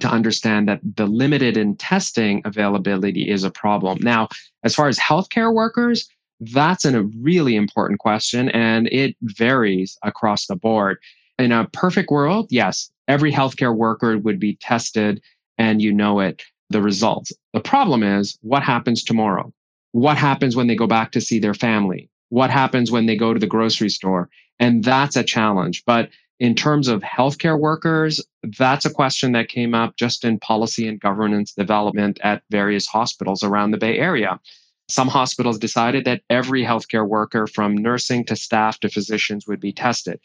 to 0.00 0.08
understand 0.08 0.68
that 0.68 0.80
the 0.96 1.06
limited 1.06 1.56
in 1.56 1.76
testing 1.76 2.42
availability 2.44 3.28
is 3.28 3.44
a 3.44 3.50
problem. 3.50 3.98
Now, 4.00 4.28
as 4.64 4.74
far 4.74 4.88
as 4.88 4.98
healthcare 4.98 5.52
workers, 5.52 6.08
that's 6.40 6.84
a 6.84 7.02
really 7.02 7.54
important 7.56 8.00
question 8.00 8.48
and 8.50 8.86
it 8.88 9.16
varies 9.22 9.98
across 10.02 10.46
the 10.46 10.56
board. 10.56 10.98
In 11.38 11.52
a 11.52 11.68
perfect 11.72 12.10
world, 12.10 12.48
yes, 12.50 12.90
every 13.08 13.32
healthcare 13.32 13.74
worker 13.74 14.18
would 14.18 14.38
be 14.38 14.56
tested 14.56 15.22
and 15.58 15.82
you 15.82 15.92
know 15.92 16.20
it, 16.20 16.42
the 16.70 16.80
results. 16.80 17.32
The 17.52 17.60
problem 17.60 18.02
is 18.02 18.38
what 18.42 18.62
happens 18.62 19.04
tomorrow? 19.04 19.52
What 19.92 20.16
happens 20.16 20.56
when 20.56 20.66
they 20.66 20.76
go 20.76 20.86
back 20.86 21.12
to 21.12 21.20
see 21.20 21.38
their 21.38 21.54
family? 21.54 22.08
What 22.28 22.50
happens 22.50 22.90
when 22.90 23.06
they 23.06 23.16
go 23.16 23.34
to 23.34 23.40
the 23.40 23.46
grocery 23.46 23.90
store? 23.90 24.30
And 24.58 24.84
that's 24.84 25.16
a 25.16 25.24
challenge. 25.24 25.82
But 25.84 26.10
in 26.40 26.54
terms 26.54 26.88
of 26.88 27.02
healthcare 27.02 27.58
workers, 27.58 28.24
that's 28.58 28.86
a 28.86 28.90
question 28.90 29.32
that 29.32 29.50
came 29.50 29.74
up 29.74 29.96
just 29.96 30.24
in 30.24 30.38
policy 30.38 30.88
and 30.88 30.98
governance 30.98 31.52
development 31.52 32.18
at 32.24 32.42
various 32.50 32.86
hospitals 32.86 33.42
around 33.42 33.70
the 33.70 33.76
Bay 33.76 33.98
Area. 33.98 34.40
Some 34.88 35.08
hospitals 35.08 35.58
decided 35.58 36.06
that 36.06 36.22
every 36.30 36.64
healthcare 36.64 37.06
worker, 37.06 37.46
from 37.46 37.76
nursing 37.76 38.24
to 38.24 38.36
staff 38.36 38.80
to 38.80 38.88
physicians, 38.88 39.46
would 39.46 39.60
be 39.60 39.72
tested. 39.72 40.18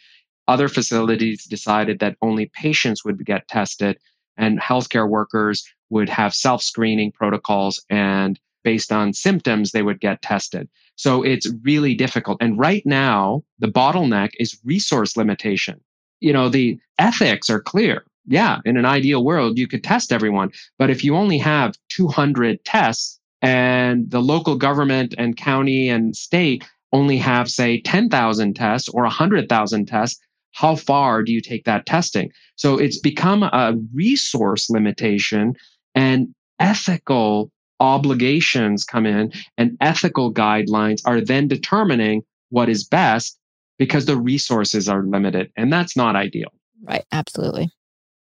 Other 0.48 0.70
facilities 0.70 1.44
decided 1.44 2.00
that 2.00 2.16
only 2.22 2.46
patients 2.46 3.04
would 3.04 3.24
get 3.26 3.50
tested 3.50 4.00
and 4.38 4.60
healthcare 4.60 5.10
workers 5.10 5.68
would 5.90 6.08
have 6.08 6.34
self 6.34 6.64
screening 6.64 7.12
protocols 7.12 7.84
and 7.90 8.40
based 8.64 8.92
on 8.92 9.14
symptoms, 9.14 9.72
they 9.72 9.84
would 9.84 10.00
get 10.00 10.22
tested. 10.22 10.68
So 10.96 11.24
it's 11.24 11.48
really 11.62 11.94
difficult. 11.94 12.38
And 12.42 12.58
right 12.58 12.84
now, 12.86 13.44
the 13.60 13.68
bottleneck 13.68 14.32
is 14.40 14.58
resource 14.64 15.16
limitation. 15.16 15.82
You 16.20 16.34
know, 16.34 16.50
the 16.50 16.80
ethics 16.98 17.50
are 17.50 17.62
clear. 17.62 18.06
Yeah, 18.28 18.60
in 18.66 18.78
an 18.78 18.86
ideal 18.86 19.24
world, 19.24 19.58
you 19.58 19.68
could 19.68 19.84
test 19.84 20.12
everyone. 20.12 20.52
But 20.80 20.90
if 20.90 21.04
you 21.04 21.16
only 21.16 21.38
have 21.38 21.76
200 21.90 22.64
tests 22.66 23.20
and 23.42 24.10
the 24.10 24.22
local 24.22 24.56
government 24.56 25.14
and 25.18 25.38
county 25.38 25.90
and 25.90 26.16
state 26.16 26.66
only 26.92 27.18
have, 27.18 27.50
say, 27.50 27.82
10,000 27.82 28.56
tests 28.56 28.90
or 28.90 29.04
100,000 29.04 29.86
tests, 29.86 30.20
how 30.54 30.76
far 30.76 31.22
do 31.22 31.32
you 31.32 31.42
take 31.42 31.66
that 31.66 31.86
testing? 31.86 32.32
So 32.56 32.78
it's 32.78 33.00
become 33.00 33.44
a 33.44 33.76
resource 33.94 34.70
limitation 34.70 35.54
and 35.94 36.34
ethical 36.60 37.52
obligations 37.80 38.86
come 38.86 39.06
in 39.06 39.34
and 39.58 39.78
ethical 39.82 40.34
guidelines 40.34 41.02
are 41.06 41.20
then 41.20 41.48
determining 41.48 42.24
what 42.50 42.70
is 42.70 42.86
best 42.86 43.38
because 43.78 44.06
the 44.06 44.18
resources 44.18 44.88
are 44.88 45.04
limited 45.04 45.52
and 45.56 45.72
that's 45.72 45.98
not 45.98 46.16
ideal. 46.16 46.52
Right, 46.84 47.06
absolutely. 47.12 47.70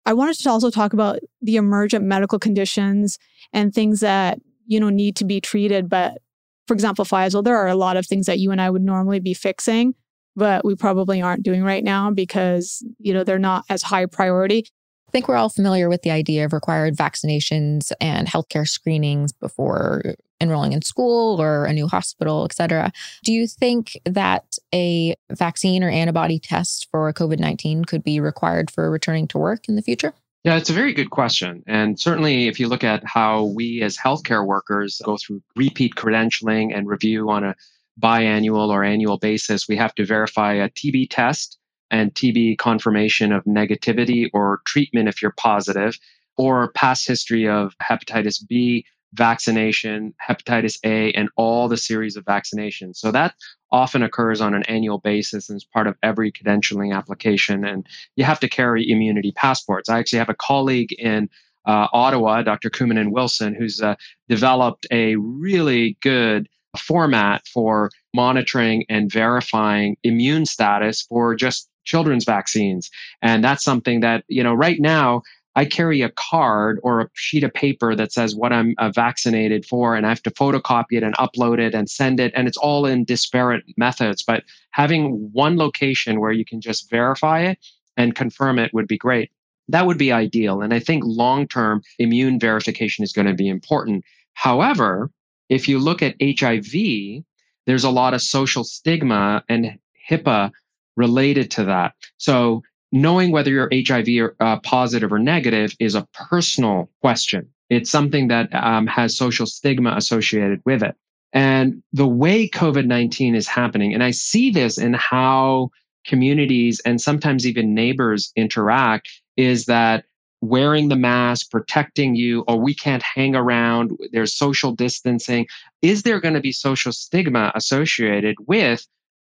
I 0.06 0.12
wanted 0.12 0.38
to 0.38 0.50
also 0.50 0.70
talk 0.70 0.92
about 0.92 1.20
the 1.40 1.56
emergent 1.56 2.04
medical 2.04 2.38
conditions 2.38 3.18
and 3.52 3.74
things 3.74 4.00
that, 4.00 4.38
you 4.66 4.78
know, 4.78 4.90
need 4.90 5.16
to 5.16 5.24
be 5.24 5.40
treated 5.40 5.88
but 5.88 6.18
for 6.66 6.72
example, 6.72 7.04
Faisal, 7.04 7.44
there 7.44 7.58
are 7.58 7.68
a 7.68 7.74
lot 7.74 7.98
of 7.98 8.06
things 8.06 8.24
that 8.24 8.38
you 8.38 8.50
and 8.50 8.58
I 8.58 8.70
would 8.70 8.80
normally 8.80 9.20
be 9.20 9.34
fixing 9.34 9.94
but 10.36 10.64
we 10.64 10.74
probably 10.74 11.22
aren't 11.22 11.42
doing 11.42 11.62
right 11.62 11.84
now 11.84 12.10
because, 12.10 12.84
you 12.98 13.14
know, 13.14 13.24
they're 13.24 13.38
not 13.38 13.64
as 13.68 13.82
high 13.82 14.06
priority. 14.06 14.64
I 15.08 15.10
think 15.12 15.28
we're 15.28 15.36
all 15.36 15.48
familiar 15.48 15.88
with 15.88 16.02
the 16.02 16.10
idea 16.10 16.44
of 16.44 16.52
required 16.52 16.96
vaccinations 16.96 17.92
and 18.00 18.26
healthcare 18.26 18.66
screenings 18.66 19.32
before 19.32 20.16
enrolling 20.44 20.72
in 20.72 20.82
school 20.82 21.40
or 21.40 21.64
a 21.64 21.72
new 21.72 21.88
hospital, 21.88 22.44
et 22.44 22.54
cetera. 22.54 22.92
Do 23.24 23.32
you 23.32 23.46
think 23.46 23.98
that 24.04 24.56
a 24.72 25.14
vaccine 25.32 25.82
or 25.82 25.90
antibody 25.90 26.38
test 26.38 26.86
for 26.90 27.12
COVID 27.12 27.38
19 27.40 27.84
could 27.84 28.04
be 28.04 28.20
required 28.20 28.70
for 28.70 28.90
returning 28.90 29.26
to 29.28 29.38
work 29.38 29.68
in 29.68 29.76
the 29.76 29.82
future? 29.82 30.14
Yeah, 30.44 30.56
it's 30.56 30.68
a 30.68 30.74
very 30.74 30.92
good 30.92 31.08
question. 31.08 31.62
And 31.66 31.98
certainly, 31.98 32.48
if 32.48 32.60
you 32.60 32.68
look 32.68 32.84
at 32.84 33.02
how 33.04 33.44
we 33.44 33.80
as 33.80 33.96
healthcare 33.96 34.46
workers 34.46 35.00
go 35.02 35.16
through 35.16 35.42
repeat 35.56 35.94
credentialing 35.94 36.76
and 36.76 36.86
review 36.86 37.30
on 37.30 37.44
a 37.44 37.54
biannual 38.00 38.68
or 38.68 38.84
annual 38.84 39.18
basis, 39.18 39.66
we 39.66 39.76
have 39.76 39.94
to 39.94 40.04
verify 40.04 40.52
a 40.52 40.68
TB 40.68 41.08
test 41.08 41.58
and 41.90 42.12
TB 42.12 42.58
confirmation 42.58 43.32
of 43.32 43.44
negativity 43.44 44.28
or 44.34 44.60
treatment 44.66 45.08
if 45.08 45.22
you're 45.22 45.34
positive, 45.38 45.96
or 46.36 46.72
past 46.72 47.06
history 47.06 47.48
of 47.48 47.74
hepatitis 47.80 48.46
B, 48.46 48.84
vaccination, 49.14 50.14
hepatitis 50.28 50.78
A, 50.84 51.12
and 51.12 51.28
all 51.36 51.68
the 51.68 51.76
series 51.76 52.16
of 52.16 52.24
vaccinations. 52.24 52.96
So 52.96 53.10
that 53.12 53.34
often 53.70 54.02
occurs 54.02 54.40
on 54.40 54.54
an 54.54 54.62
annual 54.64 54.98
basis 54.98 55.48
and 55.48 55.56
is 55.56 55.64
part 55.64 55.86
of 55.86 55.96
every 56.02 56.30
credentialing 56.30 56.94
application. 56.94 57.64
And 57.64 57.86
you 58.16 58.24
have 58.24 58.40
to 58.40 58.48
carry 58.48 58.88
immunity 58.88 59.32
passports. 59.32 59.88
I 59.88 59.98
actually 59.98 60.18
have 60.18 60.28
a 60.28 60.34
colleague 60.34 60.92
in 60.98 61.28
uh, 61.66 61.88
Ottawa, 61.92 62.42
Dr. 62.42 62.70
Kumanan 62.70 63.10
Wilson, 63.10 63.54
who's 63.54 63.80
uh, 63.80 63.94
developed 64.28 64.86
a 64.90 65.16
really 65.16 65.96
good 66.02 66.48
format 66.78 67.46
for 67.46 67.90
monitoring 68.12 68.84
and 68.88 69.10
verifying 69.10 69.96
immune 70.02 70.44
status 70.44 71.02
for 71.02 71.34
just 71.34 71.68
children's 71.84 72.24
vaccines. 72.24 72.90
And 73.22 73.44
that's 73.44 73.62
something 73.62 74.00
that, 74.00 74.24
you 74.28 74.42
know, 74.42 74.54
right 74.54 74.80
now, 74.80 75.22
I 75.56 75.64
carry 75.64 76.02
a 76.02 76.10
card 76.10 76.80
or 76.82 77.00
a 77.00 77.08
sheet 77.14 77.44
of 77.44 77.54
paper 77.54 77.94
that 77.94 78.12
says 78.12 78.34
what 78.34 78.52
I'm 78.52 78.74
uh, 78.78 78.90
vaccinated 78.90 79.64
for, 79.64 79.94
and 79.94 80.04
I 80.04 80.08
have 80.08 80.22
to 80.24 80.30
photocopy 80.30 80.92
it 80.92 81.02
and 81.02 81.16
upload 81.16 81.60
it 81.60 81.74
and 81.74 81.88
send 81.88 82.18
it. 82.18 82.32
And 82.34 82.48
it's 82.48 82.56
all 82.56 82.86
in 82.86 83.04
disparate 83.04 83.64
methods. 83.76 84.22
But 84.22 84.44
having 84.70 85.30
one 85.32 85.56
location 85.56 86.20
where 86.20 86.32
you 86.32 86.44
can 86.44 86.60
just 86.60 86.90
verify 86.90 87.40
it 87.40 87.58
and 87.96 88.14
confirm 88.14 88.58
it 88.58 88.74
would 88.74 88.88
be 88.88 88.98
great. 88.98 89.30
That 89.68 89.86
would 89.86 89.98
be 89.98 90.12
ideal. 90.12 90.60
And 90.60 90.74
I 90.74 90.80
think 90.80 91.04
long 91.06 91.46
term 91.46 91.82
immune 91.98 92.40
verification 92.40 93.04
is 93.04 93.12
going 93.12 93.28
to 93.28 93.34
be 93.34 93.48
important. 93.48 94.04
However, 94.34 95.10
if 95.48 95.68
you 95.68 95.78
look 95.78 96.02
at 96.02 96.16
HIV, 96.20 97.22
there's 97.66 97.84
a 97.84 97.90
lot 97.90 98.14
of 98.14 98.22
social 98.22 98.64
stigma 98.64 99.42
and 99.48 99.78
HIPAA 100.10 100.50
related 100.96 101.50
to 101.52 101.64
that. 101.64 101.94
So 102.18 102.62
knowing 102.94 103.32
whether 103.32 103.50
you're 103.50 103.68
HIV 103.72 104.06
or, 104.20 104.36
uh, 104.38 104.60
positive 104.60 105.12
or 105.12 105.18
negative 105.18 105.74
is 105.80 105.96
a 105.96 106.06
personal 106.14 106.88
question. 107.02 107.50
It's 107.68 107.90
something 107.90 108.28
that 108.28 108.54
um, 108.54 108.86
has 108.86 109.16
social 109.16 109.46
stigma 109.46 109.94
associated 109.96 110.60
with 110.64 110.82
it. 110.82 110.94
And 111.32 111.82
the 111.92 112.06
way 112.06 112.48
COVID 112.48 112.86
19 112.86 113.34
is 113.34 113.48
happening, 113.48 113.92
and 113.92 114.04
I 114.04 114.12
see 114.12 114.50
this 114.50 114.78
in 114.78 114.94
how 114.94 115.70
communities 116.06 116.80
and 116.86 117.00
sometimes 117.00 117.46
even 117.46 117.74
neighbors 117.74 118.32
interact, 118.36 119.08
is 119.36 119.64
that 119.64 120.04
wearing 120.40 120.88
the 120.88 120.96
mask, 120.96 121.50
protecting 121.50 122.14
you, 122.14 122.44
or 122.46 122.60
we 122.60 122.74
can't 122.74 123.02
hang 123.02 123.34
around, 123.34 123.90
there's 124.12 124.36
social 124.36 124.70
distancing. 124.70 125.48
Is 125.82 126.04
there 126.04 126.20
going 126.20 126.34
to 126.34 126.40
be 126.40 126.52
social 126.52 126.92
stigma 126.92 127.50
associated 127.56 128.36
with 128.46 128.86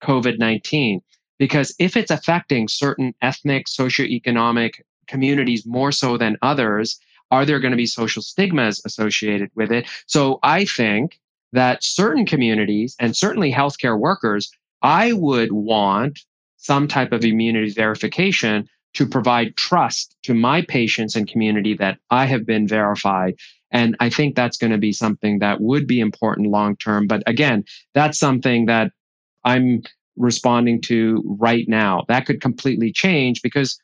COVID 0.02 0.38
19? 0.38 1.02
Because 1.40 1.74
if 1.78 1.96
it's 1.96 2.10
affecting 2.10 2.68
certain 2.68 3.14
ethnic, 3.22 3.66
socioeconomic 3.66 4.74
communities 5.08 5.64
more 5.66 5.90
so 5.90 6.16
than 6.18 6.36
others, 6.42 7.00
are 7.30 7.46
there 7.46 7.58
going 7.58 7.70
to 7.70 7.76
be 7.76 7.86
social 7.86 8.22
stigmas 8.22 8.82
associated 8.84 9.50
with 9.56 9.72
it? 9.72 9.88
So 10.06 10.38
I 10.42 10.66
think 10.66 11.18
that 11.52 11.82
certain 11.82 12.26
communities 12.26 12.94
and 13.00 13.16
certainly 13.16 13.50
healthcare 13.50 13.98
workers, 13.98 14.50
I 14.82 15.14
would 15.14 15.50
want 15.50 16.20
some 16.58 16.86
type 16.86 17.10
of 17.10 17.24
immunity 17.24 17.70
verification 17.70 18.68
to 18.92 19.06
provide 19.06 19.56
trust 19.56 20.16
to 20.24 20.34
my 20.34 20.60
patients 20.62 21.16
and 21.16 21.26
community 21.26 21.74
that 21.74 21.96
I 22.10 22.26
have 22.26 22.44
been 22.44 22.68
verified. 22.68 23.36
And 23.70 23.96
I 23.98 24.10
think 24.10 24.34
that's 24.34 24.58
going 24.58 24.72
to 24.72 24.78
be 24.78 24.92
something 24.92 25.38
that 25.38 25.62
would 25.62 25.86
be 25.86 26.00
important 26.00 26.48
long 26.48 26.76
term. 26.76 27.06
But 27.06 27.22
again, 27.26 27.64
that's 27.94 28.18
something 28.18 28.66
that 28.66 28.92
I'm 29.44 29.82
responding 30.20 30.80
to 30.82 31.22
right 31.40 31.66
now. 31.66 32.04
That 32.08 32.26
could 32.26 32.40
completely 32.40 32.92
change 32.92 33.42
because 33.42 33.80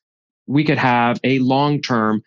we 0.46 0.64
could 0.64 0.78
have 0.78 1.18
a 1.24 1.38
long 1.40 1.80
term 1.80 2.22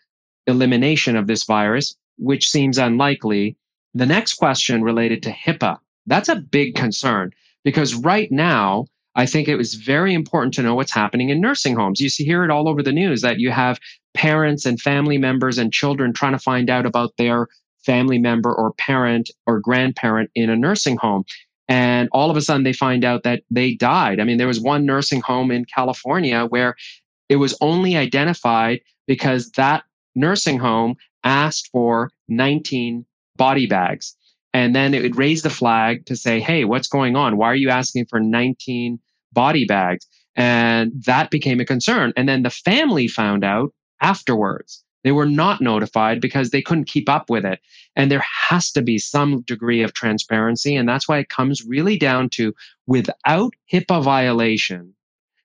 elimination 0.46 1.16
of 1.16 1.26
this 1.26 1.44
virus, 1.44 1.96
which 2.18 2.48
seems 2.48 2.76
unlikely. 2.76 3.56
The 3.94 4.06
next 4.06 4.34
question 4.34 4.82
related 4.82 5.22
to 5.24 5.32
HIPAA. 5.32 5.78
That's 6.06 6.28
a 6.28 6.36
big 6.36 6.74
concern 6.74 7.30
because 7.64 7.94
right 7.94 8.30
now, 8.30 8.86
I 9.16 9.26
think 9.26 9.48
it 9.48 9.56
was 9.56 9.74
very 9.74 10.14
important 10.14 10.54
to 10.54 10.62
know 10.62 10.74
what's 10.74 10.94
happening 10.94 11.30
in 11.30 11.40
nursing 11.40 11.74
homes. 11.74 12.00
You 12.00 12.08
see, 12.08 12.24
hear 12.24 12.44
it 12.44 12.50
all 12.50 12.68
over 12.68 12.82
the 12.82 12.92
news 12.92 13.22
that 13.22 13.38
you 13.38 13.50
have 13.50 13.78
parents 14.14 14.66
and 14.66 14.80
family 14.80 15.18
members 15.18 15.58
and 15.58 15.72
children 15.72 16.12
trying 16.12 16.32
to 16.32 16.38
find 16.38 16.70
out 16.70 16.86
about 16.86 17.16
their 17.16 17.48
family 17.84 18.18
member 18.18 18.54
or 18.54 18.72
parent 18.74 19.30
or 19.46 19.58
grandparent 19.58 20.30
in 20.34 20.50
a 20.50 20.56
nursing 20.56 20.96
home. 20.96 21.24
And 21.70 22.08
all 22.10 22.32
of 22.32 22.36
a 22.36 22.42
sudden, 22.42 22.64
they 22.64 22.72
find 22.72 23.04
out 23.04 23.22
that 23.22 23.44
they 23.48 23.74
died. 23.74 24.18
I 24.18 24.24
mean, 24.24 24.38
there 24.38 24.48
was 24.48 24.60
one 24.60 24.84
nursing 24.84 25.20
home 25.20 25.52
in 25.52 25.64
California 25.64 26.44
where 26.44 26.74
it 27.28 27.36
was 27.36 27.56
only 27.60 27.96
identified 27.96 28.80
because 29.06 29.52
that 29.52 29.84
nursing 30.16 30.58
home 30.58 30.96
asked 31.22 31.68
for 31.70 32.10
19 32.28 33.06
body 33.36 33.66
bags. 33.68 34.16
And 34.52 34.74
then 34.74 34.94
it 34.94 35.02
would 35.02 35.16
raise 35.16 35.42
the 35.42 35.50
flag 35.50 36.06
to 36.06 36.16
say, 36.16 36.40
hey, 36.40 36.64
what's 36.64 36.88
going 36.88 37.14
on? 37.14 37.36
Why 37.36 37.46
are 37.46 37.54
you 37.54 37.70
asking 37.70 38.06
for 38.06 38.18
19 38.18 38.98
body 39.32 39.64
bags? 39.64 40.08
And 40.34 40.92
that 41.06 41.30
became 41.30 41.60
a 41.60 41.64
concern. 41.64 42.12
And 42.16 42.28
then 42.28 42.42
the 42.42 42.50
family 42.50 43.06
found 43.06 43.44
out 43.44 43.72
afterwards. 44.00 44.82
They 45.02 45.12
were 45.12 45.26
not 45.26 45.60
notified 45.60 46.20
because 46.20 46.50
they 46.50 46.62
couldn't 46.62 46.84
keep 46.84 47.08
up 47.08 47.30
with 47.30 47.44
it. 47.44 47.60
And 47.96 48.10
there 48.10 48.24
has 48.48 48.70
to 48.72 48.82
be 48.82 48.98
some 48.98 49.42
degree 49.42 49.82
of 49.82 49.94
transparency. 49.94 50.76
And 50.76 50.88
that's 50.88 51.08
why 51.08 51.18
it 51.18 51.28
comes 51.28 51.64
really 51.64 51.96
down 51.96 52.28
to 52.30 52.54
without 52.86 53.54
HIPAA 53.72 54.02
violation, 54.02 54.94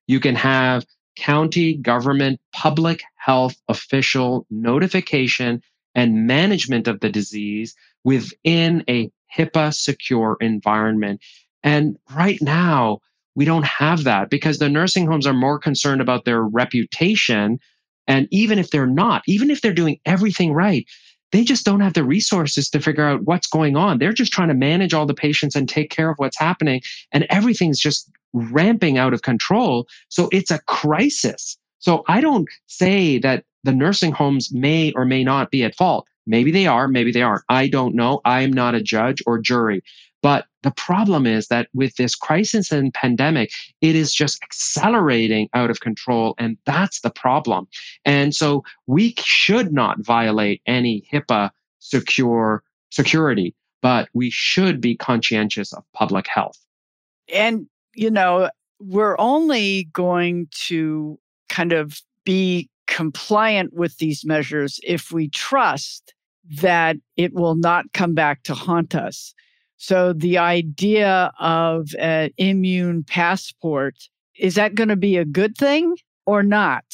you 0.07 0.19
can 0.19 0.35
have 0.35 0.85
county 1.15 1.75
government 1.77 2.39
public 2.53 3.01
health 3.15 3.55
official 3.69 4.45
notification 4.49 5.61
and 5.95 6.27
management 6.27 6.87
of 6.87 6.99
the 6.99 7.09
disease 7.09 7.73
within 8.03 8.83
a 8.89 9.09
HIPAA 9.35 9.73
secure 9.73 10.37
environment. 10.41 11.21
And 11.63 11.97
right 12.13 12.41
now, 12.41 12.99
we 13.35 13.45
don't 13.45 13.65
have 13.65 14.03
that 14.03 14.29
because 14.29 14.59
the 14.59 14.69
nursing 14.69 15.07
homes 15.07 15.27
are 15.27 15.33
more 15.33 15.59
concerned 15.59 16.01
about 16.01 16.25
their 16.25 16.41
reputation 16.41 17.59
and 18.07 18.27
even 18.31 18.59
if 18.59 18.71
they're 18.71 18.87
not, 18.87 19.23
even 19.27 19.49
if 19.49 19.61
they're 19.61 19.73
doing 19.73 19.99
everything 20.05 20.53
right, 20.53 20.85
they 21.31 21.43
just 21.43 21.65
don't 21.65 21.81
have 21.81 21.93
the 21.93 22.03
resources 22.03 22.69
to 22.69 22.79
figure 22.79 23.03
out 23.03 23.23
what's 23.23 23.47
going 23.47 23.75
on. 23.75 23.97
They're 23.97 24.13
just 24.13 24.31
trying 24.31 24.47
to 24.49 24.53
manage 24.53 24.93
all 24.93 25.05
the 25.05 25.13
patients 25.13 25.55
and 25.55 25.67
take 25.67 25.89
care 25.89 26.09
of 26.09 26.17
what's 26.17 26.39
happening. 26.39 26.81
And 27.11 27.25
everything's 27.29 27.79
just 27.79 28.09
ramping 28.33 28.97
out 28.97 29.13
of 29.13 29.21
control. 29.21 29.87
So 30.09 30.29
it's 30.31 30.51
a 30.51 30.59
crisis. 30.67 31.57
So 31.79 32.03
I 32.07 32.21
don't 32.21 32.47
say 32.67 33.17
that 33.19 33.43
the 33.63 33.73
nursing 33.73 34.11
homes 34.11 34.53
may 34.53 34.93
or 34.95 35.05
may 35.05 35.23
not 35.23 35.51
be 35.51 35.63
at 35.63 35.75
fault. 35.75 36.07
Maybe 36.27 36.51
they 36.51 36.67
are, 36.67 36.87
maybe 36.87 37.11
they 37.11 37.21
aren't. 37.21 37.43
I 37.49 37.67
don't 37.67 37.95
know. 37.95 38.21
I 38.25 38.41
am 38.41 38.53
not 38.53 38.75
a 38.75 38.81
judge 38.81 39.21
or 39.25 39.39
jury. 39.39 39.83
But 40.21 40.45
the 40.65 40.71
problem 40.71 41.27
is 41.27 41.47
that 41.49 41.67
with 41.75 41.95
this 41.95 42.15
crisis 42.15 42.71
and 42.71 42.91
pandemic, 42.91 43.51
it 43.81 43.95
is 43.95 44.13
just 44.13 44.41
accelerating 44.41 45.47
out 45.53 45.69
of 45.69 45.79
control. 45.79 46.33
And 46.39 46.57
that's 46.65 47.01
the 47.01 47.11
problem. 47.11 47.67
And 48.03 48.33
so 48.33 48.63
we 48.87 49.13
should 49.19 49.71
not 49.71 50.03
violate 50.03 50.63
any 50.65 51.07
HIPAA 51.13 51.51
secure 51.77 52.63
security, 52.89 53.53
but 53.83 54.09
we 54.15 54.31
should 54.31 54.81
be 54.81 54.97
conscientious 54.97 55.71
of 55.71 55.83
public 55.93 56.25
health. 56.27 56.57
And, 57.31 57.67
you 57.93 58.09
know, 58.09 58.49
we're 58.79 59.15
only 59.19 59.83
going 59.93 60.47
to 60.67 61.19
kind 61.47 61.73
of 61.73 62.01
be 62.23 62.69
compliant 62.87 63.71
with 63.73 63.97
these 63.97 64.25
measures 64.25 64.79
if 64.83 65.11
we 65.11 65.29
trust 65.29 66.15
that 66.61 66.97
it 67.17 67.33
will 67.33 67.55
not 67.55 67.85
come 67.93 68.15
back 68.15 68.41
to 68.43 68.55
haunt 68.55 68.95
us. 68.95 69.35
So 69.77 70.13
the 70.13 70.37
idea 70.37 71.31
of 71.39 71.89
an 71.99 72.31
immune 72.37 73.03
passport, 73.03 73.95
is 74.37 74.55
that 74.55 74.75
going 74.75 74.89
to 74.89 74.95
be 74.95 75.17
a 75.17 75.25
good 75.25 75.57
thing 75.57 75.95
or 76.25 76.43
not? 76.43 76.85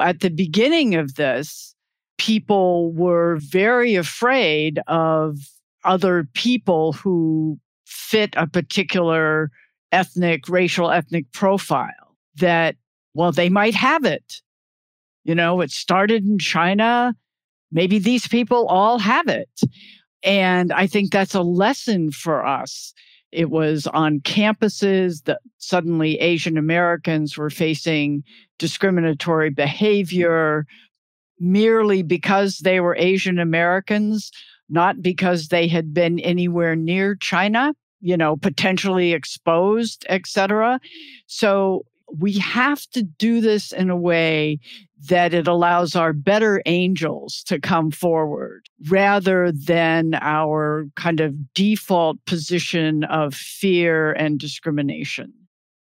At 0.00 0.20
the 0.20 0.30
beginning 0.30 0.94
of 0.94 1.14
this, 1.14 1.74
people 2.18 2.92
were 2.92 3.36
very 3.40 3.94
afraid 3.94 4.80
of 4.86 5.38
other 5.84 6.28
people 6.34 6.92
who 6.92 7.58
fit 7.86 8.34
a 8.36 8.46
particular 8.46 9.50
ethnic, 9.92 10.48
racial, 10.48 10.90
ethnic 10.90 11.30
profile 11.32 12.16
that, 12.36 12.76
well, 13.14 13.32
they 13.32 13.48
might 13.48 13.74
have 13.74 14.04
it. 14.04 14.40
You 15.24 15.34
know, 15.34 15.60
it 15.60 15.70
started 15.70 16.24
in 16.24 16.38
China. 16.38 17.14
Maybe 17.70 17.98
these 17.98 18.26
people 18.26 18.66
all 18.66 18.98
have 18.98 19.28
it. 19.28 19.48
And 20.22 20.72
I 20.72 20.86
think 20.86 21.12
that's 21.12 21.34
a 21.34 21.42
lesson 21.42 22.10
for 22.10 22.44
us. 22.44 22.92
It 23.30 23.50
was 23.50 23.86
on 23.88 24.20
campuses 24.20 25.24
that 25.24 25.40
suddenly 25.58 26.18
Asian 26.18 26.56
Americans 26.56 27.36
were 27.36 27.50
facing 27.50 28.24
discriminatory 28.58 29.50
behavior 29.50 30.66
merely 31.38 32.02
because 32.02 32.58
they 32.58 32.80
were 32.80 32.96
Asian 32.96 33.38
Americans, 33.38 34.32
not 34.68 35.02
because 35.02 35.48
they 35.48 35.68
had 35.68 35.94
been 35.94 36.18
anywhere 36.20 36.74
near 36.74 37.14
China, 37.16 37.74
you 38.00 38.16
know, 38.16 38.36
potentially 38.36 39.12
exposed, 39.12 40.04
etc. 40.08 40.80
So 41.26 41.84
we 42.16 42.32
have 42.38 42.86
to 42.92 43.02
do 43.02 43.40
this 43.40 43.72
in 43.72 43.90
a 43.90 43.96
way 43.96 44.58
that 45.06 45.32
it 45.32 45.46
allows 45.46 45.94
our 45.94 46.12
better 46.12 46.60
angels 46.66 47.42
to 47.44 47.60
come 47.60 47.90
forward 47.90 48.68
rather 48.88 49.52
than 49.52 50.14
our 50.14 50.86
kind 50.96 51.20
of 51.20 51.54
default 51.54 52.24
position 52.24 53.04
of 53.04 53.34
fear 53.34 54.12
and 54.12 54.38
discrimination. 54.38 55.32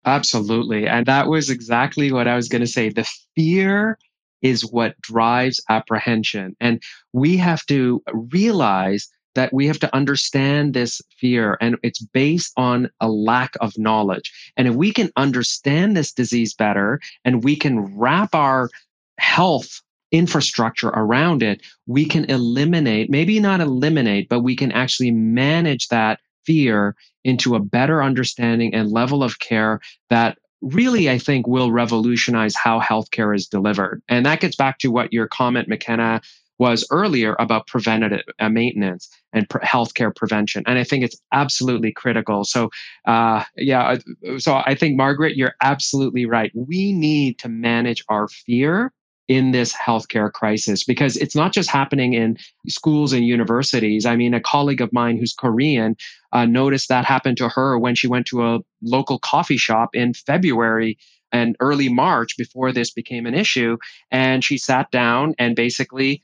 Absolutely. 0.06 0.88
And 0.88 1.06
that 1.06 1.28
was 1.28 1.50
exactly 1.50 2.12
what 2.12 2.28
I 2.28 2.36
was 2.36 2.50
going 2.50 2.62
to 2.62 2.68
say. 2.68 2.90
The 2.90 3.10
fear 3.36 3.98
is 4.42 4.66
what 4.66 5.00
drives 5.02 5.62
apprehension. 5.70 6.56
And 6.60 6.82
we 7.14 7.38
have 7.38 7.66
to 7.68 8.04
realize 8.14 9.08
that 9.36 9.54
we 9.54 9.66
have 9.66 9.80
to 9.80 9.96
understand 9.96 10.74
this 10.74 11.02
fear 11.18 11.58
and 11.60 11.78
it's 11.82 12.02
based 12.02 12.54
on 12.56 12.90
a 13.00 13.10
lack 13.10 13.54
of 13.62 13.78
knowledge. 13.78 14.32
And 14.58 14.68
if 14.68 14.76
we 14.76 14.92
can 14.92 15.12
understand 15.16 15.98
this 15.98 16.12
disease 16.12 16.54
better 16.54 17.00
and 17.26 17.44
we 17.44 17.56
can 17.56 17.98
wrap 17.98 18.36
our 18.36 18.70
health 19.18 19.82
infrastructure 20.12 20.90
around 20.90 21.42
it, 21.42 21.62
we 21.88 22.06
can 22.06 22.26
eliminate, 22.26 23.10
maybe 23.10 23.40
not 23.40 23.60
eliminate, 23.60 24.30
but 24.30 24.42
we 24.42 24.56
can 24.56 24.72
actually 24.72 25.12
manage 25.12 25.88
that 25.88 26.20
fear 26.46 26.96
into 27.24 27.56
a 27.56 27.60
better 27.60 28.04
understanding 28.04 28.74
and 28.74 28.92
level 28.92 29.24
of 29.24 29.40
care 29.40 29.80
that 30.10 30.38
really, 30.62 31.10
I 31.10 31.18
think, 31.18 31.48
will 31.48 31.72
revolutionize 31.72 32.56
how 32.56 32.80
healthcare 32.80 33.36
is 33.36 33.48
delivered. 33.48 34.02
And 34.08 34.26
that 34.26 34.40
gets 34.40 34.56
back 34.56 34.78
to 34.80 34.92
what 34.92 35.12
your 35.12 35.28
comment, 35.28 35.68
McKenna, 35.68 36.22
was 36.60 36.86
earlier 36.92 37.36
about 37.40 37.68
preventative 37.68 38.22
uh, 38.40 38.48
maintenance 38.48 39.10
and 39.34 39.50
pr- 39.50 39.58
healthcare 39.60 40.16
prevention. 40.16 40.64
And 40.68 40.78
I 40.78 40.84
think 40.84 41.04
it's 41.04 41.20
absolutely 41.32 41.92
critical. 41.92 42.44
So, 42.46 42.70
uh, 43.06 43.44
yeah, 43.58 43.98
so 44.38 44.62
I 44.66 44.76
think, 44.76 44.96
Margaret, 44.96 45.36
you're 45.36 45.56
absolutely 45.62 46.26
right. 46.26 46.52
We 46.54 46.94
need 46.94 47.40
to 47.40 47.50
manage 47.50 48.04
our 48.08 48.28
fear 48.28 48.94
in 49.28 49.52
this 49.52 49.74
healthcare 49.74 50.32
crisis 50.32 50.84
because 50.84 51.16
it's 51.18 51.36
not 51.36 51.54
just 51.54 51.70
happening 51.70 52.14
in 52.14 52.38
schools 52.68 53.14
and 53.14 53.26
universities. 53.26 54.06
I 54.06 54.16
mean, 54.16 54.34
a 54.34 54.42
colleague 54.42 54.82
of 54.82 54.92
mine 54.92 55.18
who's 55.18 55.34
Korean 55.34 55.96
uh, 56.34 56.46
noticed 56.46 56.90
that 56.90 57.06
happened 57.06 57.38
to 57.38 57.50
her 57.50 57.80
when 57.80 57.96
she 57.96 58.08
went 58.08 58.28
to 58.28 58.46
a 58.46 58.60
local 58.82 59.20
coffee 59.20 59.58
shop 59.58 59.90
in 59.94 60.14
February 60.14 60.98
and 61.32 61.56
early 61.60 61.90
March 61.90 62.38
before 62.38 62.72
this 62.72 62.92
became 62.92 63.26
an 63.26 63.34
issue. 63.34 63.78
And 64.12 64.44
she 64.44 64.58
sat 64.58 64.92
down 64.92 65.34
and 65.40 65.56
basically 65.56 66.22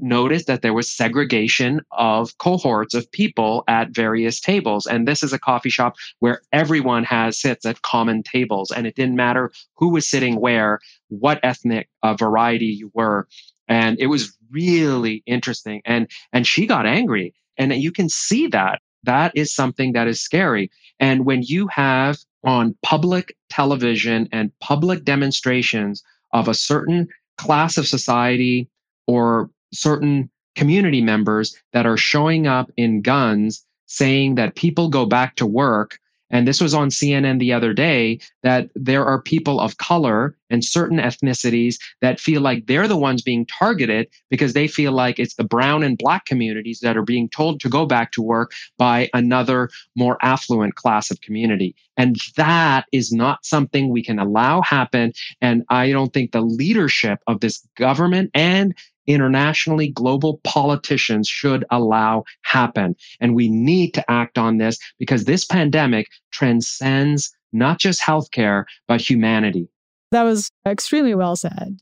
noticed 0.00 0.46
that 0.46 0.62
there 0.62 0.74
was 0.74 0.90
segregation 0.90 1.80
of 1.92 2.36
cohorts 2.38 2.94
of 2.94 3.10
people 3.12 3.64
at 3.68 3.90
various 3.90 4.40
tables. 4.40 4.86
And 4.86 5.06
this 5.06 5.22
is 5.22 5.32
a 5.32 5.38
coffee 5.38 5.70
shop 5.70 5.96
where 6.18 6.42
everyone 6.52 7.04
has 7.04 7.38
sits 7.38 7.64
at 7.66 7.82
common 7.82 8.22
tables, 8.22 8.70
and 8.70 8.86
it 8.86 8.96
didn't 8.96 9.16
matter 9.16 9.52
who 9.76 9.88
was 9.90 10.08
sitting 10.08 10.40
where, 10.40 10.80
what 11.08 11.40
ethnic 11.42 11.88
uh, 12.02 12.14
variety 12.14 12.66
you 12.66 12.90
were. 12.94 13.28
And 13.68 13.98
it 13.98 14.06
was 14.06 14.36
really 14.50 15.22
interesting. 15.26 15.82
And 15.84 16.08
and 16.32 16.46
she 16.46 16.66
got 16.66 16.86
angry. 16.86 17.34
And 17.58 17.72
you 17.74 17.92
can 17.92 18.08
see 18.08 18.46
that. 18.48 18.80
That 19.04 19.32
is 19.34 19.54
something 19.54 19.92
that 19.92 20.08
is 20.08 20.20
scary. 20.20 20.70
And 20.98 21.24
when 21.24 21.42
you 21.42 21.68
have 21.68 22.18
on 22.44 22.76
public 22.82 23.36
television 23.50 24.28
and 24.32 24.52
public 24.60 25.04
demonstrations 25.04 26.02
of 26.32 26.48
a 26.48 26.54
certain 26.54 27.08
class 27.38 27.76
of 27.76 27.86
society 27.86 28.68
or 29.06 29.50
certain 29.76 30.30
community 30.54 31.00
members 31.00 31.56
that 31.72 31.86
are 31.86 31.96
showing 31.96 32.46
up 32.46 32.70
in 32.76 33.02
guns 33.02 33.64
saying 33.86 34.34
that 34.34 34.56
people 34.56 34.88
go 34.88 35.06
back 35.06 35.36
to 35.36 35.46
work 35.46 35.98
and 36.30 36.46
this 36.46 36.60
was 36.60 36.74
on 36.74 36.88
CNN 36.88 37.38
the 37.38 37.52
other 37.52 37.72
day 37.72 38.18
that 38.42 38.68
there 38.74 39.04
are 39.04 39.22
people 39.22 39.60
of 39.60 39.76
color 39.78 40.36
and 40.50 40.64
certain 40.64 40.98
ethnicities 40.98 41.76
that 42.00 42.20
feel 42.20 42.40
like 42.40 42.66
they're 42.66 42.88
the 42.88 42.96
ones 42.96 43.22
being 43.22 43.46
targeted 43.46 44.08
because 44.28 44.52
they 44.52 44.66
feel 44.66 44.92
like 44.92 45.18
it's 45.18 45.34
the 45.34 45.44
brown 45.44 45.82
and 45.82 45.98
black 45.98 46.26
communities 46.26 46.80
that 46.80 46.96
are 46.96 47.02
being 47.02 47.28
told 47.28 47.60
to 47.60 47.68
go 47.68 47.86
back 47.86 48.12
to 48.12 48.22
work 48.22 48.52
by 48.76 49.08
another 49.14 49.70
more 49.94 50.18
affluent 50.20 50.74
class 50.74 51.10
of 51.10 51.20
community. 51.20 51.74
And 51.96 52.16
that 52.36 52.86
is 52.92 53.12
not 53.12 53.44
something 53.44 53.88
we 53.88 54.02
can 54.02 54.18
allow 54.18 54.62
happen. 54.62 55.12
And 55.40 55.64
I 55.68 55.92
don't 55.92 56.12
think 56.12 56.32
the 56.32 56.42
leadership 56.42 57.20
of 57.26 57.40
this 57.40 57.64
government 57.76 58.30
and 58.34 58.74
internationally 59.06 59.88
global 59.88 60.40
politicians 60.44 61.28
should 61.28 61.64
allow 61.70 62.24
happen. 62.42 62.94
And 63.20 63.34
we 63.34 63.48
need 63.48 63.94
to 63.94 64.10
act 64.10 64.38
on 64.38 64.58
this 64.58 64.78
because 64.98 65.24
this 65.24 65.44
pandemic 65.44 66.08
transcends 66.32 67.32
not 67.52 67.78
just 67.78 68.00
healthcare, 68.00 68.64
but 68.88 69.00
humanity. 69.00 69.68
That 70.12 70.24
was 70.24 70.50
extremely 70.66 71.14
well 71.14 71.36
said. 71.36 71.80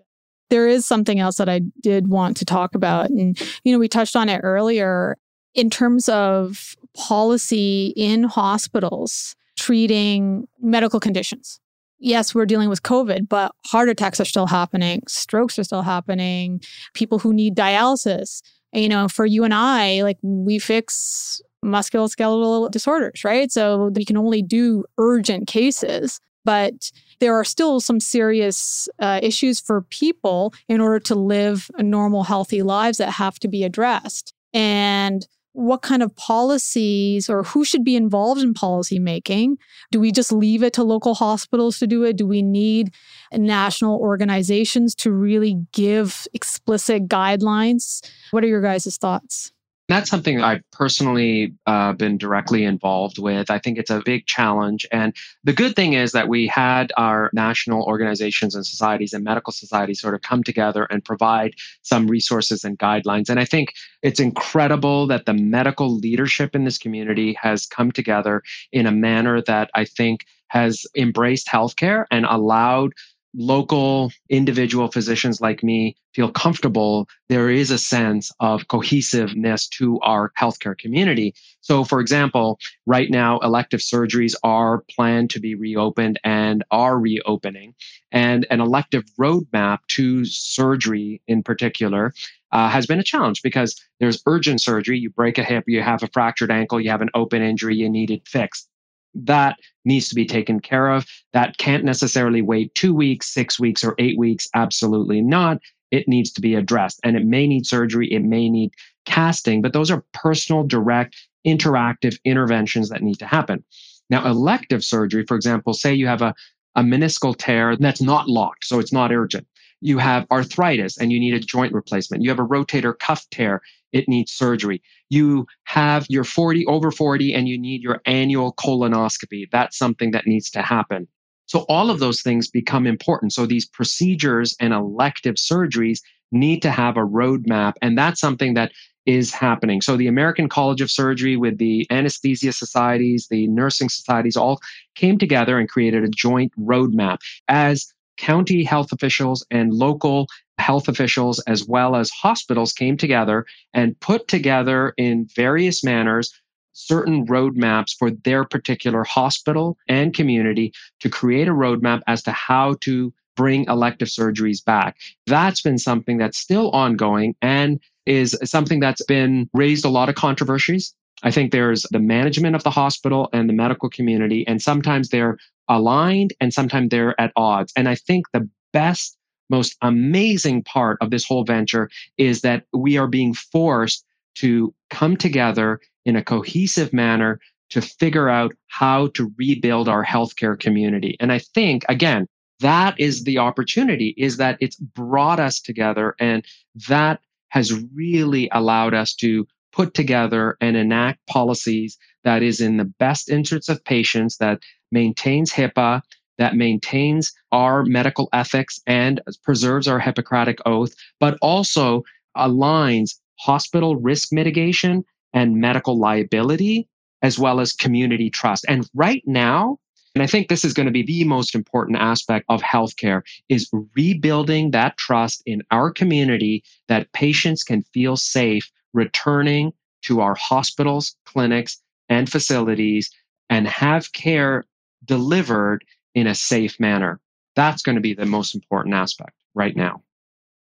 There 0.51 0.69
is 0.69 0.87
something 0.87 1.19
else 1.19 1.37
that 1.37 1.49
I 1.49 1.61
did 1.83 2.09
want 2.09 2.37
to 2.39 2.45
talk 2.45 2.75
about. 2.75 3.11
And, 3.11 3.39
you 3.65 3.73
know, 3.73 3.79
we 3.79 3.89
touched 3.89 4.15
on 4.15 4.29
it 4.29 4.41
earlier 4.43 5.17
in 5.55 5.71
terms 5.71 6.09
of 6.09 6.77
policy 6.97 7.93
in 7.97 8.25
hospitals 8.25 9.35
treating 9.59 10.47
medical 10.61 11.01
conditions 11.01 11.61
yes, 12.05 12.35
we're 12.35 12.47
dealing 12.47 12.69
with 12.69 12.83
COVID, 12.83 13.29
but 13.29 13.53
heart 13.67 13.89
attacks 13.89 14.21
are 14.21 14.25
still 14.25 14.47
happening, 14.47 15.03
strokes 15.09 15.59
are 15.59 15.65
still 15.65 15.83
happening, 15.83 16.61
people 16.93 17.19
who 17.19 17.33
need 17.33 17.57
dialysis. 17.57 18.43
You 18.73 18.89
know, 18.89 19.07
for 19.07 19.25
you 19.25 19.45
and 19.45 19.55
I, 19.55 20.03
like 20.03 20.19
we 20.23 20.59
fix 20.59 21.41
musculoskeletal 21.65 22.71
disorders, 22.73 23.25
right? 23.25 23.51
So 23.51 23.91
we 23.95 24.05
can 24.05 24.17
only 24.17 24.43
do 24.43 24.85
urgent 24.99 25.47
cases, 25.47 26.21
but 26.45 26.91
there 27.21 27.35
are 27.35 27.45
still 27.45 27.81
some 27.81 28.01
serious 28.01 28.89
uh, 28.99 29.21
issues 29.23 29.61
for 29.61 29.83
people 29.83 30.53
in 30.69 30.81
order 30.81 30.99
to 31.01 31.15
live 31.15 31.71
normal, 31.79 32.25
healthy 32.25 32.63
lives 32.63 32.99
that 32.99 33.11
have 33.11 33.39
to 33.39 33.49
be 33.49 33.63
addressed. 33.63 34.35
And 34.53 35.27
what 35.55 35.83
kind 35.83 36.03
of 36.03 36.15
policies 36.17 37.31
or 37.31 37.45
who 37.45 37.65
should 37.65 37.85
be 37.85 37.97
involved 37.97 38.43
in 38.43 38.53
policy 38.55 38.99
making? 38.99 39.57
Do 39.93 40.01
we 40.01 40.11
just 40.11 40.33
leave 40.33 40.63
it 40.63 40.73
to 40.75 40.83
local 40.83 41.15
hospitals 41.15 41.79
to 41.79 41.87
do 41.87 42.03
it? 42.03 42.17
Do 42.17 42.27
we 42.27 42.43
need 42.43 42.93
national 43.33 43.99
organizations 44.01 44.95
to 44.97 45.13
really 45.13 45.57
give 45.73 46.27
explicit 46.35 47.09
guidelines? 47.09 48.05
What 48.33 48.43
are 48.43 48.49
your 48.49 48.63
guys' 48.63 48.99
thoughts? 48.99 49.54
That's 49.87 50.09
something 50.09 50.41
I've 50.41 50.63
personally 50.73 51.53
uh, 51.67 51.93
been 51.93 52.17
directly 52.17 52.65
involved 52.65 53.19
with. 53.19 53.51
I 53.51 53.59
think 53.59 53.77
it's 53.77 53.91
a 53.91 54.01
big 54.03 54.27
challenge. 54.27 54.87
And 54.91 55.15
the 55.45 55.53
good 55.53 55.77
thing 55.77 55.93
is 55.93 56.13
that 56.13 56.29
we 56.29 56.47
had 56.47 56.91
our 56.97 57.31
national 57.35 57.83
organizations 57.83 58.55
and 58.55 58.65
societies 58.65 59.13
and 59.13 59.23
medical 59.23 59.53
societies 59.53 60.01
sort 60.01 60.15
of 60.15 60.23
come 60.23 60.43
together 60.43 60.85
and 60.85 61.05
provide 61.05 61.55
some 61.83 62.07
resources 62.07 62.65
and 62.65 62.79
guidelines. 62.79 63.29
And 63.29 63.39
I 63.39 63.45
think 63.45 63.75
it's 64.03 64.21
incredible 64.21 65.07
that 65.09 65.27
the 65.27 65.35
medical 65.35 65.95
leadership 65.95 66.55
in 66.55 66.65
this 66.65 66.79
community 66.79 67.37
has 67.43 67.67
come 67.67 67.93
together 67.93 68.43
in 68.73 68.87
a 68.87 68.93
manner 68.93 69.43
that 69.43 69.71
I 69.75 69.85
think 69.85 70.25
has 70.49 70.87
embraced 70.97 71.49
healthcare 71.49 72.05
and 72.11 72.25
allowed 72.25 72.95
local 73.35 74.13
individual 74.29 74.89
physicians 74.91 75.41
like 75.41 75.63
me 75.63 75.97
feel 76.15 76.31
comfortable, 76.31 77.09
there 77.29 77.51
is 77.51 77.71
a 77.71 77.79
sense 77.79 78.31
of 78.41 78.69
cohesiveness 78.69 79.69
to 79.69 79.99
our 80.01 80.33
healthcare 80.39 80.79
community. 80.79 81.35
So, 81.61 81.85
for 81.85 82.01
example, 82.01 82.59
right 82.87 83.11
now, 83.11 83.39
elective 83.41 83.81
surgeries 83.81 84.35
are 84.45 84.85
planned 84.95 85.31
to 85.31 85.41
be 85.41 85.55
reopened 85.55 86.21
and 86.23 86.65
are 86.71 86.99
reopening. 86.99 87.75
And 88.13 88.47
an 88.51 88.61
elective 88.61 89.05
roadmap 89.19 89.79
to 89.89 90.25
surgery 90.25 91.21
in 91.27 91.43
particular 91.43 92.15
uh, 92.53 92.69
has 92.69 92.87
been 92.87 93.01
a 93.01 93.05
challenge 93.05 93.43
because 93.43 93.75
there's 93.99 94.23
urgent 94.27 94.61
surgery. 94.61 94.99
You 94.99 95.11
break 95.11 95.39
a 95.39 95.45
hip, 95.45 95.65
you 95.67 95.83
have 95.83 96.05
a 96.05 96.09
fractured 96.13 96.53
ankle, 96.53 96.81
you 96.81 96.91
have 96.91 97.03
an 97.03 97.11
open 97.15 97.43
injury, 97.43 97.75
you 97.75 97.91
need 97.91 98.11
it 98.13 98.29
fixed 98.29 98.69
that 99.15 99.57
needs 99.85 100.09
to 100.09 100.15
be 100.15 100.27
taken 100.27 100.61
care 100.61 100.91
of. 100.91 101.07
That 101.33 101.59
can't 101.59 101.85
necessarily 101.85 102.43
wait 102.43 102.75
two 102.75 102.95
weeks, 102.95 103.33
six 103.33 103.59
weeks, 103.61 103.85
or 103.85 103.95
eight 103.99 104.19
weeks. 104.19 104.49
Absolutely 104.55 105.21
not. 105.21 105.59
It 105.91 106.09
needs 106.09 106.33
to 106.33 106.41
be 106.41 106.55
addressed. 106.55 107.01
And 107.05 107.17
it 107.17 107.25
may 107.25 107.47
need 107.47 107.67
surgery, 107.67 108.13
it 108.13 108.23
may 108.25 108.49
need 108.49 108.73
casting, 109.05 109.63
but 109.63 109.73
those 109.73 109.91
are 109.91 110.05
personal, 110.13 110.65
direct, 110.65 111.17
interactive 111.47 112.19
interventions 112.25 112.89
that 112.89 113.03
need 113.03 113.19
to 113.19 113.27
happen. 113.27 113.63
Now, 114.11 114.27
elective 114.27 114.85
surgery, 114.85 115.25
for 115.27 115.37
example, 115.37 115.73
say 115.75 115.95
you 115.95 116.07
have 116.07 116.23
a, 116.23 116.35
a 116.75 116.83
meniscal 116.83 117.35
tear 117.37 117.77
that's 117.77 118.03
not 118.03 118.29
locked, 118.29 118.65
so 118.65 118.79
it's 118.79 118.93
not 118.93 119.13
urgent. 119.13 119.47
You 119.81 119.99
have 119.99 120.27
arthritis 120.31 120.99
and 120.99 121.13
you 121.13 121.21
need 121.21 121.35
a 121.35 121.41
joint 121.41 121.73
replacement. 121.73 122.23
You 122.23 122.31
have 122.31 122.39
a 122.39 122.47
rotator 122.47 122.99
cuff 122.99 123.27
tear 123.31 123.63
it 123.95 124.09
needs 124.09 124.33
surgery. 124.33 124.83
You 125.09 125.47
have 125.65 126.05
your 126.11 126.25
40 126.25 126.67
over 126.67 126.91
40 126.91 127.33
and 127.33 127.49
you 127.49 127.59
need 127.59 127.81
your 127.81 128.03
annual 128.05 128.53
colonoscopy. 128.55 129.45
That's 129.51 129.79
something 129.79 130.11
that 130.11 130.27
needs 130.27 130.51
to 130.51 130.63
happen. 130.63 131.09
So 131.47 131.61
all 131.69 131.91
of 131.91 131.99
mm. 131.99 132.01
those 132.01 132.21
things 132.21 132.51
become 132.51 132.87
important. 132.87 133.33
So 133.33 133.47
these 133.47 133.67
procedures 133.67 134.57
and 134.61 134.75
elective 134.75 135.37
surgeries 135.37 136.01
need 136.33 136.61
to 136.63 136.71
have 136.71 136.97
a 136.97 137.07
roadmap. 137.07 137.75
And 137.81 137.97
that's 137.97 138.21
something 138.21 138.55
that 138.55 138.73
is 139.07 139.33
happening. 139.33 139.81
So 139.81 139.97
the 139.97 140.09
American 140.09 140.49
College 140.49 140.81
of 140.81 140.91
Surgery 140.91 141.37
with 141.37 141.59
the 141.59 141.87
anesthesia 141.91 142.53
societies, 142.53 143.29
the 143.31 143.47
nursing 143.49 143.91
societies 143.91 144.37
all 144.37 144.61
came 144.95 145.19
together 145.19 145.59
and 145.59 145.69
created 145.69 146.03
a 146.03 146.09
joint 146.09 146.53
roadmap 146.59 147.19
as 147.49 147.87
county 148.17 148.65
health 148.65 148.93
officials 148.93 149.45
and 149.51 149.73
local 149.73 150.27
health 150.59 150.89
officials 150.89 151.41
as 151.41 151.67
well 151.67 151.97
as 151.97 152.11
hospitals 152.11 152.73
came 152.73 152.97
together 152.97 153.45
and 153.73 153.99
put 154.01 154.29
together 154.29 154.95
in 154.97 155.27
various 155.35 155.83
manners 155.83 156.33
certain 156.75 157.27
roadmaps 157.27 157.97
for 157.97 158.11
their 158.11 158.45
particular 158.45 159.05
hospital 159.05 159.79
and 159.89 160.15
community 160.15 160.73
to 161.01 161.09
create 161.09 161.49
a 161.49 161.53
roadmap 161.53 162.03
as 162.07 162.23
to 162.23 162.33
how 162.33 162.75
to 162.81 163.13
bring 163.37 163.65
elective 163.69 164.09
surgeries 164.09 164.65
back. 164.65 164.97
That's 165.27 165.63
been 165.63 165.79
something 165.79 166.19
that's 166.19 166.39
still 166.39 166.71
ongoing 166.71 167.35
and 167.43 167.81
is 168.07 168.37
something 168.45 168.81
that's 168.81 169.05
been 169.05 169.49
raised 169.55 169.85
a 169.85 169.89
lot 169.89 170.09
of 170.09 170.15
controversies. 170.15 170.95
I 171.25 171.31
think 171.31 171.51
there's 171.51 171.83
the 171.91 171.99
management 171.99 172.55
of 172.55 172.63
the 172.63 172.71
hospital 172.71 173.29
and 173.33 173.49
the 173.49 173.55
medical 173.55 173.89
community, 173.89 174.47
and 174.47 174.63
sometimes 174.63 175.09
they're 175.09 175.39
aligned 175.69 176.35
and 176.41 176.53
sometimes 176.53 176.91
they're 176.91 177.19
at 177.21 177.33
odds. 177.35 177.73
And 177.77 177.89
I 177.89 177.95
think 177.95 178.27
the 178.33 178.49
best, 178.73 179.17
most 179.51 179.77
amazing 179.83 180.63
part 180.65 180.99
of 181.01 181.11
this 181.11 181.27
whole 181.27 181.45
venture 181.45 181.91
is 182.19 182.43
that 182.43 182.65
we 182.73 182.99
are 182.99 183.09
being 183.09 183.35
forced 183.35 184.05
to 184.37 184.75
come 184.91 185.17
together 185.17 185.81
in 186.05 186.17
a 186.17 186.23
cohesive 186.23 186.93
manner 186.93 187.41
to 187.71 187.81
figure 187.81 188.29
out 188.29 188.55
how 188.67 189.09
to 189.09 189.33
rebuild 189.39 189.89
our 189.89 190.05
healthcare 190.05 190.59
community. 190.59 191.17
And 191.19 191.33
I 191.33 191.39
think, 191.39 191.85
again, 191.89 192.27
that 192.61 192.99
is 193.01 193.25
the 193.25 193.39
opportunity 193.39 194.15
is 194.17 194.37
that 194.37 194.59
it's 194.61 194.77
brought 194.77 195.41
us 195.41 195.61
together 195.61 196.15
and 196.21 196.45
that 196.89 197.21
has 197.49 197.73
really 197.95 198.49
allowed 198.53 198.95
us 198.95 199.15
to 199.15 199.47
put 199.75 199.95
together 199.95 200.57
and 200.61 200.77
enact 200.77 201.27
policies 201.27 201.99
that 202.23 202.43
is 202.43 202.61
in 202.61 202.77
the 202.77 202.85
best 202.85 203.29
interests 203.29 203.69
of 203.69 203.85
patients 203.85 204.37
that 204.39 204.61
maintains 204.93 205.53
HIPAA, 205.53 206.01
that 206.39 206.55
maintains 206.55 207.33
our 207.53 207.85
medical 207.85 208.29
ethics 208.33 208.81
and 208.87 209.21
preserves 209.43 209.89
our 209.89 209.99
Hippocratic 209.99 210.59
oath, 210.65 210.95
but 211.19 211.37
also 211.43 212.03
aligns 212.37 213.17
hospital 213.41 213.97
risk 213.97 214.33
mitigation 214.33 215.05
and 215.33 215.57
medical 215.57 215.99
liability, 215.99 216.89
as 217.23 217.39
well 217.39 217.61
as 217.61 217.73
community 217.73 218.31
trust. 218.31 218.65
And 218.69 218.89
right 218.95 219.23
now, 219.27 219.79
and 220.15 220.23
I 220.23 220.29
think 220.29 220.49
this 220.49 220.65
is 220.65 220.73
going 220.73 220.87
to 220.87 220.93
be 220.93 221.03
the 221.03 221.25
most 221.25 221.57
important 221.57 221.99
aspect 221.99 222.45
of 222.49 222.63
healthcare 222.63 223.23
is 223.49 223.69
rebuilding 223.97 224.71
that 224.71 224.97
trust 224.97 225.43
in 225.45 225.63
our 225.73 225.91
community 225.91 226.63
that 226.87 227.13
patients 227.13 227.65
can 227.65 227.83
feel 227.93 228.17
safe 228.17 228.71
returning 228.95 229.73
to 230.03 230.21
our 230.21 230.35
hospitals, 230.35 231.17
clinics, 231.27 231.83
and 232.09 232.31
facilities 232.31 233.11
and 233.51 233.69
have 233.69 234.13
care 234.13 234.65
delivered 235.05 235.85
in 236.15 236.27
a 236.27 236.35
safe 236.35 236.81
manner. 236.81 237.21
That's 237.57 237.83
going 237.83 237.97
to 237.97 238.01
be 238.01 238.15
the 238.15 238.27
most 238.27 238.55
important 238.55 238.95
aspect 238.95 239.33
right 239.55 239.77
now. 239.77 240.03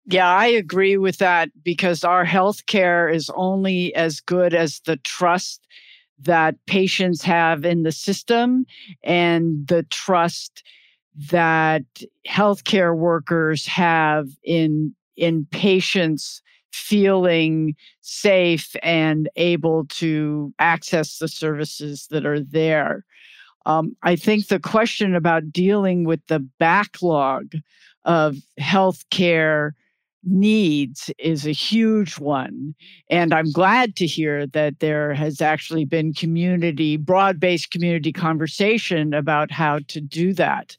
Yeah, 0.06 0.28
I 0.28 0.46
agree 0.46 0.96
with 0.96 1.18
that 1.18 1.50
because 1.64 2.04
our 2.04 2.24
healthcare 2.24 3.12
is 3.12 3.30
only 3.34 3.94
as 3.94 4.20
good 4.20 4.54
as 4.54 4.80
the 4.80 4.98
trust 4.98 5.66
that 6.20 6.54
patients 6.66 7.22
have 7.22 7.64
in 7.64 7.82
the 7.82 7.92
system 7.92 8.66
and 9.02 9.66
the 9.66 9.82
trust 9.84 10.62
that 11.30 11.84
healthcare 12.28 12.96
workers 12.96 13.66
have 13.66 14.28
in 14.44 14.94
in 15.16 15.46
patients 15.50 16.42
feeling 16.76 17.74
safe 18.00 18.76
and 18.82 19.28
able 19.36 19.86
to 19.86 20.52
access 20.58 21.18
the 21.18 21.28
services 21.28 22.06
that 22.10 22.26
are 22.26 22.40
there. 22.40 23.04
Um, 23.64 23.96
I 24.02 24.14
think 24.14 24.46
the 24.46 24.60
question 24.60 25.14
about 25.14 25.52
dealing 25.52 26.04
with 26.04 26.20
the 26.28 26.40
backlog 26.58 27.54
of 28.04 28.36
healthcare 28.60 29.72
needs 30.26 31.10
is 31.18 31.46
a 31.46 31.52
huge 31.52 32.18
one. 32.18 32.74
And 33.10 33.32
I'm 33.32 33.50
glad 33.52 33.96
to 33.96 34.06
hear 34.06 34.46
that 34.48 34.80
there 34.80 35.14
has 35.14 35.40
actually 35.40 35.84
been 35.84 36.12
community, 36.12 36.96
broad 36.96 37.40
based 37.40 37.70
community 37.70 38.12
conversation 38.12 39.14
about 39.14 39.50
how 39.50 39.80
to 39.88 40.00
do 40.00 40.32
that. 40.34 40.76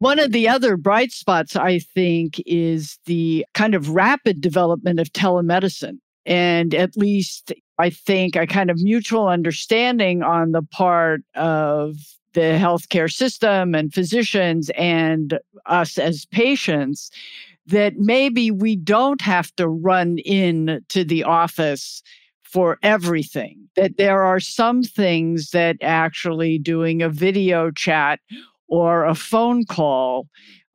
One 0.00 0.18
of 0.18 0.32
the 0.32 0.48
other 0.48 0.76
bright 0.76 1.12
spots, 1.12 1.56
I 1.56 1.78
think, 1.78 2.42
is 2.46 2.98
the 3.06 3.46
kind 3.54 3.74
of 3.74 3.90
rapid 3.90 4.40
development 4.40 5.00
of 5.00 5.12
telemedicine. 5.12 5.98
And 6.26 6.74
at 6.74 6.96
least 6.96 7.52
I 7.78 7.90
think 7.90 8.34
a 8.36 8.46
kind 8.46 8.70
of 8.70 8.80
mutual 8.80 9.28
understanding 9.28 10.22
on 10.22 10.52
the 10.52 10.62
part 10.62 11.22
of 11.34 11.96
the 12.32 12.58
healthcare 12.60 13.12
system 13.12 13.74
and 13.74 13.94
physicians 13.94 14.70
and 14.76 15.38
us 15.66 15.98
as 15.98 16.26
patients 16.26 17.10
that 17.66 17.94
maybe 17.96 18.50
we 18.50 18.76
don't 18.76 19.20
have 19.20 19.54
to 19.56 19.68
run 19.68 20.18
in 20.18 20.84
to 20.88 21.04
the 21.04 21.24
office 21.24 22.02
for 22.42 22.78
everything 22.82 23.68
that 23.74 23.96
there 23.96 24.22
are 24.22 24.38
some 24.38 24.82
things 24.82 25.50
that 25.50 25.76
actually 25.82 26.58
doing 26.58 27.02
a 27.02 27.08
video 27.08 27.70
chat 27.70 28.20
or 28.68 29.04
a 29.04 29.14
phone 29.14 29.64
call 29.64 30.28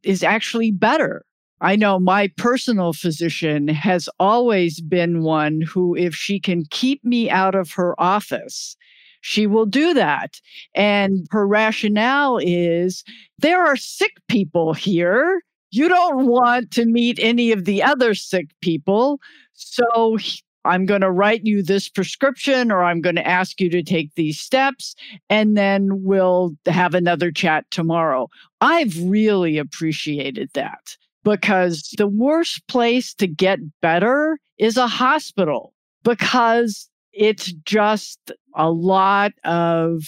is 0.03 0.23
actually 0.23 0.71
better 0.71 1.25
I 1.61 1.75
know 1.75 1.99
my 1.99 2.29
personal 2.37 2.93
physician 2.93 3.67
has 3.67 4.07
always 4.19 4.79
been 4.79 5.23
one 5.23 5.61
who, 5.61 5.95
if 5.95 6.15
she 6.15 6.39
can 6.39 6.63
keep 6.69 7.03
me 7.03 7.29
out 7.29 7.53
of 7.53 7.71
her 7.73 7.99
office, 7.99 8.77
she 9.21 9.45
will 9.45 9.65
do 9.65 9.93
that. 9.93 10.39
And 10.73 11.27
her 11.31 11.45
rationale 11.45 12.39
is 12.41 13.03
there 13.37 13.65
are 13.65 13.75
sick 13.75 14.13
people 14.29 14.73
here. 14.73 15.41
You 15.71 15.89
don't 15.89 16.27
want 16.27 16.71
to 16.71 16.85
meet 16.85 17.19
any 17.21 17.51
of 17.51 17.65
the 17.65 17.83
other 17.83 18.13
sick 18.13 18.47
people. 18.61 19.19
So 19.53 20.17
I'm 20.65 20.85
going 20.85 21.01
to 21.01 21.11
write 21.11 21.45
you 21.45 21.63
this 21.63 21.87
prescription 21.89 22.71
or 22.71 22.83
I'm 22.83 23.01
going 23.01 23.15
to 23.15 23.27
ask 23.27 23.61
you 23.61 23.69
to 23.69 23.81
take 23.81 24.13
these 24.15 24.39
steps 24.39 24.95
and 25.29 25.57
then 25.57 26.03
we'll 26.03 26.55
have 26.65 26.93
another 26.93 27.31
chat 27.31 27.65
tomorrow. 27.71 28.29
I've 28.61 28.95
really 29.01 29.57
appreciated 29.57 30.49
that 30.53 30.97
because 31.23 31.93
the 31.97 32.07
worst 32.07 32.67
place 32.67 33.13
to 33.15 33.27
get 33.27 33.59
better 33.81 34.37
is 34.57 34.77
a 34.77 34.87
hospital 34.87 35.73
because 36.03 36.89
it's 37.13 37.53
just 37.63 38.31
a 38.55 38.69
lot 38.69 39.31
of 39.43 40.03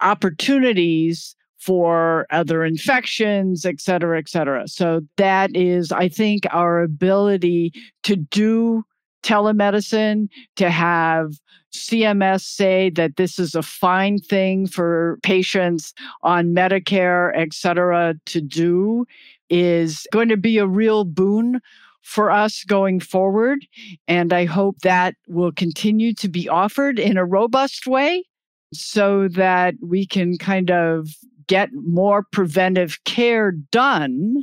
opportunities 0.00 1.34
for 1.58 2.26
other 2.30 2.64
infections, 2.64 3.66
et 3.66 3.80
cetera, 3.80 4.18
et 4.18 4.28
cetera. 4.28 4.68
So 4.68 5.00
that 5.16 5.54
is, 5.56 5.90
I 5.90 6.08
think, 6.08 6.44
our 6.52 6.82
ability 6.82 7.72
to 8.04 8.14
do 8.16 8.84
telemedicine, 9.22 10.28
to 10.56 10.70
have 10.70 11.32
CMS 11.72 12.42
say 12.42 12.90
that 12.90 13.16
this 13.16 13.38
is 13.38 13.54
a 13.54 13.62
fine 13.62 14.18
thing 14.18 14.66
for 14.66 15.18
patients 15.22 15.92
on 16.22 16.54
Medicare, 16.54 17.32
et 17.34 17.52
cetera, 17.52 18.14
to 18.26 18.40
do 18.40 19.04
is 19.50 20.06
going 20.12 20.28
to 20.28 20.36
be 20.36 20.58
a 20.58 20.66
real 20.66 21.04
boon 21.04 21.60
for 22.02 22.30
us 22.30 22.64
going 22.64 23.00
forward. 23.00 23.66
And 24.06 24.32
I 24.32 24.46
hope 24.46 24.78
that 24.80 25.14
will 25.26 25.52
continue 25.52 26.14
to 26.14 26.28
be 26.28 26.48
offered 26.48 26.98
in 26.98 27.16
a 27.16 27.24
robust 27.24 27.86
way 27.86 28.24
so 28.72 29.28
that 29.28 29.74
we 29.82 30.06
can 30.06 30.38
kind 30.38 30.70
of 30.70 31.08
get 31.46 31.70
more 31.72 32.24
preventive 32.32 32.98
care 33.04 33.52
done 33.52 34.42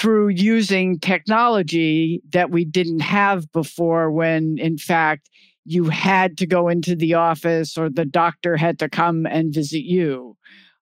through 0.00 0.28
using 0.28 0.98
technology 0.98 2.22
that 2.32 2.50
we 2.50 2.64
didn't 2.64 3.00
have 3.00 3.52
before 3.52 4.10
when 4.10 4.56
in 4.58 4.78
fact 4.78 5.28
you 5.66 5.84
had 5.84 6.38
to 6.38 6.46
go 6.46 6.68
into 6.68 6.96
the 6.96 7.12
office 7.12 7.76
or 7.76 7.90
the 7.90 8.06
doctor 8.06 8.56
had 8.56 8.78
to 8.78 8.88
come 8.88 9.26
and 9.26 9.52
visit 9.52 9.82
you. 9.82 10.34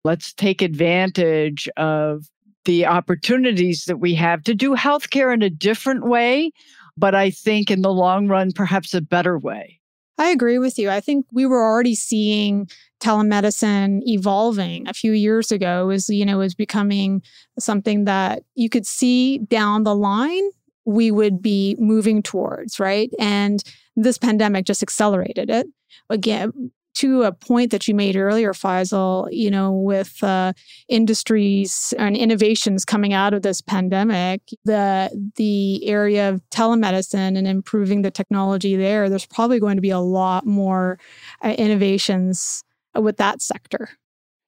Let's 0.04 0.34
take 0.34 0.60
advantage 0.60 1.66
of 1.78 2.26
the 2.66 2.84
opportunities 2.84 3.86
that 3.86 4.00
we 4.00 4.14
have 4.16 4.42
to 4.42 4.54
do 4.54 4.76
healthcare 4.76 5.32
in 5.32 5.40
a 5.40 5.48
different 5.48 6.04
way, 6.04 6.52
but 6.98 7.14
I 7.14 7.30
think 7.30 7.70
in 7.70 7.80
the 7.80 7.92
long 7.92 8.28
run, 8.28 8.52
perhaps 8.52 8.92
a 8.92 9.00
better 9.00 9.38
way. 9.38 9.75
I 10.18 10.30
agree 10.30 10.58
with 10.58 10.78
you. 10.78 10.88
I 10.88 11.00
think 11.00 11.26
we 11.32 11.46
were 11.46 11.62
already 11.62 11.94
seeing 11.94 12.68
telemedicine 13.00 14.00
evolving 14.04 14.88
a 14.88 14.94
few 14.94 15.12
years 15.12 15.52
ago. 15.52 15.86
Was, 15.86 16.08
you 16.08 16.24
know, 16.24 16.38
was 16.38 16.54
becoming 16.54 17.22
something 17.58 18.04
that 18.04 18.42
you 18.54 18.68
could 18.68 18.86
see 18.86 19.38
down 19.38 19.82
the 19.82 19.94
line 19.94 20.42
we 20.86 21.10
would 21.10 21.42
be 21.42 21.76
moving 21.78 22.22
towards, 22.22 22.80
right? 22.80 23.10
And 23.18 23.62
this 23.96 24.18
pandemic 24.18 24.64
just 24.64 24.82
accelerated 24.82 25.50
it. 25.50 25.66
Again, 26.08 26.70
to 26.96 27.22
a 27.22 27.32
point 27.32 27.70
that 27.70 27.86
you 27.86 27.94
made 27.94 28.16
earlier, 28.16 28.52
Faisal, 28.52 29.28
you 29.30 29.50
know, 29.50 29.72
with 29.72 30.22
uh, 30.22 30.52
industries 30.88 31.92
and 31.98 32.16
innovations 32.16 32.84
coming 32.84 33.12
out 33.12 33.34
of 33.34 33.42
this 33.42 33.60
pandemic, 33.60 34.40
the 34.64 35.10
the 35.36 35.86
area 35.86 36.28
of 36.30 36.40
telemedicine 36.50 37.36
and 37.36 37.46
improving 37.46 38.02
the 38.02 38.10
technology 38.10 38.76
there, 38.76 39.08
there's 39.08 39.26
probably 39.26 39.60
going 39.60 39.76
to 39.76 39.82
be 39.82 39.90
a 39.90 39.98
lot 39.98 40.46
more 40.46 40.98
uh, 41.44 41.54
innovations 41.58 42.64
with 42.94 43.16
that 43.18 43.42
sector. 43.42 43.90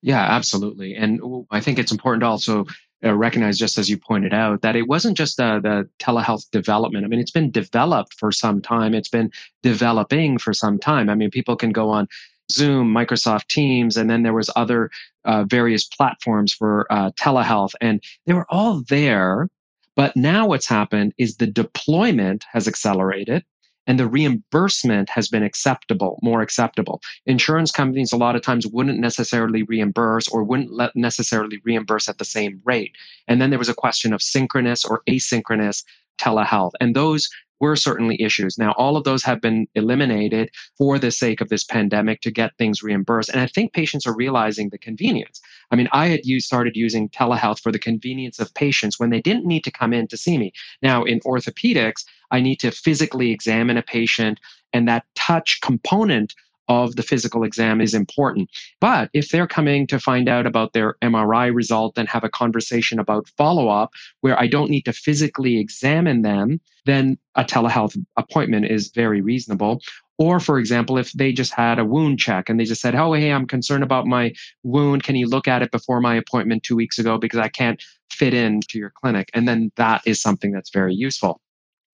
Yeah, 0.01 0.23
absolutely. 0.23 0.95
And 0.95 1.21
I 1.51 1.61
think 1.61 1.79
it's 1.79 1.93
important 1.93 2.23
to 2.23 2.27
also 2.27 2.67
uh, 3.05 3.15
recognize, 3.15 3.59
just 3.59 3.79
as 3.79 3.89
you 3.89 3.97
pointed 3.97 4.33
out, 4.33 4.63
that 4.63 4.77
it 4.77 4.89
wasn't 4.89 5.17
just 5.17 5.37
the 5.37 5.89
telehealth 6.01 6.51
development. 6.51 7.05
I 7.05 7.09
mean, 7.09 7.21
it's 7.21 7.31
been 7.31 7.51
developed 7.51 8.15
for 8.15 8.33
some 8.33 8.61
time. 8.61 8.95
It's 8.95 9.09
been 9.09 9.31
developing 9.63 10.39
for 10.39 10.53
some 10.53 10.79
time. 10.79 11.09
I 11.09 11.15
mean, 11.15 11.31
people 11.31 11.57
can 11.57 11.71
go 11.71 11.91
on 11.91 12.09
Zoom, 12.51 12.93
Microsoft 12.93 13.47
Teams, 13.49 13.97
and 13.97 14.09
then 14.09 14.23
there 14.23 14.35
was 14.35 14.51
other 14.57 14.91
uh, 15.25 15.45
various 15.45 15.85
platforms 15.85 16.53
for 16.53 16.87
uh, 16.91 17.11
telehealth, 17.13 17.75
and 17.81 18.03
they 18.27 18.33
were 18.33 18.47
all 18.49 18.83
there. 18.89 19.49
But 19.97 20.17
now 20.17 20.47
what's 20.47 20.69
happened 20.69 21.13
is 21.19 21.37
the 21.37 21.47
deployment 21.47 22.45
has 22.53 22.69
accelerated 22.69 23.45
and 23.89 23.99
the 23.99 24.07
reimbursement 24.07 25.09
has 25.09 25.29
been 25.29 25.43
acceptable, 25.43 26.21
more 26.23 26.43
acceptable. 26.43 27.01
Insurance 27.27 27.73
companies 27.73 28.13
a 28.13 28.19
lot 28.19 28.37
of 28.37 28.43
times 28.43 28.67
wouldn't 28.67 29.01
necessarily 29.01 29.63
reimburse 29.63 30.29
or 30.29 30.45
wouldn't 30.45 30.95
necessarily 30.95 31.59
reimburse 31.65 32.09
at 32.09 32.19
the 32.19 32.25
same 32.25 32.61
rate. 32.65 32.95
And 33.27 33.41
then 33.41 33.49
there 33.49 33.59
was 33.59 33.71
a 33.71 33.75
question 33.75 34.13
of 34.13 34.23
synchronous 34.23 34.85
or 34.85 35.03
asynchronous 35.09 35.83
telehealth. 36.21 36.73
And 36.81 36.95
those 36.95 37.31
were 37.61 37.77
certainly 37.77 38.21
issues. 38.21 38.59
Now, 38.59 38.73
all 38.73 38.97
of 38.97 39.05
those 39.05 39.23
have 39.25 39.41
been 39.41 39.67
eliminated 39.75 40.51
for 40.77 40.99
the 40.99 41.11
sake 41.11 41.41
of 41.41 41.49
this 41.49 41.65
pandemic 41.65 42.21
to 42.23 42.31
get 42.31 42.57
things 42.57 42.83
reimbursed. 42.83 43.31
And 43.31 43.41
I 43.41 43.47
think 43.47 43.73
patients 43.73 44.07
are 44.07 44.15
realizing 44.15 44.69
the 44.71 44.79
convenience. 44.79 45.41
I 45.71 45.77
mean, 45.77 45.89
I 45.93 46.07
had 46.07 46.25
used, 46.25 46.47
started 46.47 46.77
using 46.77 47.09
telehealth 47.09 47.61
for 47.61 47.73
the 47.73 47.79
convenience 47.79 48.39
of 48.39 48.55
patients 48.55 48.99
when 48.99 49.11
they 49.11 49.21
didn't 49.21 49.47
need 49.47 49.65
to 49.65 49.71
come 49.71 49.93
in 49.93 50.09
to 50.09 50.17
see 50.17 50.39
me. 50.39 50.53
Now, 50.83 51.05
in 51.05 51.21
orthopedics, 51.21 52.05
I 52.31 52.41
need 52.41 52.57
to 52.61 52.71
physically 52.71 53.31
examine 53.31 53.77
a 53.77 53.83
patient, 53.83 54.39
and 54.73 54.87
that 54.87 55.05
touch 55.15 55.61
component 55.63 56.35
of 56.69 56.97
the 56.97 57.03
physical 57.03 57.45
exam 57.45 57.81
is 57.81 57.95
important. 57.95 58.51
But 58.81 59.11
if 59.13 59.31
they're 59.31 59.47
coming 59.47 59.87
to 59.89 59.99
find 59.99 60.29
out 60.29 60.47
about 60.47 60.73
their 60.73 60.97
MRI 61.03 61.55
result 61.55 61.97
and 61.97 62.09
have 62.09 62.25
a 62.25 62.29
conversation 62.29 62.99
about 62.99 63.29
follow 63.37 63.69
up 63.69 63.93
where 64.21 64.39
I 64.39 64.47
don't 64.47 64.71
need 64.71 64.83
to 64.83 64.93
physically 64.93 65.59
examine 65.59 66.23
them, 66.23 66.61
then 66.85 67.19
a 67.35 67.45
telehealth 67.45 67.97
appointment 68.17 68.67
is 68.67 68.91
very 68.95 69.21
reasonable. 69.21 69.81
Or, 70.19 70.41
for 70.41 70.59
example, 70.59 70.99
if 70.99 71.13
they 71.13 71.33
just 71.33 71.53
had 71.53 71.79
a 71.79 71.85
wound 71.85 72.19
check 72.19 72.49
and 72.49 72.59
they 72.59 72.65
just 72.65 72.81
said, 72.81 72.97
Oh, 72.97 73.13
hey, 73.13 73.33
I'm 73.33 73.47
concerned 73.47 73.85
about 73.85 74.07
my 74.07 74.33
wound. 74.65 75.05
Can 75.05 75.15
you 75.15 75.29
look 75.29 75.47
at 75.47 75.63
it 75.63 75.71
before 75.71 76.01
my 76.01 76.17
appointment 76.17 76.65
two 76.65 76.75
weeks 76.75 76.99
ago 76.99 77.19
because 77.19 77.39
I 77.39 77.49
can't 77.49 77.83
fit 78.11 78.35
into 78.35 78.79
your 78.79 78.91
clinic? 78.91 79.31
And 79.33 79.47
then 79.47 79.71
that 79.77 80.03
is 80.05 80.21
something 80.21 80.51
that's 80.51 80.71
very 80.71 80.95
useful. 80.95 81.41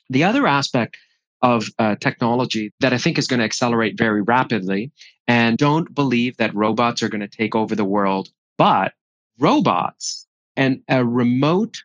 The 0.09 0.25
other 0.25 0.47
aspect 0.47 0.97
of 1.45 1.69
uh, 1.79 1.95
technology 1.97 2.73
that 2.81 2.95
I 2.95 2.99
think 2.99 3.19
is 3.19 3.27
going 3.27 3.39
to 3.39 3.45
accelerate 3.45 3.99
very 3.99 4.23
rapidly. 4.23 4.91
And 5.29 5.59
don't 5.59 5.95
believe 5.95 6.39
that 6.39 6.55
robots 6.55 7.03
are 7.03 7.11
going 7.11 7.21
to 7.21 7.29
take 7.29 7.55
over 7.55 7.77
the 7.77 7.85
world, 7.85 8.31
but 8.57 8.95
robots 9.39 10.27
and 10.57 10.81
a 10.89 11.05
remote 11.05 11.77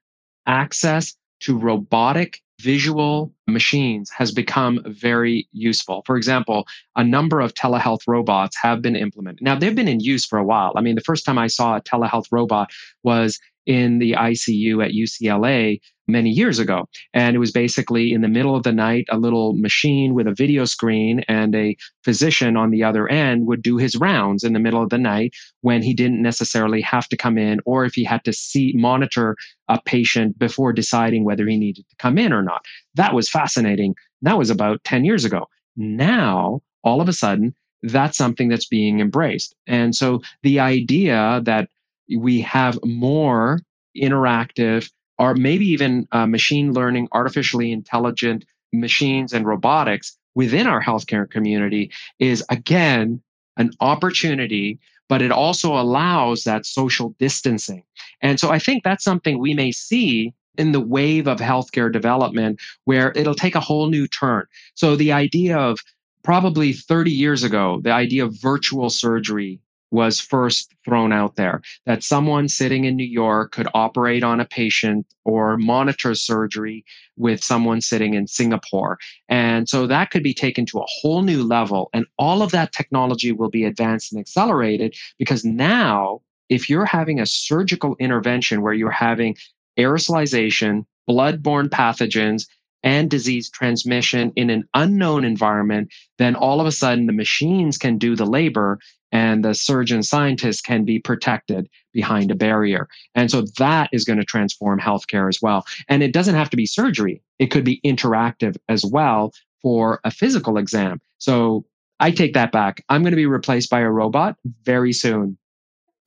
access 0.48 1.14
to 1.42 1.58
robotic 1.58 2.42
visual 2.62 3.34
machines 3.48 4.10
has 4.12 4.32
become 4.32 4.82
very 4.86 5.48
useful. 5.52 6.04
For 6.06 6.16
example, 6.16 6.66
a 6.96 7.04
number 7.04 7.42
of 7.42 7.54
telehealth 7.54 8.02
robots 8.08 8.58
have 8.62 8.82
been 8.82 8.96
implemented. 8.96 9.42
Now, 9.42 9.56
they've 9.58 9.76
been 9.76 9.88
in 9.88 10.00
use 10.00 10.26
for 10.26 10.40
a 10.40 10.44
while. 10.44 10.74
I 10.76 10.82
mean, 10.82 10.96
the 10.96 11.02
first 11.02 11.26
time 11.26 11.38
I 11.38 11.48
saw 11.48 11.76
a 11.76 11.82
telehealth 11.82 12.28
robot 12.32 12.72
was 13.04 13.40
in 13.70 14.00
the 14.00 14.14
ICU 14.14 14.84
at 14.84 14.94
UCLA 14.94 15.80
many 16.08 16.32
years 16.32 16.58
ago. 16.58 16.88
And 17.14 17.36
it 17.36 17.40
was 17.40 17.52
basically 17.52 18.12
in 18.12 18.22
the 18.22 18.28
middle 18.28 18.56
of 18.56 18.64
the 18.64 18.72
night, 18.72 19.06
a 19.12 19.20
little 19.20 19.54
machine 19.54 20.16
with 20.16 20.26
a 20.26 20.34
video 20.34 20.66
screen, 20.66 21.24
and 21.28 21.54
a 21.54 21.78
physician 22.04 22.58
on 22.58 22.72
the 22.72 22.84
other 22.84 23.08
end 23.08 23.46
would 23.46 23.62
do 23.62 23.78
his 23.78 23.96
rounds 23.96 24.44
in 24.44 24.54
the 24.54 24.60
middle 24.60 24.82
of 24.82 24.90
the 24.90 24.98
night 24.98 25.36
when 25.62 25.84
he 25.84 25.94
didn't 25.94 26.20
necessarily 26.20 26.82
have 26.82 27.08
to 27.10 27.16
come 27.16 27.38
in, 27.38 27.60
or 27.64 27.86
if 27.86 27.94
he 27.94 28.04
had 28.04 28.24
to 28.24 28.34
see, 28.34 28.74
monitor 28.76 29.36
a 29.68 29.80
patient 29.86 30.40
before 30.40 30.74
deciding 30.74 31.24
whether 31.24 31.46
he 31.48 31.56
needed 31.56 31.86
to 31.88 31.96
come 31.98 32.18
in 32.18 32.34
or 32.34 32.42
not. 32.42 32.66
That 32.96 33.14
was 33.14 33.30
fascinating. 33.30 33.94
That 34.24 34.40
was 34.40 34.50
about 34.50 34.84
10 34.84 35.06
years 35.06 35.26
ago. 35.26 35.46
Now, 35.78 36.62
all 36.84 37.02
of 37.02 37.08
a 37.08 37.14
sudden, 37.14 37.54
that's 37.84 38.18
something 38.18 38.50
that's 38.50 38.68
being 38.68 39.00
embraced. 39.00 39.54
And 39.68 39.96
so 39.96 40.22
the 40.42 40.60
idea 40.60 41.42
that 41.44 41.70
we 42.18 42.42
have 42.42 42.80
more 42.84 43.60
interactive 43.98 44.90
or 45.18 45.36
maybe 45.36 45.66
even 45.66 46.08
uh, 46.12 46.26
machine 46.26 46.74
learning, 46.74 47.08
artificially 47.12 47.72
intelligent 47.72 48.46
machines 48.72 49.34
and 49.34 49.46
robotics 49.46 50.18
within 50.36 50.68
our 50.68 50.82
healthcare 50.82 51.30
community 51.30 51.92
is 52.20 52.44
again 52.50 53.22
an 53.58 53.72
opportunity, 53.82 54.80
but 55.10 55.22
it 55.22 55.32
also 55.32 55.74
allows 55.74 56.44
that 56.44 56.66
social 56.66 57.14
distancing. 57.20 57.84
And 58.22 58.40
so 58.40 58.50
I 58.50 58.60
think 58.60 58.84
that's 58.84 59.04
something 59.04 59.40
we 59.40 59.54
may 59.54 59.72
see 59.72 60.34
in 60.58 60.72
the 60.72 60.80
wave 60.80 61.28
of 61.28 61.40
healthcare 61.40 61.92
development 61.92 62.60
where 62.86 63.12
it'll 63.16 63.36
take 63.36 63.56
a 63.56 63.60
whole 63.60 63.90
new 63.90 64.08
turn. 64.08 64.46
So 64.76 64.96
the 64.96 65.12
idea 65.12 65.58
of 65.58 65.80
probably 66.24 66.74
30 66.74 67.12
years 67.12 67.44
ago, 67.44 67.82
the 67.84 67.92
idea 67.92 68.26
of 68.26 68.40
virtual 68.42 68.90
surgery 68.90 69.60
was 69.92 70.20
first 70.20 70.74
thrown 70.86 71.12
out 71.12 71.36
there 71.36 71.62
that 71.86 72.04
someone 72.04 72.48
sitting 72.48 72.86
in 72.86 72.96
New 72.96 73.04
York 73.04 73.52
could 73.52 73.68
operate 73.74 74.24
on 74.24 74.40
a 74.40 74.46
patient 74.46 75.06
or 75.26 75.58
monitor 75.58 76.14
surgery 76.16 76.86
with 77.18 77.44
someone 77.44 77.82
sitting 77.82 78.14
in 78.14 78.28
Singapore. 78.28 78.98
And 79.28 79.68
so 79.68 79.88
that 79.88 80.12
could 80.12 80.24
be 80.24 80.34
taken 80.34 80.66
to 80.68 80.80
a 80.80 80.86
whole 80.88 81.22
new 81.24 81.44
level. 81.44 81.90
And 81.94 82.06
all 82.18 82.42
of 82.42 82.52
that 82.52 82.72
technology 82.72 83.32
will 83.32 83.50
be 83.50 83.66
advanced 83.66 84.12
and 84.12 84.20
accelerated 84.20 84.96
because 85.18 85.44
now, 85.44 86.22
if 86.50 86.70
you're 86.70 86.86
having 86.86 87.20
a 87.20 87.26
surgical 87.26 87.96
intervention 88.00 88.62
where 88.62 88.74
you're 88.74 88.90
having 88.90 89.36
aerosolization, 89.78 90.86
blood-borne 91.08 91.70
pathogens, 91.70 92.48
and 92.84 93.10
disease 93.10 93.50
transmission 93.50 94.32
in 94.36 94.50
an 94.50 94.64
unknown 94.74 95.26
environment, 95.26 95.92
then 96.18 96.36
all 96.36 96.62
of 96.62 96.68
a 96.68 96.72
sudden 96.72 97.06
the 97.06 97.14
machines 97.14 97.78
can 97.78 97.98
do 97.98 98.16
the 98.16 98.26
labor 98.26 98.80
and 99.12 99.44
the 99.44 99.56
surgeon 99.56 100.04
scientists 100.04 100.62
can 100.62 100.86
be 100.86 101.00
protected 101.00 101.68
behind 101.94 102.32
a 102.32 102.36
barrier. 102.36 102.88
And 103.16 103.32
so 103.32 103.44
that 103.58 103.90
is 103.92 104.06
going 104.06 104.20
to 104.20 104.26
transform 104.26 104.80
healthcare 104.80 105.28
as 105.28 105.40
well. 105.42 105.66
And 105.88 106.04
it 106.04 106.14
doesn't 106.14 106.36
have 106.36 106.50
to 106.52 106.58
be 106.58 106.66
surgery, 106.66 107.22
it 107.40 107.48
could 107.48 107.64
be 107.64 107.82
interactive 107.84 108.58
as 108.68 108.86
well 108.86 109.34
for 109.62 110.00
a 110.04 110.12
physical 110.12 110.58
exam. 110.58 111.02
So 111.18 111.66
I 112.00 112.12
take 112.12 112.34
that 112.34 112.52
back. 112.52 112.84
I'm 112.88 113.02
going 113.02 113.12
to 113.12 113.18
be 113.18 113.26
replaced 113.26 113.70
by 113.70 113.82
a 113.82 113.90
robot 113.90 114.38
very 114.64 114.94
soon. 114.94 115.38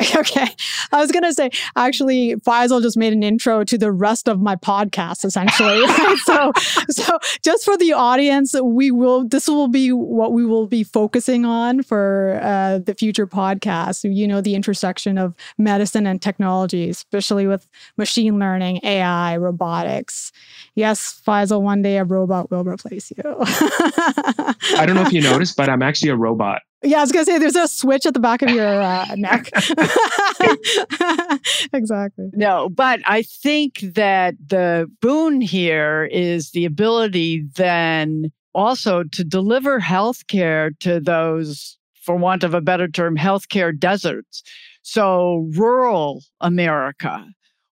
Okay. 0.23 0.47
I 0.93 1.01
was 1.01 1.11
going 1.11 1.25
to 1.25 1.33
say, 1.33 1.51
actually, 1.75 2.37
Faisal 2.37 2.81
just 2.81 2.97
made 2.97 3.13
an 3.13 3.23
intro 3.23 3.65
to 3.65 3.79
the 3.79 3.91
rest 3.91 4.29
of 4.29 4.41
my 4.41 4.57
podcast, 4.57 5.25
essentially. 5.25 5.87
so, 6.25 6.53
so 6.91 7.19
just 7.43 7.65
for 7.65 7.77
the 7.77 7.93
audience, 7.93 8.55
we 8.63 8.91
will, 8.91 9.27
this 9.27 9.49
will 9.49 9.69
be 9.69 9.91
what 9.91 10.33
we 10.33 10.45
will 10.45 10.67
be 10.67 10.85
focusing 10.85 11.45
on 11.45 11.83
for 11.83 12.39
uh, 12.43 12.79
the 12.79 12.95
future 12.95 13.27
podcast. 13.27 14.05
You 14.05 14.29
know, 14.29 14.41
the 14.41 14.55
intersection 14.55 15.19
of 15.19 15.35
medicine 15.59 16.07
and 16.07 16.21
technology, 16.21 16.89
especially 16.89 17.47
with 17.47 17.67
machine 17.97 18.39
learning, 18.39 18.81
AI, 18.85 19.37
robotics. 19.37 20.31
Yes, 20.75 21.21
Faisal, 21.27 21.63
one 21.63 21.83
day 21.83 21.99
a 21.99 22.05
robot 22.05 22.51
will 22.51 22.65
replace 22.65 23.11
you. 23.11 23.23
I 23.25 24.85
don't 24.87 24.95
know 24.95 25.03
if 25.03 25.13
you 25.13 25.23
noticed, 25.23 25.57
but 25.57 25.69
I'm 25.69 25.83
actually 25.83 26.11
a 26.11 26.17
robot. 26.17 26.63
Yeah, 26.83 26.99
I 26.99 27.01
was 27.03 27.13
gonna 27.13 27.25
say 27.25 27.39
there's 27.39 27.57
a 27.57 27.69
switch 27.69 28.07
at 28.07 28.15
the 28.15 28.21
back 28.21 28.43
of 28.43 28.51
your 28.51 28.83
uh, 28.83 29.07
neck. 29.17 29.51
exactly. 31.73 32.31
No, 32.33 32.69
but 32.69 33.01
I 33.07 33.23
think 33.23 33.81
that 33.95 34.35
the 34.45 34.91
boon 35.01 35.41
here 35.41 36.09
is 36.11 36.51
the 36.51 36.65
ability 36.65 37.45
then 37.55 38.33
also 38.55 39.05
to 39.05 39.25
deliver 39.25 39.81
healthcare 39.81 40.77
to 40.81 41.01
those, 41.01 41.79
for 41.95 42.17
want 42.17 42.43
of 42.43 42.53
a 42.53 42.61
better 42.61 42.89
term, 42.89 43.17
healthcare 43.17 43.79
deserts. 43.79 44.43
So 44.83 45.49
rural 45.55 46.25
America, 46.41 47.25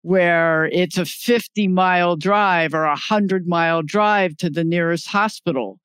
where 0.02 0.66
it's 0.66 0.98
a 0.98 1.06
50 1.06 1.66
mile 1.68 2.16
drive 2.16 2.74
or 2.74 2.84
a 2.84 2.88
100 2.88 3.46
mile 3.46 3.82
drive 3.82 4.36
to 4.36 4.50
the 4.50 4.64
nearest 4.64 5.08
hospital. 5.08 5.80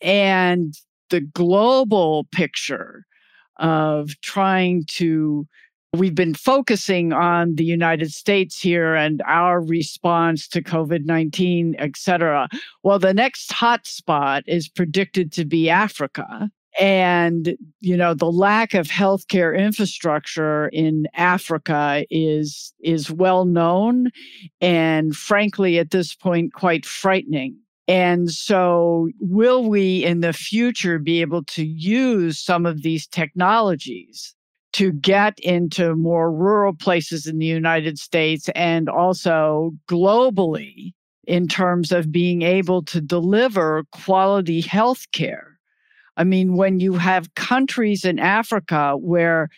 And 0.00 0.74
the 1.10 1.20
global 1.20 2.26
picture 2.32 3.04
of 3.58 4.10
trying 4.20 4.84
to 4.86 5.46
we've 5.94 6.14
been 6.14 6.34
focusing 6.34 7.12
on 7.12 7.54
the 7.54 7.64
United 7.64 8.12
States 8.12 8.60
here 8.60 8.94
and 8.94 9.22
our 9.26 9.60
response 9.60 10.46
to 10.48 10.62
COVID 10.62 11.04
19, 11.04 11.76
et 11.78 11.96
cetera. 11.96 12.48
Well, 12.82 12.98
the 12.98 13.14
next 13.14 13.50
hotspot 13.50 14.42
is 14.46 14.68
predicted 14.68 15.32
to 15.32 15.44
be 15.44 15.70
Africa. 15.70 16.50
And, 16.78 17.56
you 17.80 17.96
know, 17.96 18.14
the 18.14 18.30
lack 18.30 18.74
of 18.74 18.86
healthcare 18.86 19.58
infrastructure 19.58 20.68
in 20.68 21.08
Africa 21.14 22.04
is, 22.08 22.72
is 22.80 23.10
well 23.10 23.46
known 23.46 24.10
and 24.60 25.16
frankly, 25.16 25.78
at 25.78 25.90
this 25.90 26.14
point, 26.14 26.52
quite 26.52 26.86
frightening. 26.86 27.56
And 27.88 28.30
so, 28.30 29.08
will 29.18 29.66
we 29.66 30.04
in 30.04 30.20
the 30.20 30.34
future 30.34 30.98
be 30.98 31.22
able 31.22 31.42
to 31.44 31.64
use 31.64 32.38
some 32.38 32.66
of 32.66 32.82
these 32.82 33.06
technologies 33.06 34.34
to 34.74 34.92
get 34.92 35.38
into 35.38 35.96
more 35.96 36.30
rural 36.30 36.74
places 36.74 37.26
in 37.26 37.38
the 37.38 37.46
United 37.46 37.98
States 37.98 38.50
and 38.54 38.90
also 38.90 39.72
globally 39.88 40.92
in 41.26 41.48
terms 41.48 41.90
of 41.90 42.12
being 42.12 42.42
able 42.42 42.82
to 42.84 43.00
deliver 43.00 43.84
quality 43.92 44.60
health 44.60 45.06
care? 45.12 45.58
I 46.18 46.24
mean, 46.24 46.56
when 46.56 46.80
you 46.80 46.92
have 46.94 47.34
countries 47.36 48.04
in 48.04 48.18
Africa 48.18 48.98
where 48.98 49.48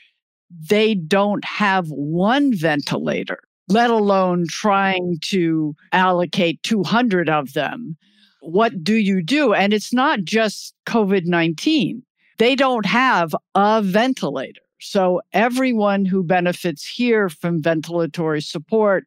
they 0.56 0.94
don't 0.94 1.44
have 1.44 1.88
one 1.88 2.54
ventilator, 2.54 3.40
let 3.68 3.90
alone 3.90 4.46
trying 4.48 5.18
to 5.22 5.74
allocate 5.92 6.62
200 6.62 7.28
of 7.28 7.54
them 7.54 7.96
what 8.40 8.82
do 8.82 8.94
you 8.94 9.22
do? 9.22 9.54
And 9.54 9.72
it's 9.72 9.92
not 9.92 10.20
just 10.24 10.74
COVID 10.86 11.26
19, 11.26 12.02
they 12.38 12.54
don't 12.54 12.86
have 12.86 13.34
a 13.54 13.82
ventilator. 13.82 14.60
So 14.80 15.20
everyone 15.32 16.06
who 16.06 16.22
benefits 16.22 16.86
here 16.86 17.28
from 17.28 17.60
ventilatory 17.60 18.42
support, 18.42 19.04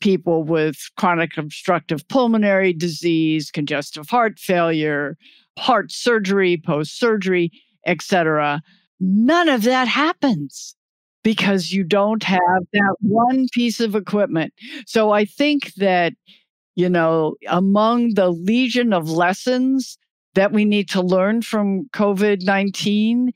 people 0.00 0.42
with 0.42 0.76
chronic 0.96 1.36
obstructive 1.36 2.06
pulmonary 2.08 2.72
disease, 2.72 3.50
congestive 3.52 4.08
heart 4.10 4.38
failure, 4.38 5.16
heart 5.56 5.92
surgery, 5.92 6.60
post 6.64 6.98
surgery, 6.98 7.52
etc. 7.86 8.60
None 8.98 9.48
of 9.48 9.62
that 9.62 9.86
happens 9.86 10.74
because 11.22 11.72
you 11.72 11.84
don't 11.84 12.24
have 12.24 12.40
that 12.72 12.96
one 13.00 13.46
piece 13.52 13.78
of 13.78 13.94
equipment. 13.94 14.52
So 14.86 15.12
I 15.12 15.24
think 15.24 15.72
that 15.74 16.14
you 16.74 16.88
know, 16.88 17.36
among 17.48 18.14
the 18.14 18.30
legion 18.30 18.92
of 18.92 19.10
lessons 19.10 19.98
that 20.34 20.52
we 20.52 20.64
need 20.64 20.88
to 20.90 21.02
learn 21.02 21.42
from 21.42 21.88
COVID 21.92 22.42
19 22.42 23.32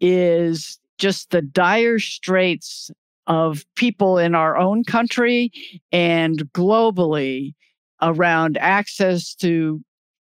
is 0.00 0.78
just 0.98 1.30
the 1.30 1.42
dire 1.42 1.98
straits 1.98 2.90
of 3.26 3.64
people 3.76 4.18
in 4.18 4.34
our 4.34 4.56
own 4.56 4.84
country 4.84 5.52
and 5.92 6.40
globally 6.52 7.54
around 8.00 8.58
access 8.58 9.34
to 9.36 9.80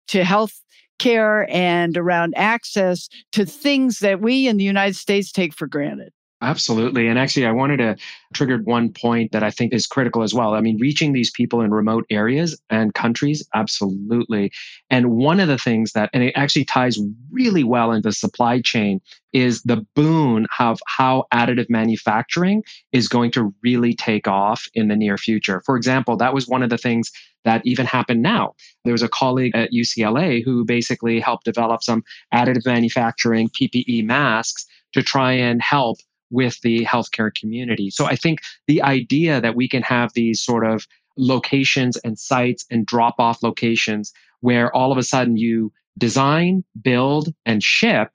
to 0.08 0.24
health 0.24 0.60
care 0.98 1.48
and 1.50 1.96
around 1.96 2.34
access 2.36 3.08
to 3.32 3.46
things 3.46 4.00
that 4.00 4.20
we 4.20 4.46
in 4.46 4.58
the 4.58 4.64
United 4.64 4.96
States 4.96 5.32
take 5.32 5.54
for 5.54 5.66
granted. 5.66 6.12
Absolutely. 6.42 7.06
And 7.06 7.18
actually, 7.18 7.44
I 7.44 7.52
wanted 7.52 7.76
to 7.78 7.96
trigger 8.32 8.58
one 8.64 8.92
point 8.94 9.32
that 9.32 9.42
I 9.42 9.50
think 9.50 9.74
is 9.74 9.86
critical 9.86 10.22
as 10.22 10.32
well. 10.32 10.54
I 10.54 10.62
mean, 10.62 10.78
reaching 10.80 11.12
these 11.12 11.30
people 11.30 11.60
in 11.60 11.70
remote 11.70 12.06
areas 12.08 12.58
and 12.70 12.94
countries, 12.94 13.46
absolutely. 13.54 14.50
And 14.88 15.10
one 15.10 15.38
of 15.38 15.48
the 15.48 15.58
things 15.58 15.92
that, 15.92 16.08
and 16.14 16.22
it 16.22 16.32
actually 16.36 16.64
ties 16.64 16.98
really 17.30 17.62
well 17.62 17.92
into 17.92 18.10
supply 18.12 18.62
chain, 18.62 19.02
is 19.34 19.62
the 19.64 19.84
boon 19.94 20.46
of 20.58 20.80
how 20.86 21.26
additive 21.32 21.68
manufacturing 21.68 22.62
is 22.92 23.06
going 23.06 23.32
to 23.32 23.54
really 23.62 23.94
take 23.94 24.26
off 24.26 24.66
in 24.72 24.88
the 24.88 24.96
near 24.96 25.18
future. 25.18 25.62
For 25.66 25.76
example, 25.76 26.16
that 26.16 26.32
was 26.32 26.48
one 26.48 26.62
of 26.62 26.70
the 26.70 26.78
things 26.78 27.10
that 27.44 27.60
even 27.66 27.84
happened 27.84 28.22
now. 28.22 28.54
There 28.84 28.92
was 28.92 29.02
a 29.02 29.08
colleague 29.08 29.54
at 29.54 29.72
UCLA 29.72 30.42
who 30.42 30.64
basically 30.64 31.20
helped 31.20 31.44
develop 31.44 31.82
some 31.82 32.02
additive 32.32 32.64
manufacturing 32.64 33.50
PPE 33.50 34.04
masks 34.06 34.64
to 34.92 35.02
try 35.02 35.32
and 35.32 35.60
help 35.62 35.98
with 36.30 36.60
the 36.62 36.84
healthcare 36.84 37.34
community. 37.34 37.90
So 37.90 38.06
I 38.06 38.16
think 38.16 38.40
the 38.66 38.82
idea 38.82 39.40
that 39.40 39.56
we 39.56 39.68
can 39.68 39.82
have 39.82 40.12
these 40.14 40.42
sort 40.42 40.66
of 40.66 40.86
locations 41.16 41.96
and 41.98 42.18
sites 42.18 42.64
and 42.70 42.86
drop 42.86 43.16
off 43.18 43.42
locations 43.42 44.12
where 44.40 44.74
all 44.74 44.92
of 44.92 44.98
a 44.98 45.02
sudden 45.02 45.36
you 45.36 45.72
design, 45.98 46.64
build, 46.80 47.32
and 47.44 47.62
ship. 47.62 48.10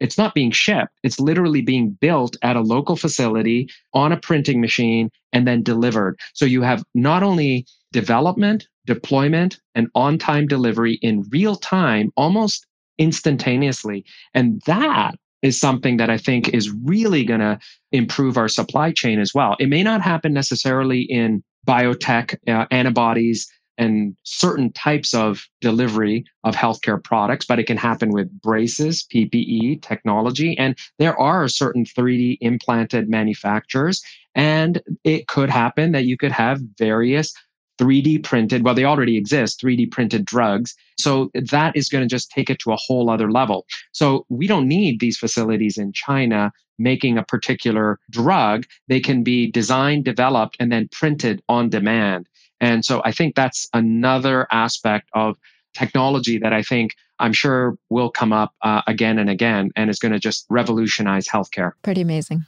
It's 0.00 0.18
not 0.18 0.34
being 0.34 0.50
shipped. 0.52 0.92
It's 1.02 1.18
literally 1.18 1.60
being 1.60 1.90
built 2.00 2.36
at 2.42 2.56
a 2.56 2.60
local 2.60 2.96
facility 2.96 3.68
on 3.94 4.12
a 4.12 4.16
printing 4.16 4.60
machine 4.60 5.10
and 5.32 5.46
then 5.46 5.62
delivered. 5.62 6.18
So 6.34 6.44
you 6.44 6.62
have 6.62 6.84
not 6.94 7.22
only 7.22 7.66
development, 7.92 8.68
deployment, 8.86 9.58
and 9.74 9.88
on 9.94 10.18
time 10.18 10.46
delivery 10.46 10.98
in 11.02 11.26
real 11.30 11.56
time, 11.56 12.12
almost 12.16 12.66
instantaneously. 12.98 14.04
And 14.34 14.62
that 14.66 15.16
is 15.42 15.60
something 15.60 15.96
that 15.98 16.10
I 16.10 16.18
think 16.18 16.48
is 16.48 16.70
really 16.70 17.24
going 17.24 17.40
to 17.40 17.58
improve 17.92 18.36
our 18.36 18.48
supply 18.48 18.92
chain 18.92 19.20
as 19.20 19.32
well. 19.34 19.56
It 19.58 19.68
may 19.68 19.82
not 19.82 20.02
happen 20.02 20.32
necessarily 20.32 21.02
in 21.02 21.42
biotech, 21.66 22.36
uh, 22.48 22.66
antibodies, 22.70 23.48
and 23.78 24.16
certain 24.24 24.72
types 24.72 25.14
of 25.14 25.46
delivery 25.60 26.24
of 26.42 26.56
healthcare 26.56 27.02
products, 27.02 27.46
but 27.46 27.60
it 27.60 27.66
can 27.66 27.76
happen 27.76 28.10
with 28.10 28.28
braces, 28.42 29.06
PPE, 29.14 29.80
technology. 29.82 30.58
And 30.58 30.76
there 30.98 31.18
are 31.18 31.46
certain 31.48 31.84
3D 31.84 32.38
implanted 32.40 33.08
manufacturers. 33.08 34.02
And 34.34 34.82
it 35.04 35.28
could 35.28 35.48
happen 35.48 35.92
that 35.92 36.06
you 36.06 36.16
could 36.16 36.32
have 36.32 36.60
various 36.76 37.32
3D 37.78 38.22
printed, 38.24 38.64
well, 38.64 38.74
they 38.74 38.84
already 38.84 39.16
exist, 39.16 39.60
3D 39.62 39.90
printed 39.90 40.24
drugs. 40.24 40.74
So 40.98 41.30
that 41.34 41.76
is 41.76 41.88
going 41.88 42.02
to 42.02 42.08
just 42.08 42.30
take 42.30 42.50
it 42.50 42.58
to 42.60 42.72
a 42.72 42.76
whole 42.76 43.10
other 43.10 43.30
level. 43.30 43.66
So 43.92 44.26
we 44.28 44.46
don't 44.46 44.68
need 44.68 45.00
these 45.00 45.16
facilities 45.16 45.78
in 45.78 45.92
China 45.92 46.52
making 46.78 47.18
a 47.18 47.24
particular 47.24 47.98
drug. 48.10 48.64
They 48.88 49.00
can 49.00 49.22
be 49.22 49.50
designed, 49.50 50.04
developed, 50.04 50.56
and 50.60 50.70
then 50.70 50.88
printed 50.88 51.42
on 51.48 51.68
demand. 51.68 52.28
And 52.60 52.84
so 52.84 53.02
I 53.04 53.12
think 53.12 53.34
that's 53.34 53.68
another 53.72 54.46
aspect 54.50 55.08
of 55.14 55.36
technology 55.74 56.38
that 56.38 56.52
I 56.52 56.62
think 56.62 56.94
I'm 57.20 57.32
sure 57.32 57.76
will 57.88 58.10
come 58.10 58.32
up 58.32 58.54
uh, 58.62 58.82
again 58.86 59.18
and 59.18 59.30
again 59.30 59.70
and 59.76 59.90
is 59.90 59.98
going 59.98 60.12
to 60.12 60.18
just 60.18 60.46
revolutionize 60.48 61.26
healthcare. 61.28 61.72
Pretty 61.82 62.00
amazing. 62.00 62.44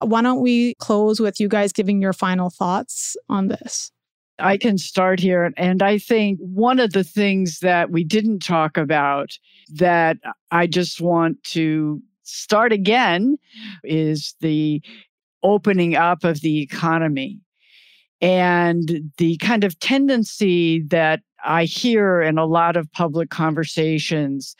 Why 0.00 0.22
don't 0.22 0.40
we 0.40 0.74
close 0.74 1.20
with 1.20 1.40
you 1.40 1.48
guys 1.48 1.72
giving 1.72 2.02
your 2.02 2.12
final 2.12 2.50
thoughts 2.50 3.16
on 3.28 3.48
this? 3.48 3.90
I 4.38 4.56
can 4.56 4.78
start 4.78 5.20
here. 5.20 5.52
And 5.56 5.82
I 5.82 5.98
think 5.98 6.38
one 6.40 6.80
of 6.80 6.92
the 6.92 7.04
things 7.04 7.60
that 7.60 7.90
we 7.90 8.04
didn't 8.04 8.40
talk 8.40 8.76
about 8.76 9.38
that 9.74 10.18
I 10.50 10.66
just 10.66 11.00
want 11.00 11.42
to 11.44 12.02
start 12.24 12.72
again 12.72 13.36
is 13.84 14.34
the 14.40 14.82
opening 15.42 15.94
up 15.94 16.24
of 16.24 16.40
the 16.40 16.62
economy 16.62 17.38
and 18.20 19.12
the 19.18 19.36
kind 19.38 19.62
of 19.62 19.78
tendency 19.78 20.82
that 20.84 21.20
I 21.44 21.64
hear 21.64 22.22
in 22.22 22.38
a 22.38 22.46
lot 22.46 22.76
of 22.76 22.90
public 22.92 23.30
conversations 23.30 24.56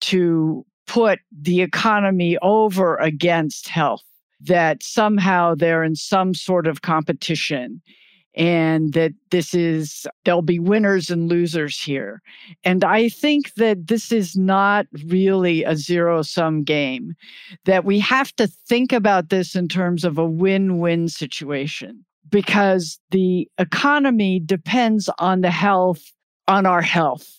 to 0.00 0.66
put 0.86 1.20
the 1.30 1.62
economy 1.62 2.36
over 2.42 2.96
against 2.96 3.68
health, 3.68 4.02
that 4.40 4.82
somehow 4.82 5.54
they're 5.54 5.84
in 5.84 5.94
some 5.94 6.34
sort 6.34 6.66
of 6.66 6.82
competition 6.82 7.80
and 8.36 8.92
that 8.92 9.12
this 9.30 9.54
is 9.54 10.06
there'll 10.24 10.42
be 10.42 10.58
winners 10.58 11.10
and 11.10 11.28
losers 11.28 11.80
here. 11.80 12.20
And 12.64 12.84
i 12.84 13.08
think 13.08 13.54
that 13.54 13.86
this 13.86 14.12
is 14.12 14.36
not 14.36 14.86
really 15.06 15.64
a 15.64 15.76
zero 15.76 16.22
sum 16.22 16.62
game 16.62 17.14
that 17.64 17.84
we 17.84 17.98
have 18.00 18.34
to 18.36 18.46
think 18.46 18.92
about 18.92 19.30
this 19.30 19.54
in 19.54 19.68
terms 19.68 20.04
of 20.04 20.18
a 20.18 20.26
win-win 20.26 21.08
situation 21.08 22.04
because 22.28 22.98
the 23.10 23.48
economy 23.58 24.40
depends 24.40 25.08
on 25.18 25.40
the 25.40 25.50
health 25.50 26.12
on 26.48 26.66
our 26.66 26.82
health 26.82 27.36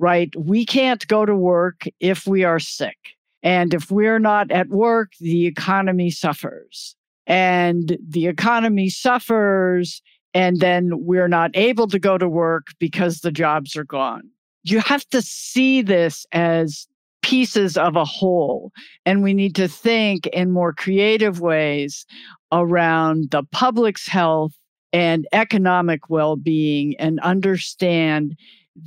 right? 0.00 0.34
We 0.34 0.64
can't 0.64 1.06
go 1.06 1.24
to 1.26 1.36
work 1.36 1.84
if 2.00 2.26
we 2.26 2.42
are 2.42 2.58
sick 2.58 2.96
and 3.42 3.72
if 3.74 3.90
we're 3.90 4.18
not 4.18 4.50
at 4.50 4.68
work 4.68 5.12
the 5.20 5.46
economy 5.46 6.10
suffers. 6.10 6.96
And 7.26 7.96
the 8.08 8.26
economy 8.26 8.88
suffers 8.88 10.02
and 10.34 10.60
then 10.60 10.90
we're 11.04 11.28
not 11.28 11.50
able 11.54 11.88
to 11.88 11.98
go 11.98 12.18
to 12.18 12.28
work 12.28 12.68
because 12.78 13.20
the 13.20 13.32
jobs 13.32 13.76
are 13.76 13.84
gone. 13.84 14.22
You 14.62 14.80
have 14.80 15.08
to 15.08 15.22
see 15.22 15.82
this 15.82 16.26
as 16.32 16.86
pieces 17.22 17.76
of 17.76 17.96
a 17.96 18.04
whole. 18.04 18.72
And 19.04 19.22
we 19.22 19.34
need 19.34 19.54
to 19.56 19.68
think 19.68 20.26
in 20.28 20.50
more 20.50 20.72
creative 20.72 21.40
ways 21.40 22.06
around 22.52 23.30
the 23.30 23.42
public's 23.52 24.06
health 24.06 24.52
and 24.92 25.26
economic 25.32 26.08
well 26.08 26.36
being 26.36 26.96
and 26.98 27.20
understand 27.20 28.36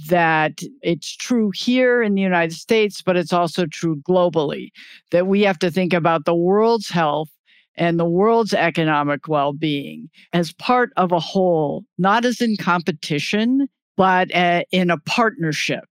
that 0.07 0.61
it's 0.81 1.15
true 1.15 1.51
here 1.53 2.01
in 2.01 2.15
the 2.15 2.21
United 2.21 2.55
States, 2.55 3.01
but 3.01 3.15
it's 3.15 3.33
also 3.33 3.65
true 3.65 4.01
globally. 4.07 4.71
That 5.11 5.27
we 5.27 5.41
have 5.41 5.59
to 5.59 5.71
think 5.71 5.93
about 5.93 6.25
the 6.25 6.35
world's 6.35 6.89
health 6.89 7.29
and 7.75 7.99
the 7.99 8.05
world's 8.05 8.53
economic 8.53 9.27
well 9.27 9.53
being 9.53 10.09
as 10.31 10.53
part 10.53 10.91
of 10.97 11.11
a 11.11 11.19
whole, 11.19 11.85
not 11.97 12.25
as 12.25 12.41
in 12.41 12.57
competition, 12.57 13.67
but 13.97 14.33
uh, 14.35 14.63
in 14.71 14.89
a 14.89 14.97
partnership. 14.99 15.83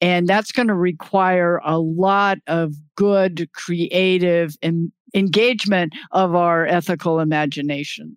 And 0.00 0.28
that's 0.28 0.50
going 0.50 0.68
to 0.68 0.74
require 0.74 1.60
a 1.64 1.78
lot 1.78 2.38
of 2.48 2.74
good, 2.96 3.48
creative 3.52 4.56
and 4.60 4.90
engagement 5.14 5.92
of 6.10 6.34
our 6.34 6.66
ethical 6.66 7.20
imagination. 7.20 8.16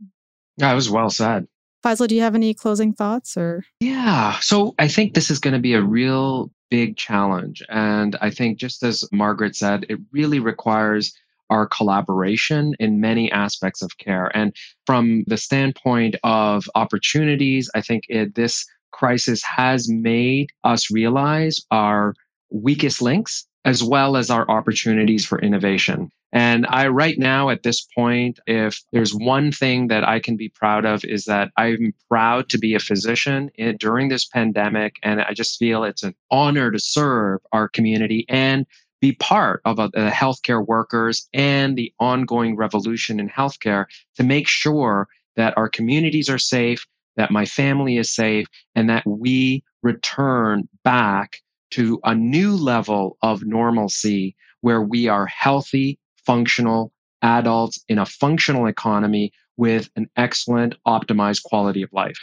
That 0.57 0.73
was 0.73 0.89
well 0.89 1.09
said. 1.09 1.47
Faisal, 1.83 2.07
do 2.07 2.15
you 2.15 2.21
have 2.21 2.33
any 2.33 2.55
closing 2.55 2.93
thoughts 2.93 3.37
or? 3.37 3.63
Yeah. 3.79 4.39
So 4.39 4.73
I 4.79 4.87
think 4.87 5.13
this 5.13 5.29
is 5.29 5.37
going 5.37 5.53
to 5.53 5.59
be 5.59 5.75
a 5.75 5.83
real 5.83 6.51
big 6.71 6.97
challenge. 6.97 7.61
And 7.69 8.15
I 8.21 8.31
think, 8.31 8.57
just 8.57 8.81
as 8.81 9.07
Margaret 9.11 9.55
said, 9.55 9.85
it 9.87 9.99
really 10.11 10.39
requires 10.39 11.13
our 11.49 11.67
collaboration 11.67 12.73
in 12.79 12.99
many 12.99 13.31
aspects 13.31 13.81
of 13.81 13.97
care. 13.97 14.35
And 14.35 14.55
from 14.85 15.23
the 15.27 15.37
standpoint 15.37 16.15
of 16.23 16.65
opportunities, 16.75 17.69
I 17.75 17.81
think 17.81 18.03
it, 18.09 18.35
this 18.35 18.65
crisis 18.91 19.43
has 19.43 19.89
made 19.89 20.49
us 20.63 20.89
realize 20.89 21.61
our 21.71 22.13
weakest 22.49 23.01
links 23.01 23.45
as 23.65 23.83
well 23.83 24.15
as 24.15 24.29
our 24.29 24.49
opportunities 24.49 25.25
for 25.25 25.39
innovation. 25.39 26.11
And 26.31 26.65
I, 26.67 26.87
right 26.87 27.17
now, 27.17 27.49
at 27.49 27.63
this 27.63 27.81
point, 27.95 28.39
if 28.45 28.83
there's 28.91 29.13
one 29.13 29.53
thing 29.53 29.87
that 29.87 30.07
I 30.07 30.19
can 30.19 30.35
be 30.35 30.49
proud 30.49 30.83
of, 30.83 31.05
is 31.05 31.25
that 31.25 31.49
I'm 31.55 31.93
proud 32.09 32.49
to 32.49 32.57
be 32.57 32.75
a 32.75 32.79
physician 32.79 33.49
in, 33.55 33.77
during 33.77 34.09
this 34.09 34.25
pandemic. 34.25 34.97
And 35.01 35.21
I 35.21 35.33
just 35.33 35.57
feel 35.57 35.83
it's 35.83 36.03
an 36.03 36.13
honor 36.29 36.71
to 36.71 36.79
serve 36.79 37.39
our 37.53 37.69
community 37.69 38.25
and 38.27 38.65
be 39.01 39.13
part 39.13 39.61
of 39.65 39.79
uh, 39.79 39.89
the 39.93 40.09
healthcare 40.09 40.65
workers 40.65 41.27
and 41.33 41.77
the 41.77 41.93
ongoing 41.99 42.55
revolution 42.55 43.19
in 43.19 43.29
healthcare 43.29 43.85
to 44.15 44.23
make 44.23 44.47
sure 44.47 45.07
that 45.35 45.57
our 45.57 45.69
communities 45.69 46.29
are 46.29 46.39
safe, 46.39 46.85
that 47.17 47.31
my 47.31 47.45
family 47.45 47.97
is 47.97 48.13
safe, 48.13 48.47
and 48.73 48.89
that 48.89 49.05
we 49.05 49.63
return 49.83 50.67
back 50.83 51.37
to 51.71 51.99
a 52.03 52.15
new 52.15 52.55
level 52.55 53.17
of 53.21 53.43
normalcy 53.43 54.35
where 54.61 54.81
we 54.81 55.07
are 55.07 55.25
healthy, 55.25 55.99
functional 56.25 56.91
adults 57.21 57.83
in 57.89 57.99
a 57.99 58.05
functional 58.05 58.65
economy 58.67 59.31
with 59.57 59.89
an 59.95 60.07
excellent, 60.15 60.75
optimized 60.87 61.43
quality 61.43 61.81
of 61.81 61.89
life. 61.93 62.17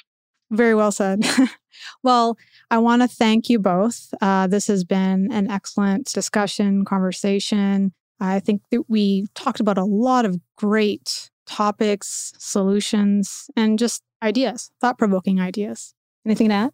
Very 0.52 0.74
well 0.74 0.92
said. 0.92 1.24
well, 2.02 2.36
I 2.70 2.76
want 2.76 3.00
to 3.00 3.08
thank 3.08 3.48
you 3.48 3.58
both. 3.58 4.12
Uh, 4.20 4.46
this 4.46 4.66
has 4.66 4.84
been 4.84 5.32
an 5.32 5.50
excellent 5.50 6.12
discussion, 6.12 6.84
conversation. 6.84 7.92
I 8.20 8.38
think 8.38 8.60
that 8.70 8.82
we 8.88 9.26
talked 9.34 9.60
about 9.60 9.78
a 9.78 9.84
lot 9.84 10.26
of 10.26 10.38
great 10.56 11.30
topics, 11.46 12.34
solutions, 12.38 13.50
and 13.56 13.78
just 13.78 14.02
ideas, 14.22 14.70
thought 14.80 14.98
provoking 14.98 15.40
ideas. 15.40 15.94
Anything 16.26 16.50
to 16.50 16.54
add? 16.54 16.70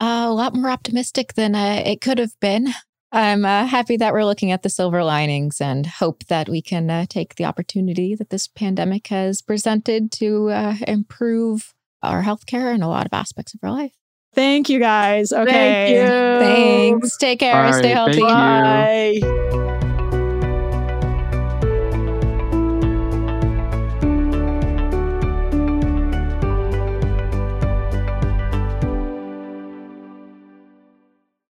Uh, 0.00 0.26
a 0.28 0.32
lot 0.32 0.54
more 0.54 0.70
optimistic 0.70 1.34
than 1.34 1.56
uh, 1.56 1.82
it 1.84 2.00
could 2.00 2.18
have 2.18 2.38
been. 2.40 2.68
I'm 3.12 3.44
uh, 3.44 3.66
happy 3.66 3.96
that 3.96 4.12
we're 4.12 4.24
looking 4.24 4.52
at 4.52 4.62
the 4.62 4.68
silver 4.68 5.02
linings 5.02 5.60
and 5.60 5.86
hope 5.86 6.24
that 6.26 6.48
we 6.48 6.62
can 6.62 6.90
uh, 6.90 7.06
take 7.08 7.34
the 7.34 7.44
opportunity 7.44 8.14
that 8.14 8.30
this 8.30 8.46
pandemic 8.46 9.08
has 9.08 9.42
presented 9.42 10.12
to 10.12 10.50
uh, 10.50 10.74
improve 10.86 11.74
our 12.06 12.22
healthcare 12.22 12.72
and 12.72 12.82
a 12.82 12.88
lot 12.88 13.06
of 13.06 13.12
aspects 13.12 13.54
of 13.54 13.60
our 13.62 13.70
life. 13.70 13.92
Thank 14.34 14.68
you 14.68 14.78
guys. 14.78 15.32
Okay. 15.32 15.50
Thank 15.50 15.94
you. 15.94 16.06
Thanks. 17.00 17.16
Take 17.16 17.40
care. 17.40 17.66
All 17.66 17.72
Stay 17.72 17.88
healthy. 17.88 18.20
thank 18.20 18.22
you. 18.22 19.22
Bye. 19.22 19.56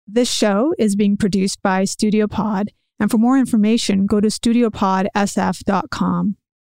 This 0.07 0.33
show 0.33 0.73
is 0.79 0.97
being 0.97 1.19
produced 1.19 1.61
by 1.63 1.85
Studio 1.85 2.27
Pod, 2.27 2.71
and 2.99 3.11
for 3.11 3.19
more 3.19 3.37
information, 3.37 4.07
go 4.07 4.19
to 4.19 4.29
studiopodsf.com. 4.29 6.37